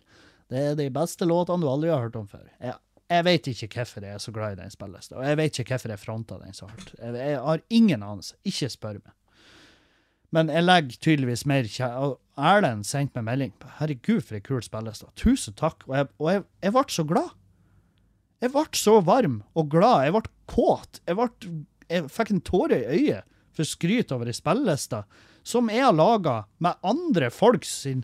Det 0.49 0.71
er 0.71 0.77
de 0.79 0.89
beste 0.93 1.27
låtene 1.29 1.61
du 1.61 1.69
aldri 1.69 1.91
har 1.93 2.01
hørt 2.07 2.17
om 2.17 2.27
før. 2.27 2.47
Jeg, 2.57 2.73
jeg 3.09 3.25
vet 3.25 3.51
ikke 3.53 3.69
hvorfor 3.75 4.05
jeg 4.05 4.17
er 4.17 4.23
så 4.23 4.33
glad 4.33 4.57
i 4.57 4.61
den 4.63 4.73
spillelista, 4.73 5.17
og 5.17 5.25
jeg 5.27 5.37
vet 5.37 5.61
ikke 5.61 5.75
hvorfor 5.75 5.93
jeg 5.93 6.01
fronta 6.01 6.41
den 6.41 6.57
så 6.57 6.69
hardt. 6.69 6.93
Jeg, 6.97 7.39
har 7.45 7.63
ingen 7.69 8.03
anelse. 8.03 8.35
Ikke 8.45 8.69
spør 8.69 9.01
meg. 9.03 9.13
Men 10.33 10.49
jeg 10.53 10.61
legger 10.63 10.97
tydeligvis 11.01 11.45
mer 11.49 11.65
Erlend 12.39 12.85
sendte 12.85 13.17
meg 13.17 13.25
melding. 13.25 13.53
Herregud, 13.79 14.21
for 14.21 14.37
ei 14.37 14.43
kul 14.45 14.61
spilleliste. 14.63 15.09
Tusen 15.17 15.57
takk. 15.57 15.83
Og 15.89 15.95
jeg, 15.97 16.07
og 16.21 16.29
jeg, 16.31 16.43
jeg 16.63 16.75
ble 16.75 16.83
så 16.93 17.05
glad. 17.09 17.33
Jeg 18.39 18.53
ble 18.53 18.65
så 18.79 18.99
varm 19.03 19.41
og 19.57 19.71
glad. 19.71 20.05
Jeg 20.07 20.15
ble 20.15 20.23
kåt. 20.49 21.01
Jeg, 21.05 21.17
ble, 21.19 21.55
jeg 21.91 22.11
fikk 22.13 22.31
en 22.33 22.45
tåre 22.47 22.79
i 22.79 22.99
øyet 22.99 23.27
for 23.55 23.67
skryt 23.67 24.13
over 24.15 24.29
ei 24.29 24.37
spilleliste 24.37 25.03
som 25.49 25.69
jeg 25.71 25.83
har 25.83 25.95
laga 25.95 26.43
med 26.61 26.77
andre 26.85 27.29
folks 27.33 27.71
sin 27.83 28.03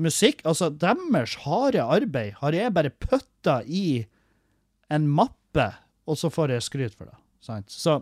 musikk. 0.00 0.42
Altså, 0.46 0.70
deres 0.70 1.36
harde 1.44 1.82
arbeid 1.82 2.38
har 2.40 2.56
jeg 2.56 2.74
bare 2.74 2.90
putta 2.90 3.60
i 3.66 4.06
en 4.92 5.08
mappe, 5.10 5.68
og 6.06 6.18
så 6.18 6.30
får 6.32 6.54
jeg 6.54 6.66
skryt 6.66 6.96
for 6.96 7.10
det. 7.10 7.18
Sant? 7.42 7.70
Så 7.70 8.00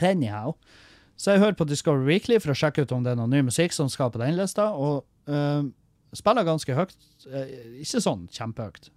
anyhow. 0.00 0.56
Så 1.16 1.32
jeg 1.32 1.40
hører 1.40 1.56
på 1.56 1.64
Discover 1.68 2.04
Weekly 2.04 2.38
for 2.42 2.52
å 2.52 2.58
sjekke 2.58 2.84
ut 2.84 2.92
om 2.92 3.04
det 3.04 3.14
er 3.14 3.20
noe 3.20 3.30
ny 3.30 3.40
musikk 3.46 3.72
som 3.72 3.88
skal 3.92 4.10
på 4.12 4.20
den 4.20 4.36
lista, 4.36 4.68
og 4.76 5.06
øh, 5.32 5.68
spiller 6.16 6.44
ganske 6.44 6.76
høyt. 6.76 6.96
Eh, 7.30 7.54
ikke 7.84 8.02
sånn 8.04 8.26
kjempehøyt, 8.32 8.90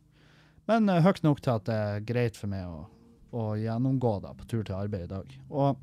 men 0.70 0.90
uh, 0.92 1.02
høyt 1.04 1.24
nok 1.26 1.42
til 1.44 1.56
at 1.58 1.66
det 1.68 1.76
er 1.76 2.06
greit 2.08 2.38
for 2.40 2.52
meg 2.52 2.68
å, 2.70 2.84
å 3.34 3.46
gjennomgå 3.60 4.16
da, 4.24 4.36
på 4.38 4.48
tur 4.50 4.64
til 4.68 4.78
arbeid 4.78 5.08
i 5.08 5.12
dag. 5.12 5.34
Og 5.50 5.78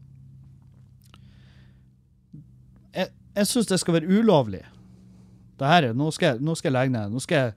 jeg, 2.96 3.10
jeg 3.36 3.50
syns 3.50 3.68
det 3.70 3.80
skal 3.82 3.98
være 3.98 4.10
ulovlig. 4.20 4.62
Det 5.56 5.68
her, 5.70 5.90
er- 5.90 5.96
nå, 5.96 6.10
skal 6.14 6.40
nå 6.44 6.54
skal 6.58 6.70
jeg 6.72 6.76
legge 6.78 6.94
ned. 6.96 7.12
Nå 7.16 7.22
skal 7.24 7.42
jeg 7.42 7.56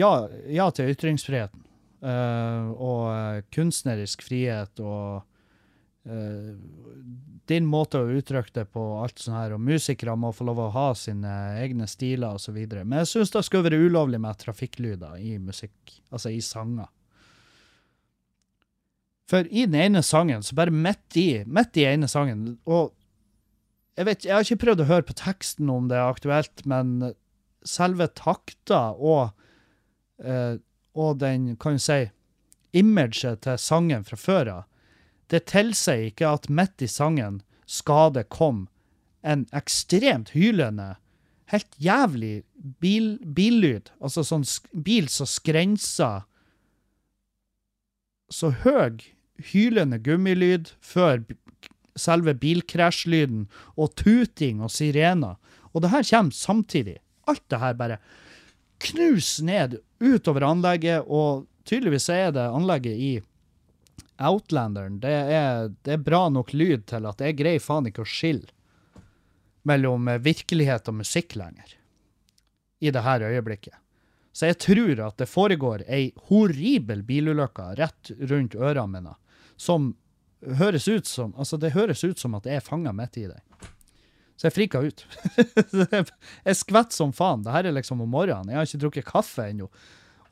Ja, 0.00 0.08
ja 0.48 0.70
til 0.72 0.88
ytringsfriheten. 0.94 1.60
Uh, 2.02 2.72
og 2.82 3.02
eh, 3.12 3.42
kunstnerisk 3.54 4.24
frihet 4.26 4.80
og 4.82 5.20
din 6.02 7.66
måte 7.68 8.00
å 8.00 8.08
uttrykke 8.10 8.54
det 8.56 8.64
på, 8.74 8.82
alt 9.02 9.22
sånt 9.22 9.36
her, 9.38 9.54
og 9.54 9.62
musikere 9.62 10.16
må 10.18 10.32
få 10.34 10.46
lov 10.48 10.60
å 10.64 10.72
ha 10.74 10.88
sine 10.98 11.34
egne 11.62 11.86
stiler 11.90 12.38
osv. 12.38 12.56
Men 12.56 13.02
jeg 13.02 13.10
syns 13.12 13.34
det 13.34 13.44
skulle 13.46 13.68
være 13.68 13.84
ulovlig 13.86 14.20
med 14.22 14.40
trafikklyder 14.40 15.20
i 15.22 15.36
musikk, 15.42 16.00
altså 16.10 16.32
i 16.34 16.40
sanger. 16.42 16.90
For 19.30 19.46
i 19.48 19.64
den 19.64 19.78
ene 19.78 20.02
sangen, 20.04 20.42
så 20.44 20.56
bare 20.58 20.74
midt 20.74 21.16
i, 21.16 21.28
midt 21.46 21.78
i 21.80 21.86
ene 21.88 22.10
sangen, 22.10 22.56
og 22.66 22.92
jeg 23.96 24.08
vet, 24.08 24.24
jeg 24.24 24.34
har 24.34 24.46
ikke 24.46 24.64
prøvd 24.64 24.82
å 24.82 24.88
høre 24.88 25.06
på 25.08 25.16
teksten 25.20 25.70
om 25.70 25.88
det 25.90 25.98
er 25.98 26.08
aktuelt, 26.08 26.64
men 26.68 27.12
selve 27.68 28.08
takta 28.16 28.90
og, 28.96 29.34
eh, 30.24 30.56
og 30.98 31.18
den, 31.20 31.52
kan 31.60 31.76
du 31.76 31.82
si, 31.82 32.06
imaget 32.72 33.44
til 33.44 33.60
sangen 33.60 34.04
fra 34.08 34.18
før 34.18 34.52
av, 34.56 34.62
det 35.32 35.46
tilsier 35.50 36.10
ikke 36.10 36.28
at 36.28 36.50
midt 36.52 36.84
i 36.84 36.90
sangen 36.90 37.40
skal 37.66 38.12
det 38.14 38.28
komme 38.32 38.68
en 39.22 39.46
ekstremt 39.54 40.32
hylende, 40.34 40.96
helt 41.52 41.78
jævlig 41.78 42.42
bil, 42.82 43.16
billyd. 43.22 43.92
Altså 44.02 44.24
sånn 44.26 44.44
bil 44.72 45.08
som 45.12 45.28
skrenser 45.30 46.26
så 48.32 48.50
høy 48.64 49.04
hylende 49.52 49.98
gummilyd 50.02 50.72
før 50.80 51.22
selve 51.98 52.34
bilkrasjlyden 52.40 53.46
og 53.76 53.92
tuting 54.00 54.62
og 54.64 54.72
sirener. 54.72 55.36
Og 55.72 55.84
det 55.84 55.92
her 55.92 56.06
kommer 56.08 56.36
samtidig. 56.36 56.98
Alt 57.28 57.44
det 57.52 57.60
her 57.60 57.76
bare 57.78 57.98
knus 58.82 59.36
ned 59.44 59.78
utover 60.02 60.48
anlegget, 60.48 61.04
og 61.06 61.46
tydeligvis 61.68 62.08
er 62.10 62.32
det 62.34 62.48
anlegget 62.48 62.96
i 62.98 63.12
Outlanderen. 64.28 64.98
Det 65.02 65.12
er, 65.12 65.70
det 65.82 65.96
er 65.96 66.02
bra 66.02 66.26
nok 66.32 66.52
lyd 66.54 66.86
til 66.90 67.06
at 67.08 67.22
jeg 67.22 67.38
greier 67.38 67.62
faen 67.62 67.88
ikke 67.90 68.04
å 68.04 68.08
skille 68.08 68.50
mellom 69.68 70.08
eh, 70.08 70.20
virkelighet 70.22 70.90
og 70.90 71.00
musikk 71.02 71.36
lenger. 71.38 71.76
I 72.82 72.90
det 72.90 73.04
her 73.06 73.22
øyeblikket. 73.22 73.78
Så 74.32 74.48
jeg 74.48 74.58
tror 74.64 75.00
at 75.06 75.18
det 75.20 75.28
foregår 75.28 75.84
ei 75.92 76.12
horribel 76.30 77.02
bilulykke 77.06 77.74
rett 77.78 78.10
rundt 78.30 78.56
ørene 78.56 78.88
mine, 78.88 79.12
som 79.60 79.92
høres 80.58 80.88
ut 80.88 81.06
som 81.06 81.34
Altså, 81.36 81.58
det 81.60 81.74
høres 81.76 82.02
ut 82.02 82.18
som 82.18 82.34
at 82.34 82.48
jeg 82.48 82.58
er 82.58 82.64
fanga 82.64 82.94
midt 82.96 83.20
i 83.20 83.28
det. 83.28 83.40
Så 84.36 84.48
jeg 84.48 84.56
frika 84.56 84.80
ut. 84.82 85.04
jeg 86.48 86.56
skvetter 86.58 86.96
som 86.96 87.12
faen. 87.14 87.44
Det 87.44 87.52
her 87.54 87.68
er 87.68 87.76
liksom 87.76 88.00
om 88.02 88.10
morgenen. 88.10 88.50
Jeg 88.50 88.58
har 88.58 88.66
ikke 88.66 88.80
drukket 88.86 89.06
kaffe 89.06 89.44
ennå. 89.52 89.68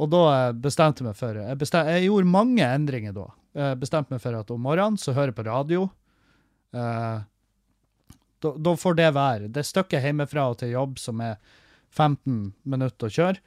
Og 0.01 0.09
da 0.11 0.23
eh, 0.33 0.57
bestemte 0.57 1.05
jeg 1.05 1.11
meg 1.11 1.19
for 1.19 1.37
jeg, 1.37 1.59
bestemte, 1.61 1.93
jeg 1.95 2.09
gjorde 2.09 2.33
mange 2.33 2.67
endringer 2.67 3.15
da. 3.15 3.29
Jeg 3.57 3.81
bestemte 3.81 4.15
meg 4.15 4.23
for 4.23 4.37
at 4.39 4.51
om 4.55 4.63
morgenen 4.63 5.01
så 5.01 5.15
hører 5.17 5.33
jeg 5.33 5.39
på 5.41 5.47
radio. 5.49 5.89
Eh, 6.77 7.23
da, 8.41 8.77
får 8.77 8.97
det 8.99 9.11
være. 9.17 9.53
Det 9.53 9.65
stykket 9.67 10.07
hjemmefra 10.07 10.49
og 10.53 10.61
til 10.63 10.75
jobb 10.75 10.99
som 11.03 11.21
er 11.25 11.39
15 11.91 12.53
minutter 12.71 13.09
å 13.09 13.15
kjøre, 13.15 13.41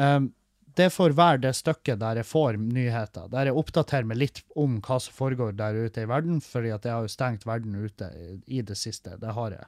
um, 0.00 0.30
det 0.78 0.86
får 0.94 1.12
være 1.18 1.42
det 1.42 1.52
stykket 1.58 1.98
der 2.00 2.20
jeg 2.20 2.28
får 2.30 2.56
nyheter. 2.62 3.28
Der 3.32 3.50
jeg 3.50 3.58
oppdaterer 3.58 4.06
meg 4.08 4.20
litt 4.20 4.40
om 4.58 4.78
hva 4.86 5.00
som 5.02 5.16
foregår 5.16 5.56
der 5.58 5.76
ute 5.76 6.04
i 6.04 6.08
verden, 6.08 6.38
fordi 6.40 6.70
at 6.72 6.86
jeg 6.86 6.94
har 6.94 7.04
jo 7.04 7.12
stengt 7.12 7.46
verden 7.46 7.74
ute 7.74 8.08
i 8.46 8.62
det 8.64 8.78
siste. 8.78 9.18
Det 9.20 9.34
har 9.36 9.56
jeg. 9.58 9.66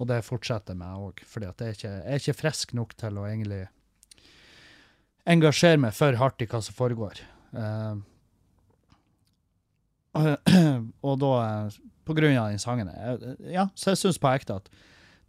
Og 0.00 0.08
det 0.08 0.22
fortsetter 0.24 0.78
meg 0.80 0.96
òg, 0.96 1.20
fordi 1.28 1.50
at 1.50 1.60
jeg 1.60 1.68
er, 1.68 1.76
ikke, 1.76 1.92
jeg 1.92 2.16
er 2.16 2.24
ikke 2.24 2.38
frisk 2.40 2.72
nok 2.74 2.96
til 2.98 3.20
å 3.20 3.26
egentlig 3.28 3.60
engasjere 5.28 5.82
meg 5.84 5.94
for 5.94 6.16
hardt 6.18 6.42
i 6.42 6.48
hva 6.50 6.62
som 6.64 6.76
foregår. 6.76 7.20
Uh, 7.52 8.00
og 11.06 11.18
da 11.22 11.34
på 12.08 12.16
grunn 12.16 12.38
av 12.38 12.50
den 12.50 12.58
sangen. 12.62 12.90
Ja, 13.52 13.68
så 13.78 13.92
jeg 13.92 14.00
syns 14.00 14.18
på 14.18 14.30
ekte 14.32 14.58
at 14.58 14.70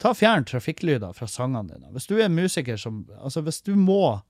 ta 0.02 0.14
fjern 0.18 0.48
trafikklyder 0.50 1.14
fra 1.14 1.28
sangene 1.30 1.76
dine. 1.76 1.92
Hvis 1.94 2.10
du 2.10 2.16
er 2.18 2.32
musiker 2.34 2.80
som 2.82 3.04
Altså, 3.20 3.44
hvis 3.46 3.62
du 3.62 3.76
må 3.76 4.22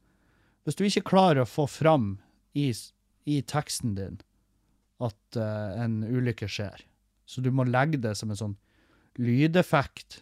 Hvis 0.63 0.75
du 0.77 0.83
ikke 0.85 1.09
klarer 1.09 1.41
å 1.41 1.49
få 1.49 1.65
fram 1.65 2.19
i, 2.53 2.69
i 3.25 3.39
teksten 3.41 3.95
din 3.95 4.19
at 5.01 5.37
uh, 5.39 5.71
en 5.81 6.03
ulykke 6.05 6.45
skjer, 6.45 6.83
så 7.25 7.41
du 7.41 7.49
må 7.49 7.63
legge 7.65 7.97
det 7.97 8.11
som 8.19 8.29
en 8.29 8.37
sånn 8.37 8.53
lydeffekt 9.17 10.19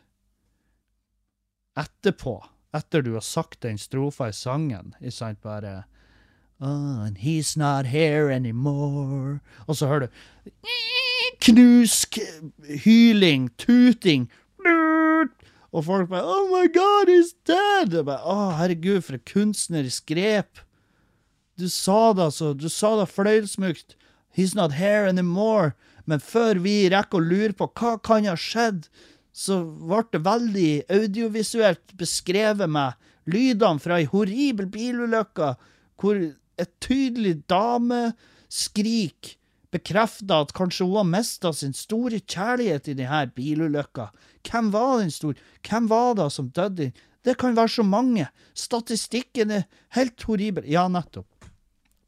etterpå, 1.76 2.38
etter 2.72 3.04
du 3.04 3.18
har 3.18 3.26
sagt 3.26 3.66
den 3.66 3.76
strofa 3.82 4.30
i 4.30 4.38
sangen, 4.38 4.94
ikke 5.02 5.18
sant, 5.18 5.42
bare 5.44 5.74
Oh, 6.62 7.03
and 7.05 7.18
he's 7.18 7.55
not 7.55 7.86
here 7.88 8.30
anymore. 8.30 9.39
Og 9.68 9.76
så 9.76 9.88
hører 9.88 9.99
du 9.99 10.07
knusk, 11.39 12.20
hyling, 12.84 13.49
tuting. 13.57 14.30
Og 15.72 15.86
folk 15.86 16.10
bare 16.10 16.26
Oh 16.26 16.49
my 16.49 16.68
God, 16.68 17.07
he's 17.07 17.36
dead! 17.47 17.93
Og 17.93 18.05
bare, 18.10 18.24
Å, 18.26 18.51
herregud, 18.57 19.03
for 19.05 19.16
et 19.16 19.26
kunstnerisk 19.30 20.10
grep. 20.10 20.64
Du 21.60 21.70
sa 21.70 22.14
det 22.14 22.26
altså. 22.30 22.53
Du 22.57 22.68
sa 22.72 22.95
det 22.99 23.12
fløyelsmukt. 23.12 23.95
He's 24.36 24.55
not 24.55 24.74
here 24.80 25.07
anymore. 25.07 25.76
Men 26.05 26.20
før 26.20 26.60
vi 26.64 26.89
rekker 26.89 27.20
å 27.20 27.28
lure 27.30 27.53
på 27.53 27.70
hva 27.78 27.97
kan 28.01 28.26
ha 28.26 28.36
skjedd, 28.39 28.88
så 29.36 29.62
ble 29.62 30.01
det 30.12 30.24
veldig 30.26 30.72
audiovisuelt 30.91 31.93
beskrevet 31.99 32.72
med 32.72 32.97
lydene 33.30 33.80
fra 33.84 33.99
ei 33.99 34.07
horribel 34.10 34.68
bilulykke, 34.74 35.53
hvor 36.01 36.18
et 36.60 36.72
tydelig 36.84 37.39
dameskrik 37.49 39.36
bekrefta 39.74 40.41
at 40.43 40.53
kanskje 40.57 40.88
hun 40.88 40.97
har 41.01 41.10
mista 41.10 41.51
sin 41.53 41.76
store 41.78 42.20
kjærlighet 42.20 42.89
i 42.89 42.95
denne 42.97 43.26
bilulykka. 43.36 44.10
Hvem 44.47 44.72
var 44.74 44.99
den 45.01 45.12
store? 45.14 45.38
Hvem 45.66 45.89
var 45.91 46.16
det 46.18 46.30
som 46.34 46.49
døde? 46.55 46.91
Det 47.26 47.36
kan 47.38 47.57
være 47.57 47.76
så 47.80 47.84
mange. 47.84 48.30
Statistikken 48.57 49.51
er 49.51 49.68
helt 49.97 50.24
horribel. 50.26 50.66
Ja, 50.70 50.88
nettopp. 50.89 51.49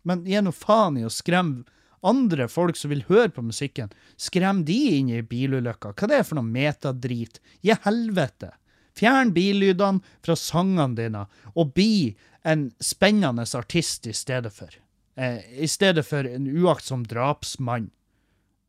Men 0.08 0.24
gi 0.26 0.40
nå 0.42 0.54
faen 0.56 0.98
i 0.98 1.06
å 1.06 1.14
skremme 1.14 1.68
andre 2.02 2.48
folk 2.50 2.80
som 2.80 2.90
vil 2.90 3.04
høre 3.12 3.30
på 3.30 3.44
musikken. 3.46 3.92
Skrem 4.18 4.64
de 4.66 4.80
inn 4.98 5.12
i 5.14 5.22
bilulykka. 5.22 5.94
Hva 5.94 6.10
det 6.10 6.18
er 6.18 6.26
for 6.26 6.40
noe 6.40 6.48
metadrit? 6.48 7.38
Gi 7.62 7.76
helvete. 7.84 8.56
Fjern 8.98 9.32
billydene 9.36 10.02
fra 10.26 10.36
sangene 10.36 10.98
dine, 10.98 11.22
og 11.56 11.72
bli 11.76 12.12
en 12.44 12.72
spennende 12.80 13.46
artist 13.58 14.08
i 14.08 14.14
stedet 14.14 14.54
for. 14.54 14.70
Eh, 15.16 15.64
I 15.64 15.68
stedet 15.68 16.06
for 16.08 16.28
en 16.28 16.48
uaktsom 16.48 17.04
drapsmann. 17.08 17.92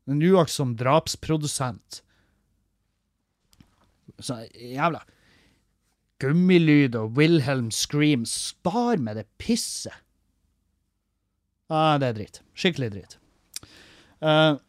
En 0.05 0.21
uaktsom 0.21 0.75
drapsprodusent. 0.75 2.03
Så 4.19 4.43
jævla 4.53 5.01
Gummilyd 6.19 6.95
og 6.95 7.17
Wilhelm 7.17 7.71
Scream. 7.71 8.25
Spar 8.25 8.97
med 8.97 9.17
det 9.17 9.25
pisset. 9.37 9.95
Ah, 11.69 11.97
det 11.99 12.11
er 12.11 12.17
dritt. 12.19 12.41
Skikkelig 12.53 12.91
dritt. 12.93 13.17
Uh, 14.23 14.59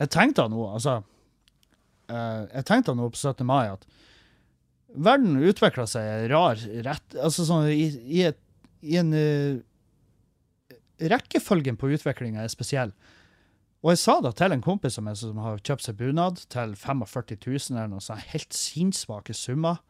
jeg 0.00 0.10
tenkte 0.10 0.48
nå, 0.50 0.64
altså 0.66 0.96
uh, 2.10 2.40
Jeg 2.50 2.64
tenkte 2.66 2.94
nå 2.98 3.06
på 3.12 3.20
17. 3.20 3.44
mai 3.46 3.68
at 3.70 3.84
verden 4.94 5.36
utvikla 5.42 5.86
seg 5.90 6.28
rar 6.30 6.60
rett 6.86 7.16
Altså 7.18 7.46
sånn 7.48 7.68
i, 7.72 7.88
i, 8.06 8.22
et, 8.30 8.38
i 8.86 8.98
en 9.00 9.12
uh, 9.14 9.58
Rekkefølgen 11.04 11.76
på 11.76 11.90
utviklinga 11.90 12.44
er 12.44 12.52
spesiell. 12.52 12.92
Og 13.82 13.90
jeg 13.90 14.00
sa 14.00 14.14
da 14.22 14.30
til 14.32 14.54
en 14.54 14.62
kompis 14.64 14.94
som, 14.96 15.08
som 15.18 15.40
har 15.42 15.58
kjøpt 15.58 15.84
seg 15.84 15.98
bunad 15.98 16.38
til 16.54 16.76
45 16.78 17.34
000 17.42 17.74
eller 17.74 17.90
noe 17.90 18.04
sånt, 18.04 18.22
helt 18.30 18.54
sinnssvake 18.56 19.34
summer. 19.36 19.82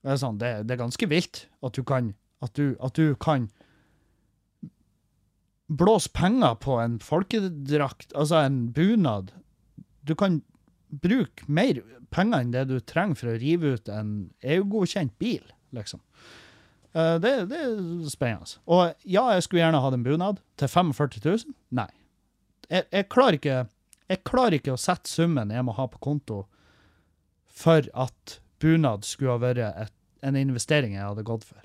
Det 0.00 0.14
er, 0.14 0.20
sånn, 0.22 0.38
det, 0.40 0.52
det 0.68 0.76
er 0.76 0.84
ganske 0.84 1.08
vilt 1.10 1.42
at 1.66 1.74
du 1.76 1.82
kan 1.84 2.14
at 2.42 2.54
du, 2.58 2.74
at 2.82 2.96
du 2.98 3.14
kan 3.22 3.48
blåse 5.70 6.10
penger 6.12 6.56
på 6.60 6.76
en 6.82 6.98
folkedrakt, 7.00 8.10
altså 8.18 8.42
en 8.42 8.72
bunad. 8.74 9.32
Du 10.02 10.14
kan 10.18 10.42
bruke 10.92 11.46
mer 11.48 11.80
penger 12.12 12.44
enn 12.44 12.52
det 12.54 12.66
du 12.68 12.76
trenger 12.84 13.18
for 13.18 13.32
å 13.32 13.40
rive 13.40 13.76
ut 13.76 13.90
en 13.92 14.12
EU-godkjent 14.44 15.14
bil, 15.22 15.44
liksom. 15.76 16.02
Uh, 16.92 17.16
det, 17.16 17.32
det, 17.48 17.58
er 17.58 18.08
spennende. 18.12 18.58
Og 18.68 18.92
ja, 19.08 19.24
jeg 19.32 19.46
skulle 19.46 19.62
gjerne 19.62 19.80
hatt 19.80 19.96
en 19.96 20.04
bunad 20.04 20.42
til 20.60 20.68
45 20.68 21.22
000. 21.24 21.54
Nei. 21.78 21.88
Jeg, 22.68 22.84
jeg, 22.92 23.08
klarer 23.12 23.38
ikke, 23.38 23.58
jeg 24.12 24.24
klarer 24.28 24.58
ikke 24.58 24.74
å 24.74 24.80
sette 24.80 25.08
summen 25.08 25.52
jeg 25.52 25.64
må 25.64 25.74
ha 25.76 25.88
på 25.88 26.00
konto 26.04 26.42
for 27.52 27.88
at 27.96 28.38
bunad 28.62 29.08
skulle 29.08 29.36
ha 29.36 29.40
vært 29.40 29.64
et, 29.86 29.94
en 30.24 30.38
investering 30.38 30.96
jeg 30.96 31.04
hadde 31.04 31.24
gått 31.26 31.48
for. 31.48 31.64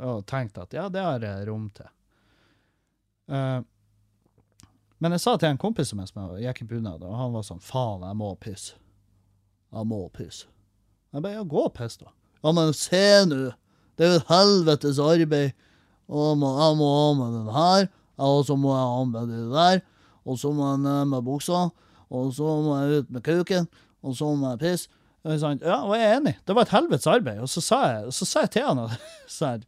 Og 0.00 0.24
tenkt 0.28 0.56
at 0.60 0.72
ja, 0.76 0.88
det 0.92 1.04
har 1.04 1.24
jeg 1.24 1.48
rom 1.50 1.68
til. 1.76 1.92
Uh, 3.28 3.60
men 5.02 5.16
jeg 5.16 5.24
sa 5.24 5.34
til 5.34 5.50
en 5.50 5.58
kompis 5.58 5.90
som 5.90 5.98
jeg 5.98 6.44
gikk 6.44 6.62
i 6.62 6.68
bunad, 6.76 7.02
og 7.02 7.18
han 7.18 7.32
var 7.34 7.42
sånn 7.42 7.62
Faen, 7.62 8.04
jeg 8.06 8.18
må 8.20 8.28
pisse. 8.38 8.76
Jeg 9.72 9.88
må 9.90 10.04
pisse. 10.14 10.46
Jeg 11.12 11.24
bare 11.24 11.40
Ja, 11.40 11.42
gå 11.42 11.64
og 11.66 11.74
piss, 11.74 11.98
da. 11.98 12.12
Ja, 12.42 12.52
men 12.54 12.70
se 12.76 13.02
nå. 13.26 13.40
Det 13.98 14.06
er 14.06 14.12
jo 14.12 14.20
et 14.20 14.30
helvetes 14.30 15.00
arbeid. 15.02 15.56
Og 16.12 16.22
jeg 16.30 16.38
må 16.40 16.52
ha 16.54 16.68
med 17.18 17.34
den 17.34 17.50
her, 17.56 17.88
og 18.22 18.44
så 18.46 18.56
må 18.58 18.70
jeg 18.76 18.92
ha 18.92 19.02
med 19.10 19.32
det 19.32 19.42
der. 19.52 19.82
Og 20.22 20.38
så 20.38 20.52
må 20.54 20.70
jeg 20.70 20.82
ned 20.84 21.10
med 21.10 21.26
buksa, 21.26 21.64
og 22.12 22.32
så 22.36 22.54
må 22.62 22.78
jeg 22.78 23.02
ut 23.02 23.12
med 23.16 23.24
kuken, 23.26 23.68
og 24.06 24.16
så 24.18 24.30
må 24.38 24.54
jeg 24.54 24.62
pisse. 24.62 24.98
Ja, 25.22 25.76
og 25.82 25.92
jeg 25.94 26.06
er 26.06 26.16
enig. 26.20 26.36
Det 26.46 26.54
var 26.54 26.66
et 26.66 26.74
helvetes 26.74 27.10
arbeid. 27.10 27.42
Og 27.42 27.50
så 27.50 27.62
sa 27.62 27.82
jeg, 27.90 28.14
så 28.14 28.26
sa 28.26 28.46
jeg 28.46 28.54
til 28.56 28.66
han 28.70 28.80
at 29.50 29.66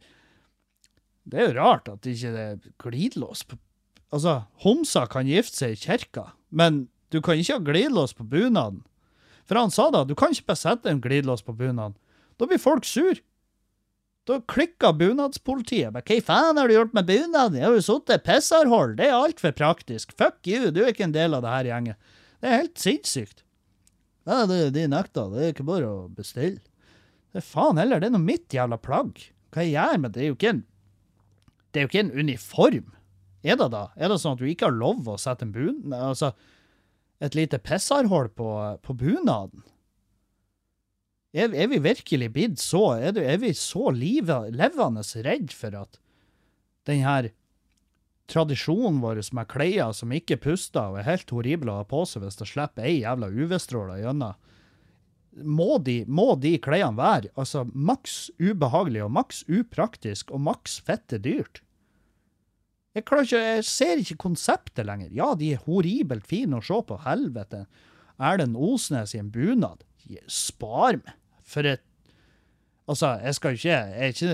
Det 1.25 1.39
er 1.39 1.47
jo 1.49 1.59
rart 1.59 1.87
at 1.91 2.03
det 2.03 2.15
ikke 2.15 2.33
er 2.39 2.57
glidelås 2.79 3.43
på 3.47 3.59
Altså, 4.13 4.43
homser 4.63 5.07
kan 5.11 5.29
gifte 5.29 5.57
seg 5.57 5.75
i 5.75 5.79
kirka, 5.81 6.29
men 6.49 6.85
du 7.13 7.21
kan 7.23 7.39
ikke 7.39 7.57
ha 7.57 7.63
glidelås 7.63 8.13
på 8.17 8.25
bunaden. 8.27 8.83
For 9.45 9.59
han 9.59 9.73
sa 9.73 9.89
da, 9.93 10.03
du 10.05 10.15
kan 10.17 10.33
ikke 10.33 10.49
bare 10.51 10.61
sette 10.61 10.89
en 10.89 11.01
glidelås 11.03 11.45
på 11.45 11.53
bunaden. 11.57 11.95
Da 12.39 12.47
blir 12.49 12.61
folk 12.61 12.85
sur. 12.87 13.19
Da 14.25 14.39
klikka 14.49 14.89
bunadspolitiet. 14.97 15.93
Men 15.93 16.05
hva 16.05 16.17
faen 16.25 16.57
har 16.57 16.67
du 16.67 16.73
gjort 16.73 16.95
med 16.97 17.07
bunaden? 17.09 17.59
Jeg 17.59 17.67
har 17.67 17.75
jo 17.77 17.83
sittet 17.85 18.17
i 18.17 18.25
pissarhold. 18.25 18.95
Det 18.97 19.09
er 19.09 19.17
altfor 19.17 19.53
praktisk. 19.55 20.15
Fuck 20.17 20.49
you, 20.49 20.71
du 20.73 20.81
er 20.83 20.93
ikke 20.93 21.05
en 21.05 21.15
del 21.15 21.37
av 21.37 21.45
det 21.45 21.53
her 21.53 21.69
gjengen. 21.69 21.99
Det 22.41 22.49
er 22.49 22.63
helt 22.63 22.81
sinnssykt. 22.81 23.43
Ja, 24.25 24.41
det, 24.49 24.71
de 24.73 24.87
nekta. 24.89 25.27
Det 25.29 25.43
er 25.43 25.53
ikke 25.53 25.67
bare 25.67 25.91
å 25.91 25.99
bestille. 26.09 26.63
Det 27.29 27.43
er 27.43 27.45
faen 27.45 27.77
heller, 27.77 28.01
det 28.01 28.09
er 28.09 28.15
nå 28.15 28.23
mitt 28.23 28.53
jævla 28.53 28.79
plagg. 28.81 29.21
Hva 29.53 29.63
jeg 29.63 29.75
gjør 29.75 30.01
med 30.01 30.15
det? 30.15 30.17
Det 30.17 30.25
er 30.25 30.31
jo 30.31 30.39
ikke 30.39 30.53
en 30.55 30.65
Det 31.71 31.79
er 31.79 31.83
jo 31.85 31.91
ikke 31.91 32.03
en 32.05 32.13
uniform. 32.15 32.91
Er 33.45 33.59
det 33.59 33.69
da? 33.73 33.87
Er 33.95 34.09
det 34.09 34.19
sånn 34.21 34.35
at 34.35 34.41
du 34.41 34.49
ikke 34.49 34.69
har 34.69 34.75
lov 34.75 35.07
å 35.09 35.19
sette 35.21 35.45
en 35.45 35.53
bun... 35.53 35.93
Altså, 35.93 36.33
et 37.23 37.35
lite 37.37 37.61
pissarhull 37.63 38.27
på, 38.35 38.49
på 38.83 38.95
bunaden? 38.97 39.63
Er, 41.35 41.51
er 41.51 41.69
vi 41.71 41.79
virkelig 41.83 42.29
blitt 42.31 42.61
så 42.63 42.95
Er, 42.97 43.13
det, 43.15 43.25
er 43.27 43.39
vi 43.43 43.53
så 43.55 43.91
live, 43.95 44.45
levende 44.55 45.03
redd 45.27 45.53
for 45.55 45.75
at 45.83 45.99
den 46.87 47.01
her 47.03 47.31
tradisjonen 48.29 49.01
vår 49.01 49.21
med 49.37 49.49
klær 49.49 49.93
som 49.93 50.13
ikke 50.13 50.37
puster 50.41 50.93
og 50.93 50.99
er 50.99 51.07
helt 51.09 51.31
horrible 51.33 51.73
å 51.73 51.81
ha 51.81 51.87
på 51.87 52.03
seg 52.09 52.23
hvis 52.23 52.39
det 52.39 52.49
slipper 52.49 52.87
ei 52.87 52.99
jævla 52.99 53.29
UV-stråle 53.33 53.99
gjennom 54.01 54.37
må 55.35 55.77
de, 55.83 55.97
må 56.07 56.33
de 56.39 56.55
klærne 56.63 56.95
være 56.95 57.31
altså 57.35 57.65
maks 57.73 58.29
ubehagelig 58.39 59.03
og 59.03 59.11
maks 59.17 59.43
upraktisk 59.51 60.31
og 60.31 60.45
maks 60.47 60.77
fette 60.87 61.19
dyrt? 61.19 61.64
Jeg, 62.95 63.03
ikke, 63.03 63.39
jeg 63.43 63.63
ser 63.67 63.99
ikke 63.99 64.21
konseptet 64.23 64.87
lenger. 64.87 65.09
Ja, 65.11 65.33
de 65.35 65.51
er 65.51 65.63
horribelt 65.65 66.27
fine 66.29 66.61
å 66.61 66.63
se 66.63 66.77
på. 66.87 66.95
Helvete. 67.03 67.65
Erlend 68.23 68.55
Osnes 68.55 69.11
i 69.15 69.19
en 69.19 69.31
bunad. 69.33 69.83
Spar 70.31 71.01
meg. 71.01 71.17
For 71.45 71.67
et 71.67 71.83
Altså, 72.85 73.15
jeg 73.17 73.33
skal 73.33 73.55
ikke 73.57 73.69
Jeg 73.69 73.93
er 73.97 74.11
ikke 74.13 74.33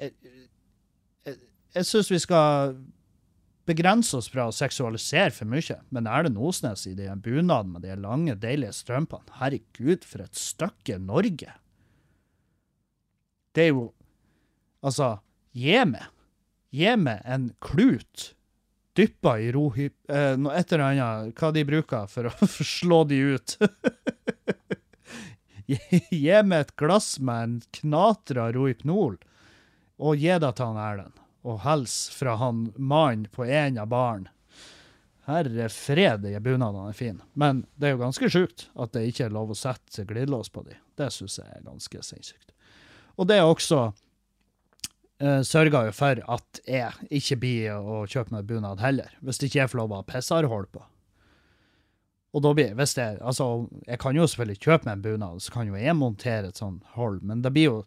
Jeg, 0.00 0.12
jeg, 1.26 1.36
jeg 1.74 1.88
syns 1.88 2.10
vi 2.10 2.20
skal 2.20 2.76
begrense 3.68 4.16
oss 4.16 4.30
fra 4.32 4.48
å 4.48 4.54
seksualisere 4.56 5.30
for 5.36 5.46
mye. 5.52 5.76
Men 5.94 6.08
Erlend 6.10 6.40
Osnes 6.40 6.86
i 6.88 6.96
den 6.98 7.20
bunaden 7.22 7.76
med 7.76 7.84
de 7.86 7.94
lange, 8.00 8.34
deilige 8.34 8.74
strømpene 8.74 9.38
Herregud, 9.38 10.02
for 10.08 10.24
et 10.24 10.34
stykke 10.38 10.98
Norge! 10.98 11.54
Det 13.54 13.68
er 13.68 13.70
jo 13.70 13.92
Altså, 14.82 15.12
gi 15.54 15.78
meg 15.86 16.08
Gi 16.72 16.94
meg 16.96 17.20
en 17.28 17.50
klut 17.60 18.32
dyppa 18.96 19.36
i 19.40 19.50
rohyp... 19.52 19.94
Eh, 20.08 20.34
noe 20.40 20.56
et 20.56 20.72
eller 20.72 20.88
annet, 20.88 21.34
hva 21.36 21.52
de 21.52 21.64
bruker 21.68 22.08
for 22.08 22.28
å 22.28 22.48
slå 22.76 23.02
de 23.08 23.20
ut. 23.36 23.56
gi, 25.68 26.38
meg 26.44 26.58
et 26.58 26.76
glass 26.80 27.16
med 27.20 27.44
en 27.44 27.58
knatra 27.80 28.50
Rohypnol, 28.56 29.18
og 30.02 30.20
gi 30.20 30.32
det 30.32 30.52
til 30.56 30.70
han 30.70 30.80
Erlend. 30.80 31.18
Og 31.42 31.64
hils 31.64 32.06
fra 32.14 32.36
han 32.38 32.68
mannen 32.78 33.26
på 33.32 33.44
en 33.44 33.80
av 33.82 33.90
baren. 33.90 34.28
Herre 35.26 35.68
fred, 35.70 36.24
de 36.24 36.38
bunadene 36.42 36.90
er 36.90 36.98
fine. 36.98 37.22
Men 37.38 37.64
det 37.78 37.88
er 37.88 37.96
jo 37.96 38.02
ganske 38.02 38.30
sjukt 38.30 38.68
at 38.74 38.94
det 38.94 39.04
ikke 39.10 39.28
er 39.28 39.34
lov 39.34 39.52
å 39.54 39.58
sette 39.58 40.06
glidelås 40.06 40.50
på 40.54 40.64
de. 40.66 40.78
Det 40.98 41.10
syns 41.14 41.38
jeg 41.38 41.50
er 41.50 41.66
ganske 41.66 42.02
sinnssykt. 42.06 42.54
Og 43.18 43.28
det 43.30 43.38
er 43.38 43.46
også 43.46 43.90
uh, 45.22 45.40
sørger 45.46 45.88
jo 45.88 45.94
for 45.96 46.22
at 46.36 46.62
jeg 46.68 47.08
ikke 47.22 47.38
blir 47.42 47.78
å 47.78 48.02
kjøpe 48.10 48.34
meg 48.34 48.48
bunad 48.50 48.82
heller, 48.82 49.14
hvis 49.22 49.40
det 49.40 49.50
ikke 49.50 49.64
er 49.64 49.70
for 49.72 49.82
lov 49.82 49.94
å 49.94 50.02
ha 50.02 50.08
pissarhull 50.08 50.66
på. 50.72 50.84
Og 52.32 52.44
da 52.44 52.52
blir, 52.56 52.70
hvis 52.78 52.94
det, 52.96 53.18
altså, 53.20 53.68
Jeg 53.86 53.98
kan 54.00 54.16
jo 54.16 54.26
selvfølgelig 54.26 54.62
kjøpe 54.64 54.88
meg 54.88 54.92
en 54.92 55.02
bunad, 55.02 55.42
så 55.44 55.52
kan 55.52 55.68
jo 55.68 55.76
jeg 55.76 55.96
montere 55.96 56.48
et 56.48 56.60
sånt 56.60 56.84
hold, 56.96 57.20
men 57.22 57.42
det 57.44 57.52
blir 57.52 57.68
jo 57.68 57.82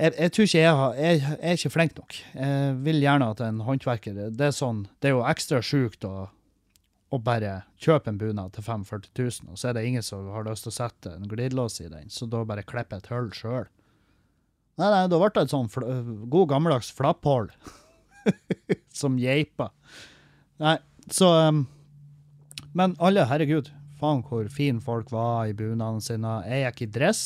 jeg, 0.00 0.14
jeg, 0.16 0.32
tror 0.32 0.46
ikke 0.46 0.60
jeg, 0.60 0.76
har, 0.76 0.92
jeg, 0.94 1.16
jeg, 1.20 1.38
er 1.42 1.58
ikke 1.58 1.70
flink 1.74 1.96
nok. 1.98 2.14
Jeg 2.32 2.76
vil 2.86 3.02
gjerne 3.02 3.26
at 3.34 3.40
en 3.44 3.58
håndverker 3.66 4.14
Det 4.32 4.46
er 4.46 4.54
sånn, 4.56 4.86
det 5.02 5.10
er 5.10 5.12
jo 5.12 5.26
ekstra 5.28 5.58
sjukt 5.60 6.06
å, 6.08 6.30
å 7.10 7.18
bare 7.20 7.64
kjøpe 7.82 8.08
en 8.08 8.20
bunad 8.20 8.54
til 8.54 8.64
45 8.64 9.10
000, 9.18 9.50
og 9.52 9.60
så 9.60 9.68
er 9.68 9.76
det 9.76 9.84
ingen 9.90 10.06
som 10.06 10.30
har 10.32 10.46
lyst 10.46 10.64
til 10.64 10.72
å 10.72 10.78
sette 10.78 11.12
en 11.12 11.28
glidelås 11.28 11.82
i 11.84 11.90
den, 11.90 12.08
så 12.08 12.30
da 12.30 12.46
bare 12.48 12.64
klipper 12.64 12.96
jeg 12.96 13.04
et 13.04 13.12
hull 13.12 13.28
sjøl. 13.36 13.68
Nei, 14.80 14.88
nei, 14.88 15.02
da 15.12 15.18
ble 15.20 15.28
det 15.36 15.44
et 15.44 15.52
sånn 15.52 15.68
god 16.32 16.48
gammeldags 16.54 16.88
flapphull 16.96 17.50
som 19.00 19.18
geipa. 19.20 19.70
Nei, 20.60 20.78
så 21.12 21.28
um, 21.50 21.64
Men 22.76 22.94
alle, 23.02 23.26
herregud, 23.28 23.68
faen 24.00 24.22
hvor 24.24 24.48
fine 24.52 24.80
folk 24.84 25.10
var 25.12 25.50
i 25.50 25.56
bunadene 25.56 26.04
sine. 26.04 26.36
Jeg 26.48 26.64
gikk 26.64 26.84
i 26.86 26.92
dress. 26.98 27.24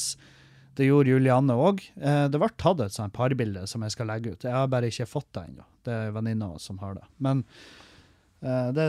Det 0.75 0.89
gjorde 0.89 1.13
Julianne 1.13 1.55
òg. 1.55 1.83
Eh, 2.01 2.25
det 2.33 2.41
ble 2.41 2.51
tatt 2.59 2.81
et 2.83 2.95
sånt 2.95 3.15
parbilde 3.15 3.63
som 3.71 3.85
jeg 3.87 3.95
skal 3.95 4.09
legge 4.11 4.35
ut. 4.35 4.47
Jeg 4.47 4.55
har 4.57 4.71
bare 4.73 4.91
ikke 4.91 5.07
fått 5.07 5.31
det 5.37 5.45
ennå. 5.47 5.67
Det 5.87 5.95
er 5.95 6.15
venninna 6.17 6.49
som 6.59 6.81
har 6.83 6.97
det. 6.99 7.05
Men 7.23 7.45
eh, 8.45 8.71
det, 8.77 8.87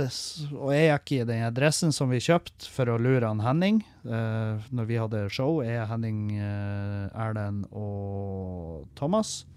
Og 0.53 0.71
jeg 0.75 0.91
gikk 0.91 1.15
i 1.15 1.25
den 1.31 1.45
dressen 1.55 1.95
som 1.95 2.11
vi 2.11 2.21
kjøpte 2.23 2.69
for 2.71 2.91
å 2.91 2.99
lure 3.01 3.31
han 3.31 3.43
Henning 3.45 3.83
Uh, 4.05 4.61
når 4.69 4.85
vi 4.85 4.97
hadde 5.01 5.23
show. 5.33 5.63
Jeg, 5.65 5.87
Henning, 5.89 6.37
uh, 6.37 7.09
Erlend 7.17 7.65
og 7.73 8.85
Thomas. 8.93 9.47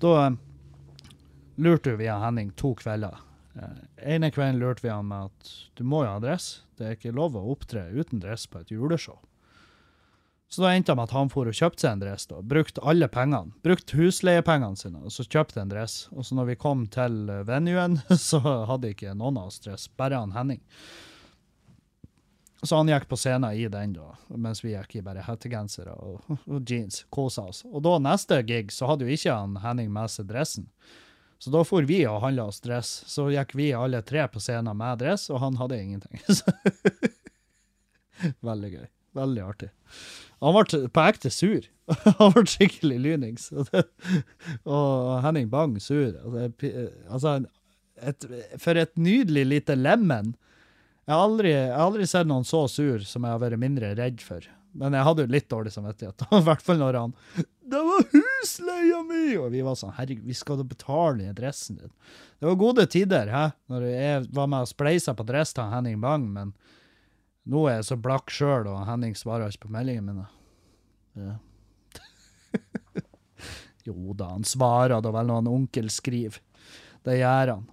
Da 0.00 0.14
eh, 0.22 0.38
lurte 1.60 1.92
vi 2.00 2.08
Henning 2.08 2.54
to 2.56 2.72
kvelder. 2.80 3.20
Uh, 3.54 3.76
ene 4.00 4.32
kvelden 4.32 4.56
lurte 4.62 4.86
vi 4.86 4.92
han 4.92 5.10
med 5.10 5.28
at 5.28 5.52
du 5.76 5.84
må 5.84 6.00
jo 6.06 6.14
ha 6.14 6.22
dress. 6.22 6.64
Det 6.78 6.86
er 6.86 6.96
ikke 6.96 7.12
lov 7.14 7.36
å 7.36 7.44
opptre 7.52 7.84
uten 7.92 8.24
dress 8.24 8.48
på 8.48 8.64
et 8.64 8.72
juleshow. 8.72 9.20
Så 10.52 10.62
da 10.62 10.70
endte 10.70 10.92
det 10.92 10.98
med 11.00 11.08
at 11.08 11.14
han 11.16 11.30
for 11.32 11.48
og 11.50 11.56
kjøpte 11.56 11.82
seg 11.82 11.96
en 11.96 12.02
dress. 12.04 12.26
da, 12.30 12.42
Brukte 12.42 12.82
alle 12.86 13.08
pengene. 13.10 13.54
Brukte 13.64 13.96
husleiepengene 13.98 14.78
sine, 14.78 15.00
og 15.02 15.10
så 15.14 15.24
kjøpte 15.26 15.62
en 15.62 15.72
dress. 15.72 16.04
Og 16.14 16.26
så 16.26 16.36
når 16.38 16.52
vi 16.52 16.60
kom 16.60 16.84
til 16.94 17.16
venuen, 17.48 17.98
så 18.28 18.40
hadde 18.70 18.92
ikke 18.94 19.16
noen 19.18 19.40
av 19.40 19.50
oss 19.50 19.58
dress, 19.64 19.88
bare 19.98 20.20
han 20.20 20.36
Henning. 20.36 20.62
Så 22.64 22.76
han 22.76 22.88
gikk 22.88 23.08
på 23.10 23.16
scenen 23.20 23.52
i 23.52 23.66
den, 23.68 23.92
da, 23.92 24.14
mens 24.40 24.62
vi 24.64 24.72
gikk 24.72 24.94
i 24.96 25.02
bare 25.04 25.24
hettegensere 25.26 25.92
og, 26.00 26.22
og 26.46 26.70
jeans. 26.70 27.02
Kosa 27.12 27.48
oss. 27.50 27.64
Og 27.68 27.82
da 27.84 27.98
neste 28.00 28.38
gig 28.46 28.72
så 28.72 28.88
hadde 28.88 29.04
jo 29.08 29.16
ikke 29.16 29.34
han 29.36 29.58
Henning 29.64 29.90
med 29.92 30.12
seg 30.12 30.30
dressen. 30.30 30.70
Så 31.42 31.50
da 31.52 31.60
for 31.66 31.84
vi 31.84 31.98
og 32.08 32.22
handla 32.22 32.46
oss 32.48 32.62
dress. 32.64 33.02
Så 33.10 33.26
gikk 33.34 33.52
vi 33.58 33.72
alle 33.76 34.00
tre 34.06 34.22
på 34.32 34.40
scenen 34.40 34.78
med 34.80 35.02
dress, 35.02 35.26
og 35.28 35.42
han 35.42 35.58
hadde 35.60 35.80
ingenting. 35.82 36.22
Veldig 38.48 38.70
gøy. 38.78 38.86
Veldig 39.14 39.42
artig. 39.44 39.68
Han 40.44 40.56
ble 40.56 40.80
på 40.92 41.04
ekte 41.08 41.32
sur. 41.32 41.66
Han 42.20 42.32
ble 42.34 42.44
skikkelig 42.48 42.98
lynings. 43.00 43.50
Og, 43.54 45.20
Henning 45.24 45.50
Bang 45.52 45.78
sur. 45.82 46.16
Altså, 47.08 47.38
et, 48.02 48.26
for 48.60 48.80
et 48.80 48.92
nydelig 49.00 49.46
lite 49.48 49.78
lemen. 49.78 50.34
Jeg 51.04 51.14
har, 51.14 51.22
aldri, 51.22 51.52
jeg 51.52 51.72
har 51.72 51.86
aldri 51.86 52.06
sett 52.08 52.28
noen 52.28 52.46
så 52.48 52.64
sur 52.70 53.02
som 53.04 53.24
jeg 53.24 53.36
har 53.36 53.42
vært 53.42 53.60
mindre 53.60 53.94
redd 53.96 54.22
for. 54.24 54.44
Men 54.74 54.96
jeg 54.96 55.06
hadde 55.06 55.24
jo 55.24 55.30
litt 55.30 55.50
dårlig 55.52 55.72
samvittighet. 55.74 56.26
I 56.40 56.44
hvert 56.48 56.64
fall 56.64 56.80
når 56.80 57.00
han 57.00 57.16
'Det 57.64 57.80
var 57.80 58.06
husleia 58.12 59.02
mi!' 59.06 59.38
Og 59.40 59.50
vi 59.54 59.62
var 59.64 59.76
sånn 59.78 59.94
'Herregud, 59.96 60.26
vi 60.26 60.36
skal 60.36 60.58
da 60.60 60.66
betale 60.68 61.22
den 61.22 61.36
dressen 61.36 61.78
din'. 61.78 61.94
Det 62.40 62.48
var 62.48 62.60
gode 62.60 62.86
tider, 62.86 63.30
hæ? 63.30 63.44
Når 63.70 63.86
jeg 63.88 64.26
var 64.34 64.48
med 64.50 64.66
og 64.66 64.68
spleisa 64.68 65.14
på 65.14 65.24
dress 65.24 65.54
til 65.54 65.70
Henning 65.70 66.00
Bang, 66.00 66.26
men 66.32 66.52
nå 67.50 67.66
er 67.68 67.78
jeg 67.78 67.88
så 67.90 67.98
blakk 68.00 68.32
sjøl, 68.32 68.68
og 68.70 68.86
Henning 68.88 69.16
svarer 69.18 69.52
ikke 69.52 69.66
på 69.66 69.74
meldingene 69.74 70.14
mine. 70.14 70.26
Ja. 71.20 71.34
jo 73.88 74.16
da, 74.16 74.30
han 74.32 74.46
svarer 74.48 75.02
da 75.04 75.12
vel 75.12 75.28
når 75.28 75.42
han 75.42 75.52
onkel 75.52 75.90
skriver. 75.92 76.40
Det 77.04 77.18
gjør 77.20 77.52
han. 77.52 77.66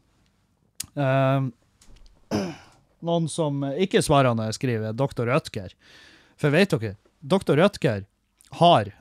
Uh, 0.91 2.41
noen 3.07 3.29
som 3.31 3.63
ikke 3.71 4.03
svarer 4.03 4.35
når 4.35 4.51
jeg 4.51 4.59
skriver, 4.59 4.89
er 4.91 4.97
doktor 4.97 5.31
Rødtger. 5.31 5.75
For 6.35 6.51
vet 6.51 6.75
dere, 6.75 6.97
doktor 7.21 7.59
Rødtger 7.61 8.03
har 8.59 8.91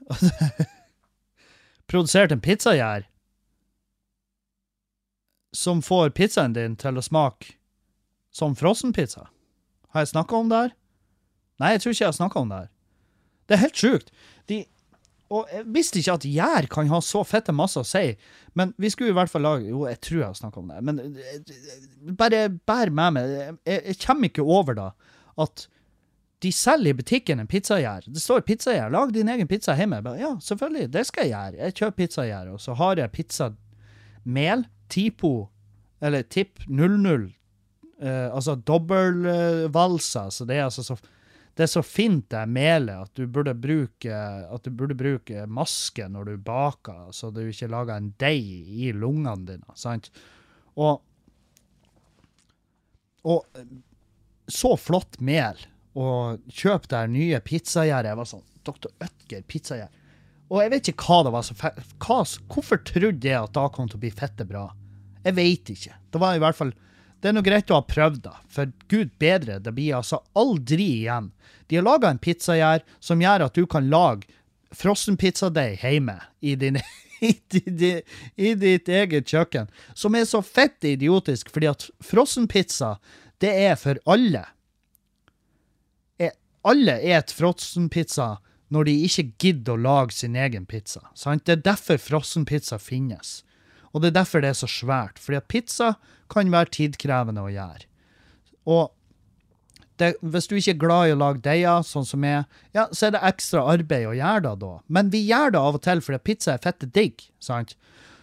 produsert 1.90 2.30
en 2.30 2.42
pizzagjær 2.44 3.08
som 5.56 5.82
får 5.82 6.12
pizzaen 6.14 6.54
din 6.54 6.76
til 6.78 7.00
å 7.00 7.02
smake 7.02 7.56
som 8.30 8.54
frossenpizza. 8.54 9.26
Har 9.94 10.04
jeg 10.04 10.12
snakka 10.12 10.36
om 10.36 10.50
det 10.50 10.60
her? 10.64 10.76
Nei, 11.60 11.72
jeg 11.74 11.82
tror 11.82 11.94
ikke 11.94 12.04
jeg 12.04 12.12
har 12.12 12.18
snakka 12.18 12.42
om 12.42 12.52
det 12.52 12.60
her. 12.62 12.68
Det 13.46 13.56
er 13.56 13.64
helt 13.64 13.80
sjukt. 13.82 14.12
De, 14.48 14.60
og 15.30 15.50
jeg 15.54 15.66
visste 15.74 16.00
ikke 16.00 16.14
at 16.18 16.26
gjær 16.26 16.66
kan 16.70 16.88
ha 16.90 17.00
så 17.04 17.22
fette 17.26 17.54
masse 17.54 17.78
å 17.78 17.86
si, 17.86 18.14
men 18.58 18.72
vi 18.82 18.90
skulle 18.90 19.12
i 19.12 19.16
hvert 19.18 19.30
fall 19.30 19.44
lage 19.46 19.68
Jo, 19.68 19.84
jeg 19.86 20.00
tror 20.02 20.18
jeg 20.18 20.26
har 20.26 20.38
snakka 20.38 20.62
om 20.62 20.72
det, 20.72 20.80
men 20.88 20.98
eh, 21.06 22.14
bare 22.18 22.48
bær 22.50 22.90
med 22.90 23.14
meg. 23.18 23.36
Jeg, 23.66 23.84
jeg 23.92 24.00
kommer 24.02 24.30
ikke 24.30 24.46
over 24.46 24.78
da 24.78 24.88
at 25.40 25.66
de 26.40 26.50
selger 26.56 26.94
i 26.94 26.96
butikken 26.96 27.42
en 27.42 27.48
pizzagjær. 27.50 28.06
Det 28.08 28.22
står 28.22 28.46
pizzagjær. 28.48 28.90
Lag 28.92 29.12
din 29.12 29.28
egen 29.28 29.48
pizza 29.48 29.74
hjemme. 29.76 30.00
Bare, 30.02 30.18
ja, 30.22 30.30
selvfølgelig, 30.40 30.88
det 30.94 31.02
skal 31.06 31.28
jeg 31.28 31.34
gjøre. 31.34 31.60
Jeg 31.66 31.76
kjøper 31.76 31.96
pizzagjær, 31.98 32.52
og 32.54 32.62
så 32.64 32.76
har 32.78 33.02
jeg 33.02 33.12
pizzamel. 33.12 34.64
Tipo, 34.90 35.32
eller 36.02 36.24
Tipp 36.26 36.64
00. 36.66 37.28
Eh, 38.00 38.28
altså 38.34 38.56
dobbeltvalser. 38.56 40.28
Eh, 40.28 40.34
så 40.34 40.46
det 40.48 40.56
er 40.56 40.68
altså 40.68 40.86
så 40.86 40.98
det 41.58 41.66
er 41.66 41.72
så 41.74 41.82
fint 41.84 42.24
det 42.32 42.40
melet 42.48 43.04
at 43.04 43.18
du 43.18 43.26
burde 43.28 43.52
bruke, 43.58 44.14
at 44.16 44.64
du 44.64 44.70
burde 44.72 44.94
bruke 44.96 45.42
maske 45.50 46.06
når 46.08 46.30
du 46.30 46.44
baker, 46.46 47.10
så 47.12 47.28
du 47.34 47.42
ikke 47.42 47.68
lager 47.68 47.98
en 47.98 48.12
deig 48.22 48.70
i 48.80 48.92
lungene 48.96 49.44
dine. 49.48 49.76
sant? 49.76 50.08
Og, 50.80 51.02
og 53.28 53.44
så 54.48 54.72
flott 54.80 55.20
mel. 55.20 55.58
Og 56.00 56.40
kjøp 56.54 56.86
deg 56.88 57.12
nye 57.12 57.40
pizzagjerdet. 57.44 58.12
Jeg 58.12 58.20
var 58.22 58.30
sånn 58.30 58.46
Dr. 58.64 58.92
Ødger 59.02 59.44
pizzagjerd. 59.50 59.98
Og 60.50 60.62
jeg 60.64 60.72
vet 60.72 60.90
ikke 60.94 61.06
hva 61.10 61.24
det 61.26 61.34
var 61.34 61.44
som 61.46 61.58
hva, 61.60 62.22
Hvorfor 62.50 62.80
trodde 62.86 63.28
jeg 63.28 63.36
at 63.36 63.52
da 63.58 63.68
kom 63.74 63.90
til 63.90 64.00
å 64.00 64.04
bli 64.06 64.14
fette 64.14 64.46
bra? 64.46 64.68
Jeg 65.26 65.36
veit 65.36 65.74
ikke. 65.74 65.98
Det 66.08 66.22
var 66.22 66.38
i 66.38 66.42
hvert 66.42 66.56
fall 66.56 66.72
det 67.20 67.28
er 67.30 67.34
noe 67.36 67.44
greit 67.44 67.70
å 67.70 67.78
ha 67.80 67.84
prøvd, 67.84 68.22
da. 68.24 68.34
For 68.48 68.70
gud 68.88 69.10
bedre, 69.20 69.58
det 69.60 69.72
blir 69.76 69.96
altså 69.98 70.22
aldri 70.38 70.86
igjen. 71.02 71.30
De 71.68 71.76
har 71.76 71.84
laga 71.86 72.08
en 72.10 72.18
pizzagjær 72.22 72.80
som 73.04 73.20
gjør 73.22 73.44
at 73.46 73.54
du 73.58 73.66
kan 73.70 73.90
lage 73.92 74.26
frossenpizzadeig 74.74 75.80
hjemme 75.82 76.14
i, 76.40 76.54
din, 76.56 76.78
i, 77.26 77.34
i, 77.60 77.92
i 78.40 78.54
ditt 78.58 78.88
eget 78.88 79.28
kjøkken, 79.28 79.68
som 79.94 80.14
er 80.16 80.24
så 80.30 80.40
fett 80.46 80.84
idiotisk, 80.88 81.50
fordi 81.52 81.68
at 81.70 81.88
frossenpizza, 82.04 82.94
det 83.42 83.52
er 83.66 83.76
for 83.80 84.00
alle. 84.10 84.46
Er- 86.20 86.36
Alle 86.64 86.98
et 87.16 87.30
frossenpizza 87.32 88.38
når 88.70 88.84
de 88.86 88.92
ikke 89.06 89.24
gidder 89.42 89.74
å 89.74 89.80
lage 89.82 90.12
sin 90.14 90.36
egen 90.38 90.66
pizza. 90.68 91.00
Sant? 91.18 91.44
Det 91.46 91.56
er 91.58 91.62
derfor 91.72 91.98
frossenpizza 91.98 92.78
finnes. 92.78 93.40
Og 93.90 94.02
det 94.02 94.10
er 94.10 94.20
derfor 94.20 94.42
det 94.42 94.52
er 94.52 94.58
så 94.60 94.68
svært, 94.70 95.18
fordi 95.18 95.40
at 95.40 95.50
pizza 95.50 95.94
kan 96.30 96.50
være 96.52 96.74
tidkrevende 96.76 97.42
å 97.42 97.50
gjøre. 97.50 97.86
Og 98.70 98.90
det, 100.00 100.14
hvis 100.22 100.48
du 100.48 100.56
ikke 100.56 100.74
er 100.76 100.80
glad 100.80 101.08
i 101.08 101.14
å 101.14 101.20
lage 101.20 101.42
deiger, 101.44 101.82
sånn 101.84 102.06
som 102.08 102.24
jeg, 102.24 102.44
ja, 102.76 102.86
så 102.92 103.08
er 103.08 103.16
det 103.16 103.24
ekstra 103.28 103.64
arbeid 103.68 104.08
å 104.08 104.16
gjøre 104.16 104.44
det 104.46 104.54
da. 104.62 104.72
Men 104.88 105.10
vi 105.12 105.24
gjør 105.26 105.54
det 105.54 105.60
av 105.60 105.78
og 105.78 105.84
til 105.84 106.02
fordi 106.04 106.22
pizza 106.30 106.54
er 106.54 106.62
fette 106.64 106.88
digg, 106.88 107.26
sant? 107.42 107.76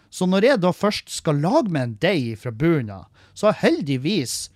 Så 0.09 0.26
når 0.30 0.47
jeg 0.47 0.63
da 0.63 0.72
først 0.74 1.11
skal 1.11 1.41
lage 1.43 1.70
meg 1.74 1.84
en 1.84 1.97
deig 2.01 2.39
fra 2.41 2.53
bunnen 2.55 2.93
av, 2.95 3.28
så 3.38 3.51
har 3.51 3.59
heldigvis 3.61 4.47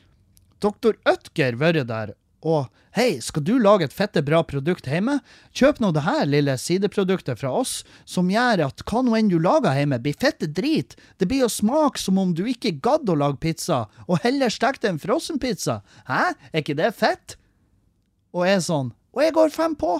doktor 0.64 0.98
Ødger 1.10 1.58
vært 1.60 1.90
der 1.92 2.16
og 2.42 2.70
hei, 2.98 3.20
skal 3.22 3.44
du 3.46 3.54
lage 3.62 3.86
et 3.86 3.96
fette 3.96 4.24
bra 4.26 4.42
produkt 4.48 4.88
hjemme? 4.90 5.20
Kjøp 5.56 5.82
nå 5.82 5.92
det 5.96 6.04
her 6.06 6.24
lille 6.30 6.56
sideproduktet 6.58 7.40
fra 7.42 7.52
oss, 7.62 7.82
som 8.06 8.32
gjør 8.32 8.66
at 8.68 8.84
hva 8.90 9.04
nå 9.06 9.16
enn 9.18 9.32
du 9.32 9.38
lager 9.42 9.78
hjemme, 9.78 10.02
blir 10.02 10.18
fette 10.18 10.50
drit. 10.50 10.98
Det 11.22 11.30
blir 11.30 11.46
å 11.46 11.52
smake 11.52 12.02
som 12.02 12.20
om 12.22 12.34
du 12.38 12.44
ikke 12.50 12.74
gadd 12.84 13.10
å 13.10 13.18
lage 13.22 13.42
pizza, 13.44 13.86
og 14.08 14.24
heller 14.26 14.54
stekte 14.54 14.90
en 14.90 15.02
frossenpizza. 15.02 15.82
Hæ, 16.10 16.24
er 16.52 16.64
ikke 16.64 16.80
det 16.80 16.94
fett? 16.98 17.38
Og 18.34 18.48
jeg 18.48 18.62
er 18.62 18.66
sånn, 18.66 18.94
og 19.14 19.26
jeg 19.26 19.36
går 19.38 19.54
fem 19.54 19.76
på. 19.78 20.00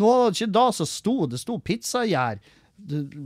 Nå 0.00 0.08
var 0.08 0.30
det 0.30 0.40
ikke 0.40 0.56
da 0.56 0.66
som 0.74 0.88
sto, 0.88 1.16
det 1.28 1.40
sto 1.40 1.58
pizzagjær. 1.60 2.42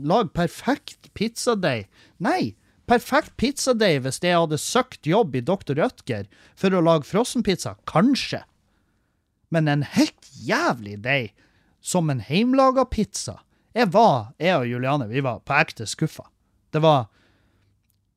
Lag 0.07 0.31
perfekt 0.37 1.11
pizzadeig. 1.17 1.87
Nei, 2.23 2.55
perfekt 2.89 3.35
pizzadeig 3.41 4.03
hvis 4.05 4.21
jeg 4.23 4.37
hadde 4.37 4.59
søkt 4.61 5.07
jobb 5.09 5.37
i 5.37 5.43
Dr. 5.45 5.75
Rødger 5.79 6.29
for 6.59 6.75
å 6.75 6.83
lage 6.85 7.09
frossenpizza, 7.09 7.77
kanskje. 7.89 8.43
Men 9.55 9.69
en 9.71 9.85
helt 9.87 10.31
jævlig 10.43 10.99
deig, 11.05 11.35
som 11.81 12.11
en 12.11 12.23
heimlaga 12.25 12.85
pizza. 12.91 13.41
Jeg 13.77 13.93
var, 13.95 14.33
jeg 14.43 14.57
og 14.57 14.67
Juliane, 14.67 15.07
vi 15.11 15.23
var 15.23 15.43
på 15.47 15.55
ekte 15.55 15.87
skuffa. 15.87 16.25
Det 16.75 16.81
var, 16.83 17.07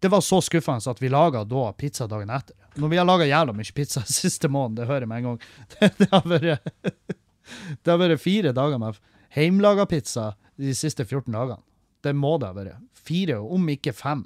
det 0.02 0.10
var 0.10 0.24
så 0.26 0.40
skuffende 0.42 0.90
at 0.92 1.02
vi 1.04 1.12
laga 1.12 1.44
da 1.46 1.70
pizza 1.78 2.08
dagen 2.10 2.32
etter. 2.34 2.56
Når 2.80 2.92
vi 2.94 3.00
har 3.00 3.08
laga 3.08 3.28
jævla 3.28 3.54
mye 3.54 3.76
pizza 3.76 4.02
siste 4.20 4.50
måneden, 4.50 4.80
det 4.80 4.90
hører 4.90 5.06
jeg 5.06 5.12
med 5.12 5.22
en 5.22 5.30
gang. 5.30 5.48
Det, 5.76 5.92
det 6.00 6.10
har 6.14 6.26
vært 6.26 6.74
det 7.84 7.92
har 7.92 8.02
vært 8.02 8.22
fire 8.24 8.54
dager 8.56 8.82
med 8.82 9.00
heimlaga 9.34 9.86
pizza 9.90 10.32
de 10.60 10.74
siste 10.76 11.06
14 11.06 11.34
dagene. 11.34 11.62
Det 12.04 12.14
må 12.16 12.38
det 12.40 12.50
ha 12.50 12.56
vært. 12.56 12.82
Fire, 12.96 13.40
om 13.40 13.70
ikke 13.72 13.94
fem. 13.96 14.26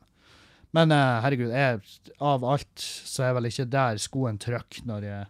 Men 0.74 0.92
eh, 0.92 1.22
herregud, 1.22 1.52
jeg, 1.54 1.82
av 2.18 2.46
alt 2.50 2.82
så 2.82 3.28
er 3.28 3.36
vel 3.38 3.50
ikke 3.50 3.70
der 3.70 4.00
skoen 4.02 4.40
trykker 4.42 4.88
når 4.90 5.06
jeg, 5.06 5.28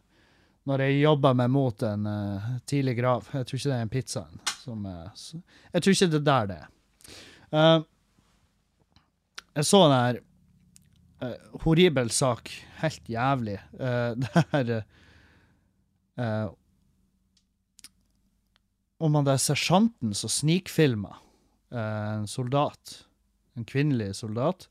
når 0.69 0.85
jeg 0.85 1.01
jobber 1.01 1.35
meg 1.35 1.49
mot 1.51 1.83
en 1.83 2.05
uh, 2.07 2.45
tidlig 2.69 2.93
grav. 3.01 3.27
Jeg 3.35 3.49
tror 3.49 3.59
ikke 3.59 3.69
det 3.69 3.75
er 3.75 3.83
en 3.83 3.91
pizza. 3.91 4.21
Som, 4.61 4.85
uh, 4.87 5.09
jeg 5.73 5.83
tror 5.83 5.97
ikke 5.97 6.07
det 6.13 6.21
er 6.21 6.29
der 6.29 6.47
det 6.47 6.59
er. 6.61 6.69
Uh, 7.51 7.79
jeg 9.59 9.67
så 9.67 9.81
en 9.85 9.95
her 9.97 10.21
horribel 11.65 12.09
sak. 12.11 12.49
Helt 12.79 13.11
jævlig. 13.11 13.59
Der 16.13 16.43
om 19.03 19.15
han 19.17 19.25
der 19.25 19.39
sersjanten 19.41 20.13
som 20.15 20.29
snikfilma 20.29 21.15
en 21.73 22.27
soldat, 22.29 22.99
en 23.57 23.65
kvinnelig 23.65 24.13
soldat, 24.19 24.67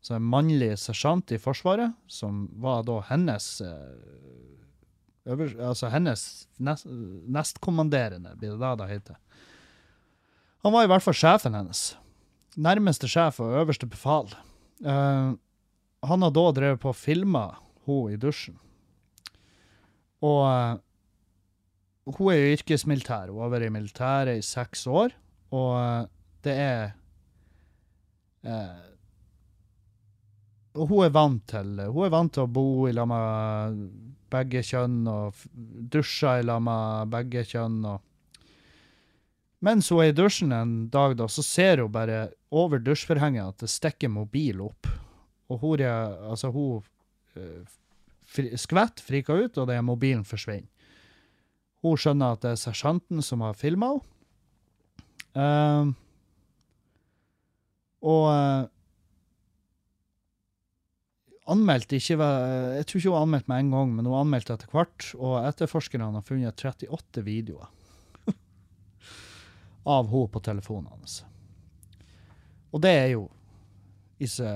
så 0.00 0.16
en 0.16 0.28
mannlig 0.32 0.72
sersjant 0.80 1.32
i 1.34 1.38
Forsvaret, 1.40 1.92
som 2.08 2.46
var 2.62 2.84
da 2.88 3.00
hennes 3.10 3.48
eh, 3.60 3.90
øvers, 5.28 5.56
Altså 5.60 5.90
hennes 5.92 6.22
nest, 6.58 6.86
nestkommanderende, 7.28 8.32
blir 8.40 8.54
det 8.54 8.62
da 8.62 8.74
det 8.80 8.88
heter. 8.88 9.18
Han 10.64 10.72
var 10.72 10.86
i 10.86 10.90
hvert 10.92 11.04
fall 11.04 11.16
sjefen 11.16 11.56
hennes. 11.56 11.94
Nærmeste 12.56 13.08
sjef 13.08 13.40
og 13.44 13.52
øverste 13.60 13.88
befal. 13.88 14.32
Eh, 14.84 15.32
han 16.08 16.24
har 16.24 16.32
da 16.32 16.46
drevet 16.56 16.80
på 16.80 16.94
og 16.94 16.96
filma 16.96 17.50
hun 17.84 18.14
i 18.14 18.20
dusjen. 18.20 18.56
Og 20.24 20.40
eh, 20.48 20.78
hun 22.08 22.32
er 22.32 22.40
jo 22.40 22.54
yrkesmilitær. 22.56 23.28
Hun 23.28 23.44
har 23.44 23.52
vært 23.52 23.68
i 23.68 23.74
militæret 23.76 24.40
i 24.40 24.44
seks 24.44 24.86
år, 24.88 25.12
og 25.52 25.74
eh, 25.76 26.08
det 26.44 26.56
er 26.56 26.96
Og 30.78 30.86
hun 30.86 31.04
er 31.04 31.14
vant 31.14 31.42
til 31.50 31.80
Hun 31.90 32.04
er 32.06 32.12
vant 32.12 32.32
til 32.34 32.46
å 32.46 32.50
bo 32.50 32.86
i 32.86 32.94
lag 32.94 33.08
med 33.10 33.80
begge 34.30 34.62
kjønn, 34.62 35.02
og 35.10 35.40
dusje 35.90 36.36
i 36.38 36.46
lag 36.46 36.62
med 36.62 37.10
begge 37.10 37.42
kjønn. 37.48 37.82
og 37.84 38.06
mens 39.60 39.90
hun 39.92 40.00
er 40.00 40.08
i 40.08 40.16
dusjen 40.16 40.54
en 40.56 40.88
dag, 40.88 41.16
da, 41.18 41.26
så 41.28 41.42
ser 41.44 41.82
hun 41.82 41.92
bare 41.92 42.30
over 42.50 42.80
dusjforhenget 42.80 43.44
at 43.44 43.64
det 43.64 43.68
stikker 43.68 44.08
mobil 44.08 44.62
opp. 44.64 44.88
Og 45.52 45.60
hun, 45.60 45.82
altså, 45.84 46.48
hun 46.54 46.80
eh, 47.36 47.66
fri, 48.24 48.54
skvett, 48.56 49.02
friker 49.04 49.44
ut, 49.44 49.58
og 49.58 49.68
det 49.68 49.76
er 49.76 49.84
mobilen 49.84 50.24
forsvinner. 50.24 50.70
Hun 51.84 51.96
skjønner 52.00 52.36
at 52.36 52.44
det 52.44 52.54
er 52.54 52.60
sersjanten 52.60 53.20
som 53.24 53.44
har 53.44 53.58
filma 53.58 53.94
henne. 53.96 54.06
Uh, 55.30 55.92
og 58.00 58.24
eh, 58.32 58.62
anmeldte 61.50 61.96
ikke 61.98 62.16
Jeg 62.20 62.86
tror 62.86 63.00
ikke 63.00 63.10
hun 63.12 63.22
anmeldte 63.24 63.50
med 63.52 63.64
en 63.64 63.70
gang, 63.74 63.92
men 63.96 64.06
hun 64.08 64.18
anmeldte 64.20 64.54
etter 64.56 64.70
hvert. 64.74 65.08
Og 65.18 65.36
etterforskerne 65.48 66.10
har 66.14 66.26
funnet 66.26 66.54
38 66.64 67.24
videoer 67.26 67.68
av 69.96 70.08
henne 70.12 70.30
på 70.34 70.42
telefonen 70.46 70.90
hans. 70.92 71.20
Og 72.70 72.82
det 72.84 72.92
er 73.00 73.08
jo 73.16 73.24
ikke, 74.20 74.50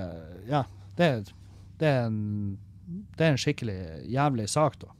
Ja, 0.47 0.63
det, 0.95 1.05
er- 1.05 1.33
det, 1.79 1.87
er 1.89 2.05
en, 2.07 2.19
det 3.17 3.25
er 3.25 3.33
en 3.33 3.41
skikkelig 3.41 3.79
jævlig 4.13 4.45
sak, 4.51 4.77
da. 4.83 4.91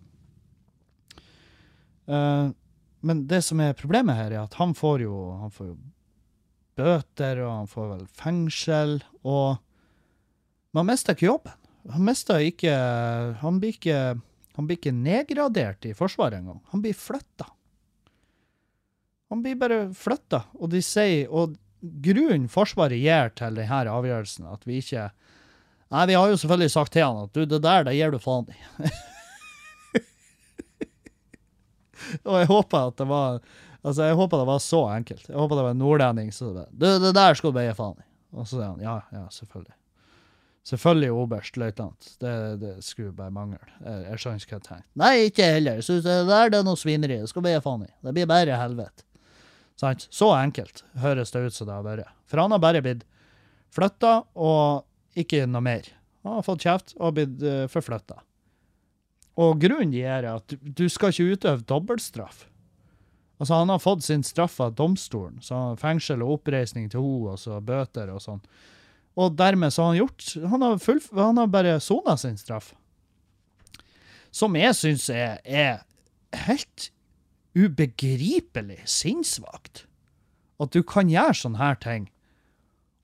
Uh, 2.05 2.51
men 3.05 3.23
det 3.29 3.39
som 3.45 3.59
er 3.61 3.73
problemet 3.77 4.17
her, 4.17 4.31
er 4.33 4.43
at 4.43 4.57
han 4.59 4.73
får 4.77 5.05
jo, 5.05 5.15
han 5.41 5.53
får 5.53 5.67
jo 5.71 5.75
bøter, 6.75 7.39
og 7.45 7.51
han 7.61 7.69
får 7.71 7.87
vel 7.93 8.03
fengsel, 8.17 8.97
og 9.23 9.57
man 10.75 10.89
mister 10.89 11.15
ikke 11.15 11.29
jobben. 11.29 11.53
Han 11.93 12.05
mister 12.07 12.41
ikke 12.41 12.73
Han 13.41 13.59
blir 13.61 13.75
ikke, 13.75 13.99
han 14.55 14.67
blir 14.67 14.79
ikke 14.79 14.95
nedgradert 14.95 15.85
i 15.85 15.93
Forsvaret 15.97 16.39
engang. 16.39 16.61
Han 16.71 16.81
blir 16.81 16.95
flytta. 16.97 17.49
Han 19.29 19.41
blir 19.43 19.57
bare 19.59 19.79
flytta, 19.97 20.45
og 20.55 20.71
de 20.71 20.81
sier 20.85 21.29
Og 21.29 21.57
grunnen 21.81 22.47
Forsvaret 22.51 22.97
gir 23.01 23.33
til 23.37 23.59
denne 23.59 23.91
avgjørelsen, 23.91 24.47
at 24.49 24.65
vi 24.67 24.81
ikke 24.81 25.09
Nei, 25.93 26.07
vi 26.09 26.15
har 26.17 26.31
jo 26.31 26.37
selvfølgelig 26.41 26.73
sagt 26.73 26.95
til 26.95 27.05
han 27.05 27.27
at 27.27 27.35
du, 27.37 27.43
det 27.45 27.59
der, 27.61 27.83
det 27.85 27.93
gir 27.93 28.09
du 28.11 28.17
faen 28.19 28.47
i. 28.49 28.55
Og 32.25 32.39
jeg 32.41 32.49
håper 32.49 32.89
at 32.89 32.97
det 32.99 33.07
var 33.09 33.39
Altså, 33.85 34.07
jeg 34.09 34.17
håper 34.17 34.41
det 34.41 34.47
var 34.49 34.61
så 34.65 34.79
enkelt. 34.95 35.27
Jeg 35.29 35.37
håper 35.37 35.59
det 35.59 35.63
var 35.67 35.75
en 35.75 35.81
nordlending 35.83 36.31
som 36.33 36.55
bare 36.55 36.71
Du, 36.73 36.87
det 37.03 37.11
der 37.13 37.37
skal 37.37 37.51
du 37.51 37.57
bare 37.59 37.69
gi 37.69 37.75
faen 37.77 37.99
i. 38.01 38.07
Og 38.33 38.47
så 38.47 38.55
sier 38.55 38.71
han 38.71 38.81
ja, 38.81 38.95
ja, 39.13 39.27
selvfølgelig. 39.31 39.75
Selvfølgelig 40.65 41.11
oberst 41.13 41.57
løytnant. 41.61 42.07
Det, 42.21 42.35
det 42.61 42.75
skulle 42.81 43.13
bare 43.13 43.33
mangle. 43.33 43.59
Jeg, 43.83 44.05
jeg 44.07 44.21
skjønner 44.21 44.41
ikke 44.41 44.53
hva 44.55 44.57
jeg 44.57 44.67
tenker. 44.67 44.87
Nei, 44.97 45.11
ikke 45.27 45.49
heller. 45.55 45.81
Jeg 45.81 46.05
det 46.05 46.15
der 46.29 46.53
det 46.53 46.59
er 46.59 46.65
noe 46.65 46.79
svineri. 46.81 47.19
Det 47.21 47.29
skal 47.29 47.45
bli 47.45 47.53
faen 47.61 47.83
i. 47.85 47.91
Det 48.07 48.13
blir 48.17 48.29
bare 48.31 48.57
helvete. 48.57 49.05
Sant? 49.77 50.07
Så 50.09 50.31
enkelt 50.33 50.81
høres 51.03 51.35
det 51.35 51.43
ut 51.45 51.53
som 51.57 51.69
det 51.69 51.75
har 51.75 51.85
vært. 51.85 52.15
For 52.25 52.41
han 52.41 52.55
har 52.55 52.63
bare 52.63 52.81
blitt 52.81 53.03
flytta, 53.75 54.23
og 54.33 55.19
ikke 55.19 55.45
noe 55.51 55.63
mer. 55.67 55.91
Han 56.25 56.39
har 56.39 56.47
fått 56.47 56.65
kjeft 56.65 56.95
og 56.97 57.17
blitt 57.19 57.43
uh, 57.45 57.67
forflytta. 57.69 58.17
Og 59.43 59.59
grunnen 59.61 59.93
er 59.99 60.25
at 60.31 60.55
du 60.57 60.87
skal 60.89 61.11
ikke 61.11 61.35
utøve 61.35 61.67
dobbeltstraff. 61.67 62.45
Altså, 63.35 63.59
han 63.59 63.69
har 63.69 63.83
fått 63.83 64.05
sin 64.05 64.23
straff 64.23 64.61
av 64.63 64.77
domstolen, 64.79 65.41
så 65.43 65.75
fengsel 65.77 66.23
og 66.23 66.39
oppreisning 66.39 66.87
til 66.89 67.03
henne, 67.03 67.33
og 67.35 67.41
så 67.41 67.59
bøter 67.59 68.13
og 68.13 68.23
sånn. 68.23 68.39
Og 69.15 69.35
dermed 69.39 69.71
så 69.71 69.83
har 69.85 69.93
han 69.93 70.01
gjort 70.01 70.33
Han 70.51 70.63
har, 70.65 70.79
full, 70.83 70.99
han 71.15 71.37
har 71.39 71.51
bare 71.51 71.79
sona 71.79 72.17
sin 72.19 72.37
straff. 72.37 72.73
Som 74.35 74.57
jeg 74.59 74.75
syns 74.75 75.07
er, 75.09 75.39
er 75.47 75.85
helt 76.47 76.89
ubegripelig 77.55 78.81
sinnssvakt. 78.91 79.85
At 80.59 80.75
du 80.75 80.83
kan 80.83 81.11
gjøre 81.11 81.37
sånne 81.39 81.61
her 81.61 81.79
ting. 81.79 82.09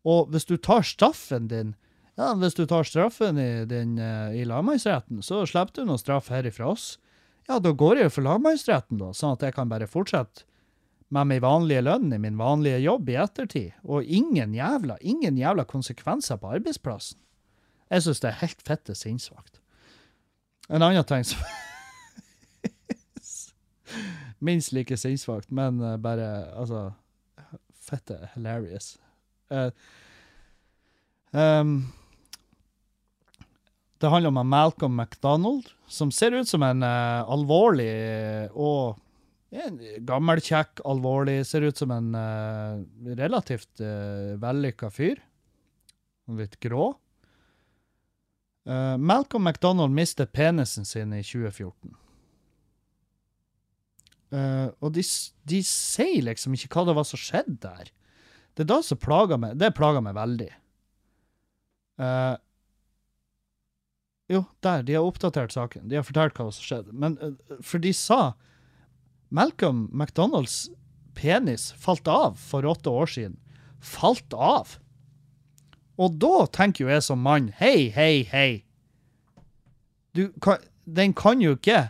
Og 0.07 0.31
hvis 0.33 0.47
du 0.49 0.57
tar 0.57 0.83
straffen 0.87 1.47
din, 1.51 1.75
Ja, 2.19 2.33
hvis 2.35 2.53
du 2.53 2.65
tar 2.67 2.83
straffen 2.83 3.37
i, 3.39 3.63
din, 3.65 3.95
eh, 3.97 4.35
i 4.35 4.43
lagmannsretten, 4.45 5.23
så 5.23 5.45
slipper 5.47 5.79
du 5.79 5.87
noe 5.87 5.97
straff 5.97 6.27
her 6.29 6.45
ifra 6.45 6.67
oss. 6.73 6.97
Ja, 7.47 7.57
da 7.57 7.71
går 7.71 8.01
jeg 8.01 8.11
for 8.11 8.27
lagmannsretten, 8.27 8.99
da, 8.99 9.13
sånn 9.15 9.37
at 9.37 9.45
jeg 9.47 9.55
kan 9.55 9.71
bare 9.71 9.87
fortsette 9.89 10.43
med 11.11 11.27
min 11.27 11.41
vanlige 11.43 11.83
lønn 11.83 12.13
i 12.15 12.19
min 12.21 12.37
vanlige 12.39 12.79
jobb 12.85 13.09
i 13.11 13.17
ettertid, 13.19 13.71
og 13.83 14.03
ingen 14.03 14.55
jævla, 14.55 14.95
ingen 15.01 15.37
jævla 15.37 15.65
konsekvenser 15.67 16.39
på 16.39 16.53
arbeidsplassen. 16.55 17.19
Jeg 17.91 18.05
syns 18.05 18.21
det 18.23 18.29
er 18.29 18.39
helt 18.39 18.61
fette 18.63 18.95
sinnssvakt. 18.95 19.59
En 20.71 20.81
annen 20.85 21.03
ting 21.07 21.25
som 21.27 21.43
Minst 24.41 24.71
like 24.71 24.95
sinnssvakt, 24.97 25.51
men 25.51 25.81
eh, 25.83 25.97
bare 26.01 26.27
altså 26.57 26.91
Fette 27.81 28.29
hilarious. 28.35 28.93
Uh, 29.51 29.71
um, 31.33 31.91
det 33.99 34.09
handler 34.09 34.31
om 34.31 34.47
Malcolm 34.47 34.95
McDonald, 34.95 35.67
som 35.87 36.11
ser 36.11 36.31
ut 36.31 36.47
som 36.47 36.63
en 36.63 36.85
uh, 36.85 37.27
alvorlig 37.27 37.89
og 38.53 39.01
en 39.51 39.79
gammelkjekk, 40.07 40.79
alvorlig 40.87 41.41
Ser 41.47 41.65
ut 41.67 41.77
som 41.77 41.91
en 41.91 42.13
uh, 42.15 42.81
relativt 43.17 43.83
uh, 43.83 44.37
vellykka 44.39 44.91
fyr. 44.93 45.19
Litt 46.31 46.59
grå. 46.63 46.93
Uh, 48.67 48.95
Malcolm 49.01 49.43
McDonald 49.49 49.91
mistet 49.95 50.31
penisen 50.31 50.87
sin 50.87 51.11
i 51.17 51.23
2014. 51.25 51.97
Uh, 54.31 54.71
og 54.79 54.93
de, 54.95 55.03
de 55.51 55.59
sier 55.67 56.23
liksom 56.23 56.55
ikke 56.55 56.71
hva 56.71 56.85
det 56.87 56.95
var 56.95 57.07
som 57.09 57.19
skjedde 57.19 57.57
der. 57.65 57.91
Det 58.55 58.63
er 58.63 58.71
da 58.71 58.79
som 58.85 58.99
plager 58.99 59.39
meg. 59.41 59.57
Det 59.59 59.73
plager 59.75 60.03
meg 60.05 60.15
veldig. 60.15 60.51
Uh, 61.99 62.37
jo, 64.31 64.45
der. 64.63 64.85
De 64.87 64.95
har 64.95 65.03
oppdatert 65.07 65.51
saken. 65.51 65.89
De 65.91 65.99
har 65.99 66.07
fortalt 66.07 66.37
hva 66.39 66.47
som 66.55 66.63
skjedde. 66.63 66.95
Men 66.95 67.17
eh, 67.19 67.57
For 67.59 67.83
de 67.83 67.91
sa 67.95 68.21
Malcolm 69.31 69.87
McDonalds 69.93 70.69
penis 71.15 71.71
falt 71.79 72.07
av 72.07 72.35
for 72.39 72.67
åtte 72.67 72.91
år 72.91 73.07
siden. 73.07 73.37
Falt 73.79 74.35
av! 74.35 74.75
Og 76.01 76.17
da 76.19 76.45
tenker 76.51 76.85
jo 76.85 76.91
jeg 76.91 77.03
som 77.05 77.21
mann 77.23 77.51
Hei, 77.59 77.89
hei, 77.93 78.23
hei. 78.31 78.63
Du, 80.15 80.27
kan, 80.43 80.59
den 80.83 81.13
kan 81.15 81.41
jo 81.43 81.55
ikke 81.55 81.89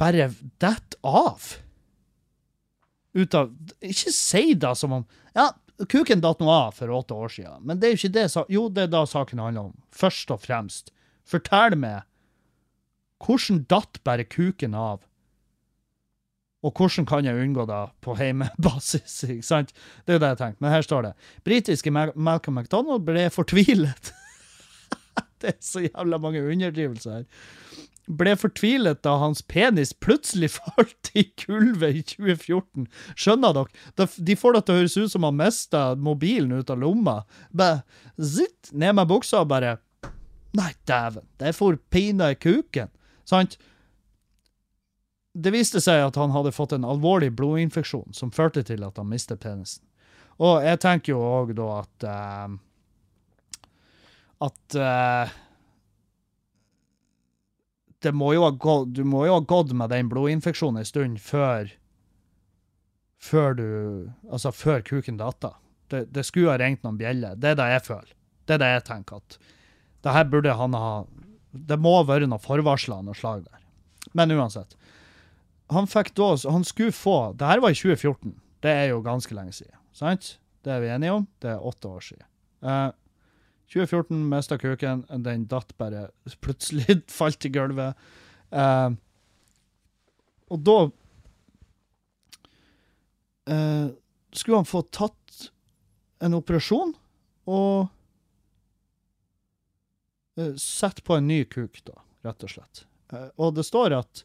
bare 0.00 0.30
dette 0.62 0.96
av. 1.04 1.56
Ut 3.12 3.34
av 3.36 3.50
Ikke 3.84 4.12
si 4.14 4.54
det 4.54 4.72
som 4.78 5.00
om 5.00 5.04
Ja, 5.36 5.50
kuken 5.90 6.22
datt 6.24 6.40
nå 6.40 6.48
av 6.50 6.78
for 6.78 6.92
åtte 6.94 7.16
år 7.16 7.32
siden, 7.36 7.60
men 7.66 7.80
det 7.80 7.88
er 7.88 7.94
jo 7.94 8.00
ikke 8.00 8.14
det 8.16 8.46
Jo, 8.48 8.68
det 8.68 8.86
er 8.86 8.94
da 8.94 9.04
saken 9.08 9.42
handler 9.42 9.70
om. 9.70 9.76
Først 9.92 10.32
og 10.32 10.40
fremst. 10.46 10.94
Fortell 11.28 11.76
meg 11.76 12.06
hvordan 13.20 13.66
datt 13.68 14.00
bare 14.00 14.24
kuken 14.24 14.72
av? 14.72 15.02
Og 16.60 16.76
hvordan 16.76 17.06
kan 17.08 17.24
jeg 17.24 17.40
unngå 17.40 17.64
det 17.68 17.82
på 18.04 18.14
heimebasis? 18.18 19.22
ikke 19.32 19.46
sant? 19.46 19.72
Det 20.04 20.14
er 20.14 20.18
jo 20.18 20.24
det 20.24 20.32
jeg 20.34 20.40
tenker. 20.42 20.60
Men 20.60 20.74
her 20.74 20.84
står 20.84 21.06
det. 21.08 21.12
Britiske 21.44 21.92
Malcolm 21.92 22.60
McDonald 22.60 23.06
ble 23.06 23.28
fortvilet. 23.32 24.12
det 25.40 25.54
er 25.54 25.62
så 25.64 25.86
jævla 25.86 26.20
mange 26.20 26.42
underdrivelser 26.44 27.20
her. 27.20 27.24
Ble 28.10 28.34
fortvilet 28.34 29.04
da 29.06 29.14
hans 29.22 29.40
penis 29.46 29.92
plutselig 29.94 30.50
falt 30.58 31.12
i 31.14 31.28
gulvet 31.44 31.96
i 31.96 32.04
2014. 32.12 32.88
Skjønner 33.14 33.56
dere? 33.56 34.08
De 34.18 34.36
får 34.36 34.56
det 34.56 34.64
til 34.66 34.74
å 34.74 34.82
høres 34.82 34.98
ut 34.98 35.14
som 35.14 35.28
han 35.28 35.38
mista 35.40 35.84
mobilen 35.96 36.58
ut 36.58 36.72
av 36.72 36.82
lomma. 36.82 37.22
Bare 37.56 37.84
zitt 38.18 38.72
ned 38.72 38.98
med 38.98 39.08
buksa 39.08 39.44
og 39.44 39.54
bare 39.54 39.78
Nei, 40.50 40.72
dæven, 40.82 41.22
det 41.38 41.52
får 41.54 41.76
pina 41.94 42.32
i 42.32 42.34
kuken. 42.34 42.88
Sant? 43.22 43.52
Det 45.32 45.52
viste 45.54 45.80
seg 45.82 46.02
at 46.02 46.16
han 46.18 46.32
hadde 46.34 46.52
fått 46.52 46.72
en 46.74 46.86
alvorlig 46.86 47.30
blodinfeksjon 47.38 48.16
som 48.16 48.32
førte 48.34 48.64
til 48.66 48.82
at 48.86 48.98
han 48.98 49.08
mistet 49.10 49.42
penisen. 49.42 49.84
Og 50.40 50.64
jeg 50.64 50.80
tenker 50.80 51.12
jo 51.12 51.20
òg 51.20 51.52
da 51.58 51.68
at 51.82 52.06
uh, 52.08 52.56
At 54.40 54.76
uh, 54.80 55.32
det 58.00 58.12
må 58.16 58.32
jo 58.32 58.46
ha 58.46 58.50
gått, 58.56 58.94
Du 58.96 59.04
må 59.04 59.26
jo 59.28 59.36
ha 59.36 59.44
gått 59.44 59.74
med 59.76 59.92
den 59.92 60.08
blodinfeksjonen 60.08 60.80
en 60.80 60.88
stund 60.88 61.20
før 61.20 61.68
Før 63.20 63.54
du 63.58 63.68
Altså, 64.30 64.50
før 64.50 64.80
kuken 64.80 65.20
data. 65.20 65.54
Det, 65.92 66.06
det 66.14 66.24
skulle 66.24 66.54
ha 66.54 66.58
ringt 66.58 66.84
noen 66.86 66.96
bjeller. 66.96 67.36
Det 67.36 67.52
er 67.52 67.56
det 67.58 67.68
jeg 67.74 67.86
føler. 67.90 68.12
Det 68.46 68.56
er 68.56 68.62
det 68.62 68.68
jeg 68.72 68.84
tenker. 68.88 69.20
at 69.20 69.38
det 70.02 70.12
her 70.14 70.24
burde 70.24 70.56
han 70.56 70.74
ha 70.74 70.92
Det 71.52 71.76
må 71.76 71.98
ha 71.98 72.06
vært 72.08 72.30
noen 72.30 72.40
forvarsler 72.42 73.02
av 73.02 73.08
noe 73.10 73.18
slag 73.18 73.44
der. 73.44 73.60
Men 74.16 74.32
uansett. 74.32 74.76
Han 75.70 75.86
fikk 75.86 76.14
da 76.18 76.32
Han 76.50 76.64
skulle 76.66 76.92
få 76.92 77.32
Det 77.38 77.46
her 77.46 77.60
var 77.62 77.70
i 77.70 77.78
2014. 77.78 78.34
Det 78.60 78.70
er 78.70 78.90
jo 78.90 79.02
ganske 79.04 79.34
lenge 79.34 79.54
siden. 79.56 79.76
Sant? 79.96 80.38
Det 80.64 80.72
er 80.72 80.80
vi 80.82 80.90
enige 80.92 81.12
om. 81.16 81.28
Det 81.40 81.50
er 81.54 81.66
åtte 81.66 81.88
år 81.88 82.02
siden. 82.04 82.26
Uh, 82.60 82.90
2014 83.72 84.28
mista 84.28 84.58
kuken. 84.58 85.04
Den 85.24 85.46
datt 85.48 85.72
bare 85.78 86.08
plutselig 86.44 87.00
falt 87.18 87.46
i 87.46 87.52
gulvet. 87.54 87.96
Uh, 88.50 88.92
og 90.50 90.64
da 90.66 90.76
uh, 93.54 93.88
skulle 94.34 94.60
han 94.60 94.68
få 94.68 94.82
tatt 94.90 95.50
en 96.20 96.36
operasjon 96.36 96.92
og 97.50 97.88
uh, 100.38 100.54
sett 100.60 101.04
på 101.06 101.16
en 101.16 101.28
ny 101.30 101.44
kuk, 101.48 101.80
da, 101.86 102.02
rett 102.26 102.44
og 102.46 102.52
slett. 102.52 102.84
Eh, 103.14 103.30
og 103.40 103.54
det 103.56 103.64
står 103.66 103.94
at 103.96 104.24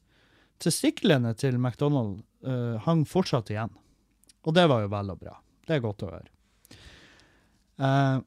testiklene 0.63 1.33
til 1.37 1.57
McDonald 1.59 2.21
uh, 2.47 2.77
hang 2.85 3.03
fortsatt 3.09 3.51
igjen. 3.53 3.73
Og 4.45 4.55
det 4.55 4.67
var 4.69 4.85
jo 4.85 4.93
vel 4.93 5.11
og 5.13 5.19
bra. 5.21 5.35
Det 5.65 5.77
er 5.77 5.83
godt 5.83 6.05
å 6.05 6.13
høre. 6.13 6.31
Uh, 7.81 8.23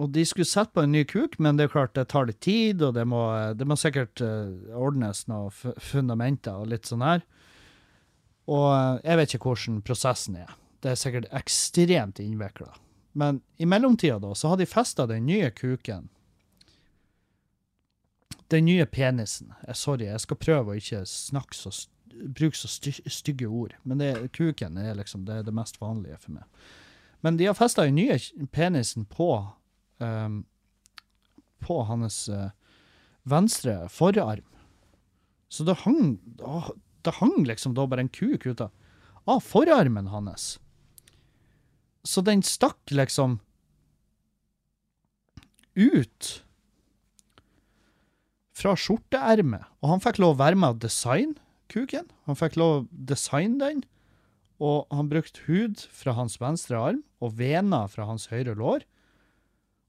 og 0.00 0.08
de 0.14 0.24
skulle 0.24 0.48
sette 0.48 0.72
på 0.72 0.84
en 0.84 0.94
ny 0.94 1.02
kuk, 1.04 1.36
men 1.42 1.58
det 1.58 1.66
er 1.66 1.74
klart 1.74 1.96
det 1.96 2.06
tar 2.12 2.28
litt 2.28 2.40
tid, 2.44 2.80
og 2.82 2.94
det 2.96 3.04
må, 3.08 3.20
det 3.52 3.66
må 3.68 3.76
sikkert 3.76 4.22
eh, 4.24 4.72
ordnes 4.72 5.26
noen 5.28 5.52
fundamenter 5.76 6.56
og 6.56 6.70
litt 6.72 6.88
sånn 6.88 7.04
her. 7.04 7.20
Og 8.48 9.02
jeg 9.04 9.20
vet 9.20 9.34
ikke 9.36 9.50
hvordan 9.50 9.82
prosessen 9.84 10.38
er. 10.40 10.54
Det 10.80 10.94
er 10.94 11.02
sikkert 11.02 11.28
ekstremt 11.36 12.22
innvikla. 12.22 12.72
Men 13.12 13.42
i 13.60 13.68
mellomtida 13.68 14.16
da, 14.22 14.32
så 14.32 14.54
har 14.54 14.60
de 14.60 14.68
festa 14.70 15.04
den 15.10 15.28
nye 15.28 15.50
kuken 15.52 16.08
Den 18.50 18.66
nye 18.66 18.86
penisen. 18.86 19.52
Jeg, 19.66 19.78
sorry, 19.78 20.08
jeg 20.08 20.20
skal 20.24 20.38
prøve 20.40 20.72
å 20.72 20.78
ikke 20.80 21.04
snakke 21.06 21.56
så 21.56 21.72
bruke 22.10 22.58
så 22.58 22.68
sty 22.68 22.90
stygge 23.06 23.46
ord, 23.46 23.76
men 23.86 24.00
det, 24.00 24.10
kuken 24.34 24.76
er 24.76 24.96
liksom 24.98 25.22
det, 25.28 25.40
er 25.40 25.46
det 25.46 25.54
mest 25.54 25.78
vanlige 25.80 26.18
for 26.20 26.34
meg. 26.34 26.64
Men 27.24 27.38
de 27.38 27.46
har 27.46 27.56
festa 27.56 27.84
den 27.86 27.96
nye 27.96 28.16
penisen 28.52 29.06
på 29.08 29.30
um, 30.02 30.42
på 31.60 31.82
hans 31.84 32.28
uh, 32.28 32.50
venstre 33.22 33.88
forarm. 33.92 34.46
Så 35.48 35.64
det 35.64 35.80
hang, 35.84 36.18
å, 36.40 36.72
det 37.04 37.18
hang 37.20 37.44
liksom 37.44 37.74
da 37.76 37.86
bare 37.90 38.06
en 38.06 38.12
kuk 38.12 38.46
ut 38.46 38.62
av, 38.64 38.72
av 39.28 39.42
forarmen 39.44 40.08
hans. 40.12 40.54
Så 42.06 42.24
den 42.24 42.42
stakk 42.46 42.94
liksom 42.94 43.40
ut 45.76 46.30
fra 48.60 48.76
skjorteermet. 48.78 49.64
Og 49.80 49.94
han 49.94 50.02
fikk 50.04 50.20
lov 50.22 50.36
å 50.36 50.42
være 50.42 50.58
med 50.60 50.76
å 50.76 50.82
designe 50.84 51.38
kuken. 51.70 52.08
Han 52.28 52.38
fikk 52.38 52.58
lov 52.60 52.72
å 52.76 52.86
designe 52.90 53.60
den. 53.62 53.82
Og 54.60 54.84
han 54.92 55.08
brukte 55.08 55.46
hud 55.46 55.80
fra 55.94 56.14
hans 56.18 56.36
venstre 56.40 56.78
arm 56.78 57.02
og 57.24 57.36
vener 57.38 57.88
fra 57.92 58.06
hans 58.08 58.28
høyre 58.32 58.56
lår. 58.58 58.84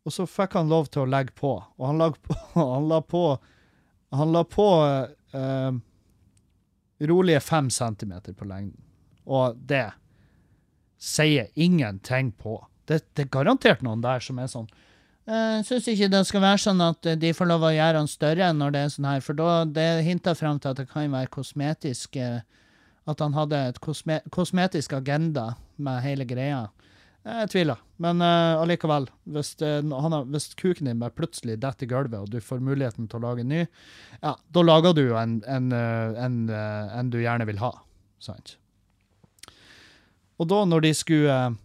Og 0.07 0.15
så 0.15 0.25
fikk 0.29 0.55
han 0.57 0.71
lov 0.71 0.89
til 0.89 1.03
å 1.03 1.09
legge 1.09 1.35
på. 1.37 1.57
Og 1.77 1.87
han, 1.89 2.15
på, 2.15 2.37
han 2.59 2.87
la 2.91 3.01
på 3.03 3.25
Han 4.11 4.33
la 4.35 4.41
på 4.43 4.65
eh, 5.31 5.71
rolige 7.07 7.39
fem 7.39 7.69
centimeter 7.71 8.33
på 8.35 8.43
lengden. 8.43 8.81
Og 9.23 9.55
det 9.55 9.93
sier 10.99 11.47
ingenting 11.55 12.33
på. 12.35 12.57
Det, 12.85 13.05
det 13.15 13.23
er 13.23 13.31
garantert 13.31 13.85
noen 13.87 14.03
der 14.03 14.19
som 14.19 14.41
er 14.43 14.51
sånn 14.51 14.67
jeg 15.31 15.65
syns 15.67 15.87
ikke 15.91 16.09
det 16.11 16.21
skal 16.27 16.43
være 16.43 16.61
sånn 16.65 16.83
at 16.83 17.07
eh, 17.07 17.19
de 17.19 17.33
får 17.35 17.49
lov 17.49 17.65
å 17.67 17.73
gjøre 17.73 17.99
den 17.99 18.09
større 18.11 18.51
når 18.57 18.73
det 18.75 18.81
er 18.81 18.93
sånn 18.95 19.09
her, 19.09 19.23
for 19.25 19.37
da 19.37 19.63
det 19.65 19.87
hinter 20.07 20.37
fram 20.37 20.59
til 20.59 20.73
at 20.73 20.81
det 20.81 20.89
kan 20.91 21.11
være 21.13 21.31
kosmetisk 21.33 22.19
eh, 22.19 22.41
At 23.09 23.19
han 23.19 23.33
hadde 23.33 23.57
et 23.71 23.79
kosme, 23.81 24.19
kosmetisk 24.29 24.93
agenda 24.93 25.55
med 25.81 26.03
hele 26.03 26.25
greia. 26.29 26.67
Jeg 27.25 27.49
tviler, 27.49 27.79
men 28.01 28.21
uh, 28.21 28.61
allikevel. 28.61 29.07
Hvis, 29.29 29.55
uh, 29.61 29.81
har, 29.81 30.27
hvis 30.29 30.47
kuken 30.57 30.85
din 30.85 31.01
bare 31.01 31.13
plutselig 31.13 31.59
detter 31.61 31.85
i 31.85 31.89
gulvet, 31.89 32.17
og 32.21 32.29
du 32.29 32.37
får 32.41 32.61
muligheten 32.61 33.09
til 33.09 33.17
å 33.17 33.23
lage 33.25 33.41
en 33.41 33.51
ny, 33.53 33.63
ja, 34.21 34.35
da 34.37 34.63
lager 34.65 34.93
du 34.97 35.03
jo 35.03 35.17
en, 35.17 35.39
en, 35.49 35.71
eh, 35.73 36.21
en, 36.21 36.37
eh, 36.49 36.93
en 36.97 37.11
du 37.13 37.19
gjerne 37.21 37.45
vil 37.49 37.61
ha. 37.61 37.71
Sant? 38.21 38.55
Og 40.41 40.49
da, 40.49 40.63
når 40.65 40.85
de 40.87 40.93
skulle 40.97 41.35
eh, 41.35 41.59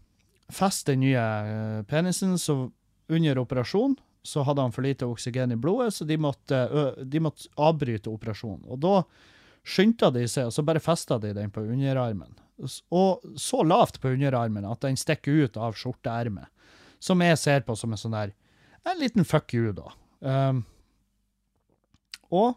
feste 0.52 0.92
den 0.92 1.06
nye 1.06 1.24
eh, 1.24 1.80
penisen, 1.88 2.36
så 2.40 2.66
under 3.08 3.38
operasjon 3.38 3.96
så 4.26 4.42
hadde 4.42 4.62
han 4.62 4.72
for 4.74 4.82
lite 4.82 5.06
oksygen 5.06 5.52
i 5.52 5.56
blodet, 5.56 5.94
så 5.94 6.04
de 6.04 6.16
måtte, 6.18 6.58
de 7.04 7.20
måtte 7.22 7.46
avbryte 7.54 8.10
operasjonen. 8.10 8.64
Og 8.66 8.80
da 8.82 8.96
skyndte 9.66 10.10
de 10.14 10.24
seg, 10.30 10.48
og 10.48 10.54
så 10.54 10.64
bare 10.66 10.82
festa 10.82 11.18
de 11.22 11.30
den 11.36 11.52
på 11.54 11.62
underarmen. 11.62 12.34
Og 12.90 13.22
så 13.38 13.62
lavt 13.62 14.00
på 14.02 14.14
underarmen 14.16 14.66
at 14.66 14.82
den 14.82 14.98
stikker 14.98 15.46
ut 15.46 15.58
av 15.60 15.76
skjorteermet. 15.78 16.50
Som 16.98 17.22
jeg 17.22 17.38
ser 17.38 17.62
på 17.66 17.76
som 17.76 17.92
en 17.92 18.00
sånn 18.00 18.16
der 18.16 18.32
En 18.86 19.00
liten 19.00 19.26
fuck 19.26 19.52
you, 19.54 19.72
da. 19.74 19.90
Um, 20.20 20.62
og 22.30 22.54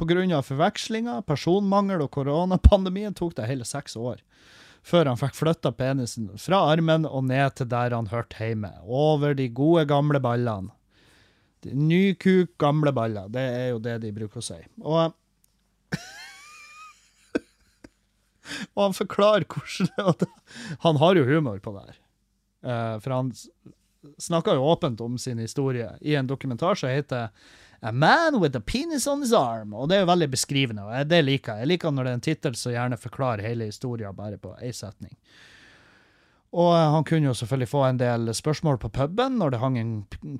av 0.00 0.42
forvekslinger, 0.46 1.22
personmangel 1.22 2.02
og 2.02 2.10
koronapandemien 2.10 3.14
tok 3.14 3.36
det 3.36 3.46
hele 3.46 3.66
seks 3.68 3.94
år 3.96 4.18
før 4.86 5.10
han 5.10 5.18
fikk 5.20 5.36
flytta 5.36 5.72
penisen 5.76 6.30
fra 6.40 6.62
armen 6.72 7.06
og 7.08 7.24
ned 7.28 7.56
til 7.58 7.68
der 7.70 7.94
han 7.96 8.10
hørte 8.10 8.40
hjemme. 8.40 8.72
Over 8.84 9.34
de 9.38 9.48
gode, 9.52 9.84
gamle 9.90 10.20
ballene. 10.22 10.72
Ny 11.64 12.14
kuk, 12.16 12.54
gamle 12.60 12.92
baller. 12.96 13.28
Det 13.28 13.42
er 13.42 13.66
jo 13.74 13.80
det 13.84 13.98
de 14.04 14.12
bruker 14.16 14.40
å 14.40 14.44
si. 14.44 14.56
Og, 14.80 15.12
og 18.74 18.80
han 18.86 18.96
forklarer 18.96 19.44
hvordan 19.44 20.14
at 20.14 20.24
Han 20.86 20.96
har 21.02 21.20
jo 21.20 21.28
humor 21.28 21.60
på 21.60 21.74
det 21.76 21.84
her. 21.84 21.98
Eh, 22.64 22.96
for 23.04 23.16
han 23.18 23.34
snakker 24.16 24.56
jo 24.56 24.70
åpent 24.72 25.00
om 25.04 25.18
sin 25.18 25.38
historie 25.38 25.90
i 26.00 26.14
en 26.16 26.26
dokumentar 26.26 26.74
som 26.74 26.88
heter 26.88 27.28
A 27.80 27.92
Man 27.92 28.40
with 28.40 28.56
a 28.56 28.60
Penis 28.60 29.06
on 29.06 29.22
His 29.24 29.32
Arm. 29.32 29.72
Og 29.74 29.88
det 29.88 29.96
er 29.96 30.04
jo 30.04 30.10
veldig 30.10 30.28
beskrivende, 30.34 30.84
og 30.84 31.08
det 31.08 31.22
liker 31.24 31.56
jeg. 31.56 31.64
Jeg 31.64 31.72
liker 31.72 31.94
når 31.94 32.06
det 32.06 32.10
er 32.10 32.18
en 32.18 32.26
tittel 32.26 32.58
som 32.60 32.74
gjerne 32.74 33.00
forklarer 33.00 33.46
hele 33.46 33.70
historien 33.70 34.16
bare 34.16 34.40
på 34.40 34.52
én 34.60 34.76
setning. 34.76 35.14
Og 36.50 36.72
eh, 36.74 36.88
han 36.94 37.06
kunne 37.06 37.30
jo 37.30 37.36
selvfølgelig 37.38 37.70
få 37.70 37.84
en 37.86 38.00
del 38.00 38.32
spørsmål 38.34 38.80
på 38.82 38.90
puben 38.94 39.38
når 39.38 39.54
det 39.54 39.60
hang 39.62 39.78
en 39.78 39.94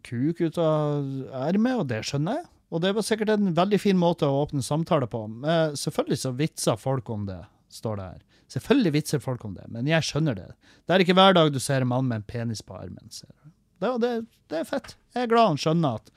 kuk 0.06 0.40
ut 0.42 0.58
av 0.58 1.44
ermet, 1.46 1.78
og 1.78 1.86
det 1.92 2.02
skjønner 2.08 2.40
jeg. 2.40 2.48
Og 2.70 2.82
det 2.84 2.92
var 2.94 3.06
sikkert 3.06 3.32
en 3.34 3.54
veldig 3.54 3.80
fin 3.82 3.98
måte 3.98 4.28
å 4.28 4.42
åpne 4.44 4.62
samtale 4.62 5.08
på. 5.10 5.24
Men 5.30 5.78
selvfølgelig 5.78 6.20
så 6.22 6.34
vitser 6.38 6.78
folk 6.78 7.08
om 7.10 7.24
det, 7.26 7.40
står 7.74 7.98
det 7.98 8.10
her. 8.12 8.20
Selvfølgelig 8.50 8.92
vitser 8.98 9.22
folk 9.22 9.44
om 9.46 9.54
det, 9.54 9.64
men 9.70 9.86
jeg 9.86 10.06
skjønner 10.06 10.34
det. 10.34 10.48
Det 10.86 10.94
er 10.94 11.02
ikke 11.04 11.14
hver 11.18 11.34
dag 11.38 11.50
du 11.54 11.58
ser 11.62 11.82
en 11.82 11.90
mann 11.90 12.08
med 12.10 12.20
en 12.20 12.26
penis 12.26 12.62
på 12.66 12.74
armen. 12.74 13.10
Det, 13.10 13.90
det, 14.02 14.12
det 14.50 14.60
er 14.60 14.66
fett. 14.66 14.96
Jeg 15.14 15.26
er 15.26 15.30
glad 15.30 15.52
han 15.52 15.60
skjønner 15.62 16.00
at 16.00 16.10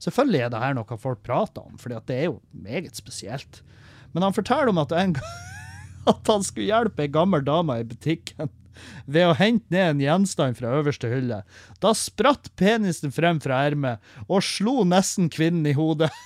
selvfølgelig 0.00 0.44
er 0.44 0.52
det 0.52 0.62
her 0.62 0.76
noe 0.78 1.00
folk 1.00 1.22
prater 1.26 1.64
om, 1.64 1.76
for 1.80 1.92
det 1.92 2.16
er 2.16 2.30
jo 2.30 2.40
meget 2.52 2.96
spesielt. 2.98 3.62
Men 4.12 4.26
han 4.26 4.36
forteller 4.36 4.72
om 4.72 4.80
at, 4.82 4.92
en, 4.96 5.16
at 6.12 6.32
han 6.32 6.46
skulle 6.46 6.70
hjelpe 6.70 7.04
ei 7.06 7.12
gammel 7.12 7.44
dame 7.46 7.80
i 7.80 7.86
butikken 7.86 8.50
ved 9.04 9.26
å 9.28 9.36
hente 9.36 9.66
ned 9.72 9.86
en 9.90 10.00
gjenstand 10.04 10.56
fra 10.58 10.72
øverste 10.80 11.08
hylle. 11.10 11.42
Da 11.82 11.90
spratt 11.96 12.50
penisen 12.60 13.12
frem 13.14 13.40
fra 13.42 13.56
ermet 13.68 13.98
og 14.26 14.42
slo 14.46 14.84
nesten 14.88 15.28
kvinnen 15.32 15.66
i 15.68 15.76
hodet. 15.76 16.10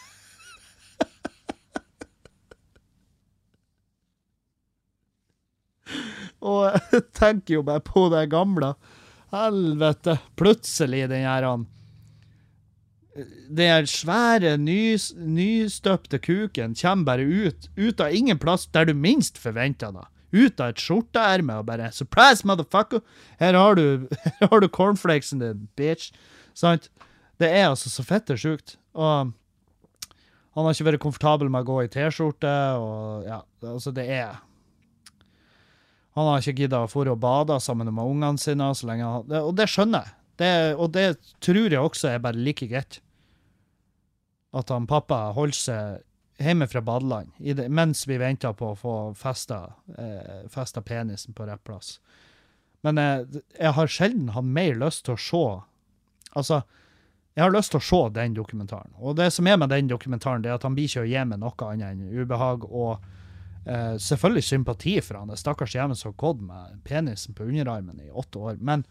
Og 6.44 6.68
jeg 6.92 7.02
tenker 7.16 7.54
jo 7.56 7.62
bare 7.64 7.80
på 7.80 8.08
det 8.12 8.26
gamle. 8.32 8.74
Helvete. 9.32 10.18
Plutselig, 10.36 11.08
den 11.10 11.24
her 11.26 11.42
han 11.48 11.64
Den 13.14 13.86
svære, 13.86 14.56
nys, 14.58 15.12
nystøpte 15.14 16.18
kuken 16.18 16.74
kommer 16.74 17.06
bare 17.12 17.22
ut, 17.22 17.68
ut 17.78 18.00
av 18.02 18.14
ingen 18.14 18.40
plass 18.42 18.66
der 18.74 18.88
du 18.90 18.94
minst 18.94 19.38
forventer 19.38 19.94
det. 19.94 20.06
Ut 20.34 20.58
av 20.58 20.72
et 20.72 20.82
skjorteerme 20.82 21.60
og 21.60 21.66
bare 21.66 21.92
'Surprise, 21.94 22.42
motherfucker!' 22.42 23.02
Her 23.38 23.54
har 23.54 23.74
du, 23.78 24.08
her 24.40 24.48
har 24.50 24.60
du 24.60 24.68
cornflakesen 24.68 25.38
din, 25.38 25.68
bitch. 25.76 26.10
Sant? 26.54 26.90
Det 27.38 27.50
er 27.50 27.68
altså 27.68 27.90
så 27.90 28.02
fette 28.02 28.34
sjukt. 28.36 28.76
Og 28.94 29.30
han 30.54 30.64
har 30.64 30.74
ikke 30.74 30.90
vært 30.90 31.02
komfortabel 31.02 31.50
med 31.50 31.62
å 31.62 31.70
gå 31.70 31.84
i 31.84 31.88
T-skjorte, 31.90 32.50
og 32.78 33.24
ja, 33.26 33.40
altså, 33.62 33.90
det 33.94 34.08
er 34.10 34.42
han 36.14 36.28
har 36.30 36.42
ikke 36.42 36.62
gidda 36.62 36.84
å 36.84 36.90
dra 36.90 37.14
og 37.14 37.22
bade 37.22 37.56
sammen 37.62 37.90
med 37.90 38.04
ungene 38.04 38.38
sine. 38.38 38.70
så 38.74 38.86
lenge 38.86 39.04
han, 39.04 39.32
Og 39.42 39.54
det 39.58 39.66
skjønner 39.66 40.04
jeg. 40.04 40.14
Det, 40.38 40.52
og 40.78 40.92
det 40.94 41.16
tror 41.42 41.70
jeg 41.70 41.80
også 41.80 42.08
er 42.10 42.22
bare 42.22 42.38
like 42.38 42.66
greit. 42.70 43.00
At 44.54 44.70
han 44.70 44.86
pappa 44.86 45.32
holdt 45.34 45.58
seg 45.58 46.04
hjemme 46.42 46.66
fra 46.66 46.82
badeland 46.82 47.30
mens 47.70 48.08
vi 48.10 48.18
venta 48.18 48.50
på 48.58 48.72
å 48.72 48.78
få 48.78 48.94
festa, 49.14 49.74
eh, 49.98 50.80
penisen 50.82 51.34
på 51.34 51.46
rett 51.46 51.62
plass. 51.64 52.00
Men 52.82 52.98
eh, 52.98 53.26
jeg 53.58 53.72
har 53.72 53.86
sjelden 53.86 54.32
hatt 54.34 54.44
mer 54.44 54.74
lyst 54.74 55.04
til 55.06 55.14
å 55.14 55.22
se 55.28 55.46
Altså, 56.34 56.64
jeg 57.36 57.44
har 57.44 57.52
lyst 57.54 57.70
til 57.70 57.78
å 57.78 57.86
se 57.86 57.98
den 58.10 58.32
dokumentaren. 58.34 58.90
Og 58.98 59.14
det 59.14 59.28
som 59.30 59.46
er 59.46 59.56
med 59.56 59.70
den 59.70 59.86
dokumentaren, 59.86 60.42
det 60.42 60.50
er 60.50 60.56
at 60.56 60.64
han 60.66 60.74
blir 60.74 60.88
ikke 60.88 61.04
å 61.04 61.06
gi 61.06 61.20
meg 61.30 61.38
noe 61.38 61.68
annet 61.68 61.92
enn 61.92 62.08
ubehag 62.10 62.64
og 62.66 63.04
Eh, 63.66 63.96
selvfølgelig 63.98 64.44
sympati 64.44 65.00
for 65.00 65.18
han. 65.18 65.28
Det 65.28 65.38
stakkars 65.40 65.74
jævelen 65.74 65.96
som 65.96 66.12
har 66.12 66.20
gått 66.20 66.40
med 66.44 66.80
penisen 66.84 67.34
på 67.34 67.46
underarmen 67.48 68.00
i 68.00 68.10
åtte 68.10 68.38
år. 68.38 68.58
Men 68.60 68.84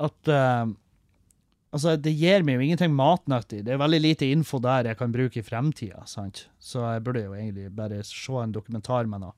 at 0.00 0.28
eh, 0.28 0.64
Altså, 1.74 1.96
det 1.98 2.14
gir 2.14 2.44
meg 2.46 2.56
jo 2.56 2.66
ingenting 2.66 2.94
matnyttig. 2.96 3.64
Det 3.66 3.74
er 3.74 3.80
veldig 3.80 4.00
lite 4.00 4.28
info 4.32 4.60
der 4.62 4.90
jeg 4.90 4.98
kan 5.00 5.12
bruke 5.12 5.40
i 5.40 5.44
fremtida. 5.44 6.04
sant? 6.06 6.46
Så 6.62 6.84
jeg 6.84 7.04
burde 7.04 7.24
jo 7.26 7.34
egentlig 7.34 7.70
bare 7.74 8.02
se 8.06 8.38
en 8.40 8.54
dokumentar 8.54 9.08
med 9.10 9.24
noe, 9.26 9.34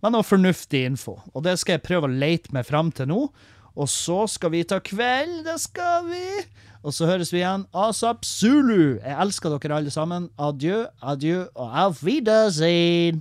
med 0.00 0.16
noe 0.16 0.26
fornuftig 0.26 0.86
info. 0.88 1.18
Og 1.34 1.44
det 1.44 1.58
skal 1.60 1.76
jeg 1.76 1.86
prøve 1.86 2.08
å 2.08 2.12
lete 2.12 2.54
meg 2.56 2.66
fram 2.66 2.90
til 2.90 3.10
nå. 3.12 3.22
Og 3.76 3.86
så 3.88 4.24
skal 4.26 4.50
vi 4.50 4.64
ta 4.66 4.80
kveld, 4.82 5.44
det 5.46 5.60
skal 5.62 6.08
vi! 6.08 6.24
Og 6.82 6.94
så 6.96 7.06
høres 7.06 7.30
vi 7.32 7.42
igjen. 7.42 7.68
Asap 7.76 8.24
Zulu! 8.24 8.98
Jeg 8.98 9.16
elsker 9.20 9.52
dere 9.52 9.76
alle 9.78 9.92
sammen. 9.94 10.30
Adjø, 10.40 10.86
adjø 11.04 11.44
og 11.54 11.76
auf 11.84 12.00
Wiedersehen! 12.02 13.20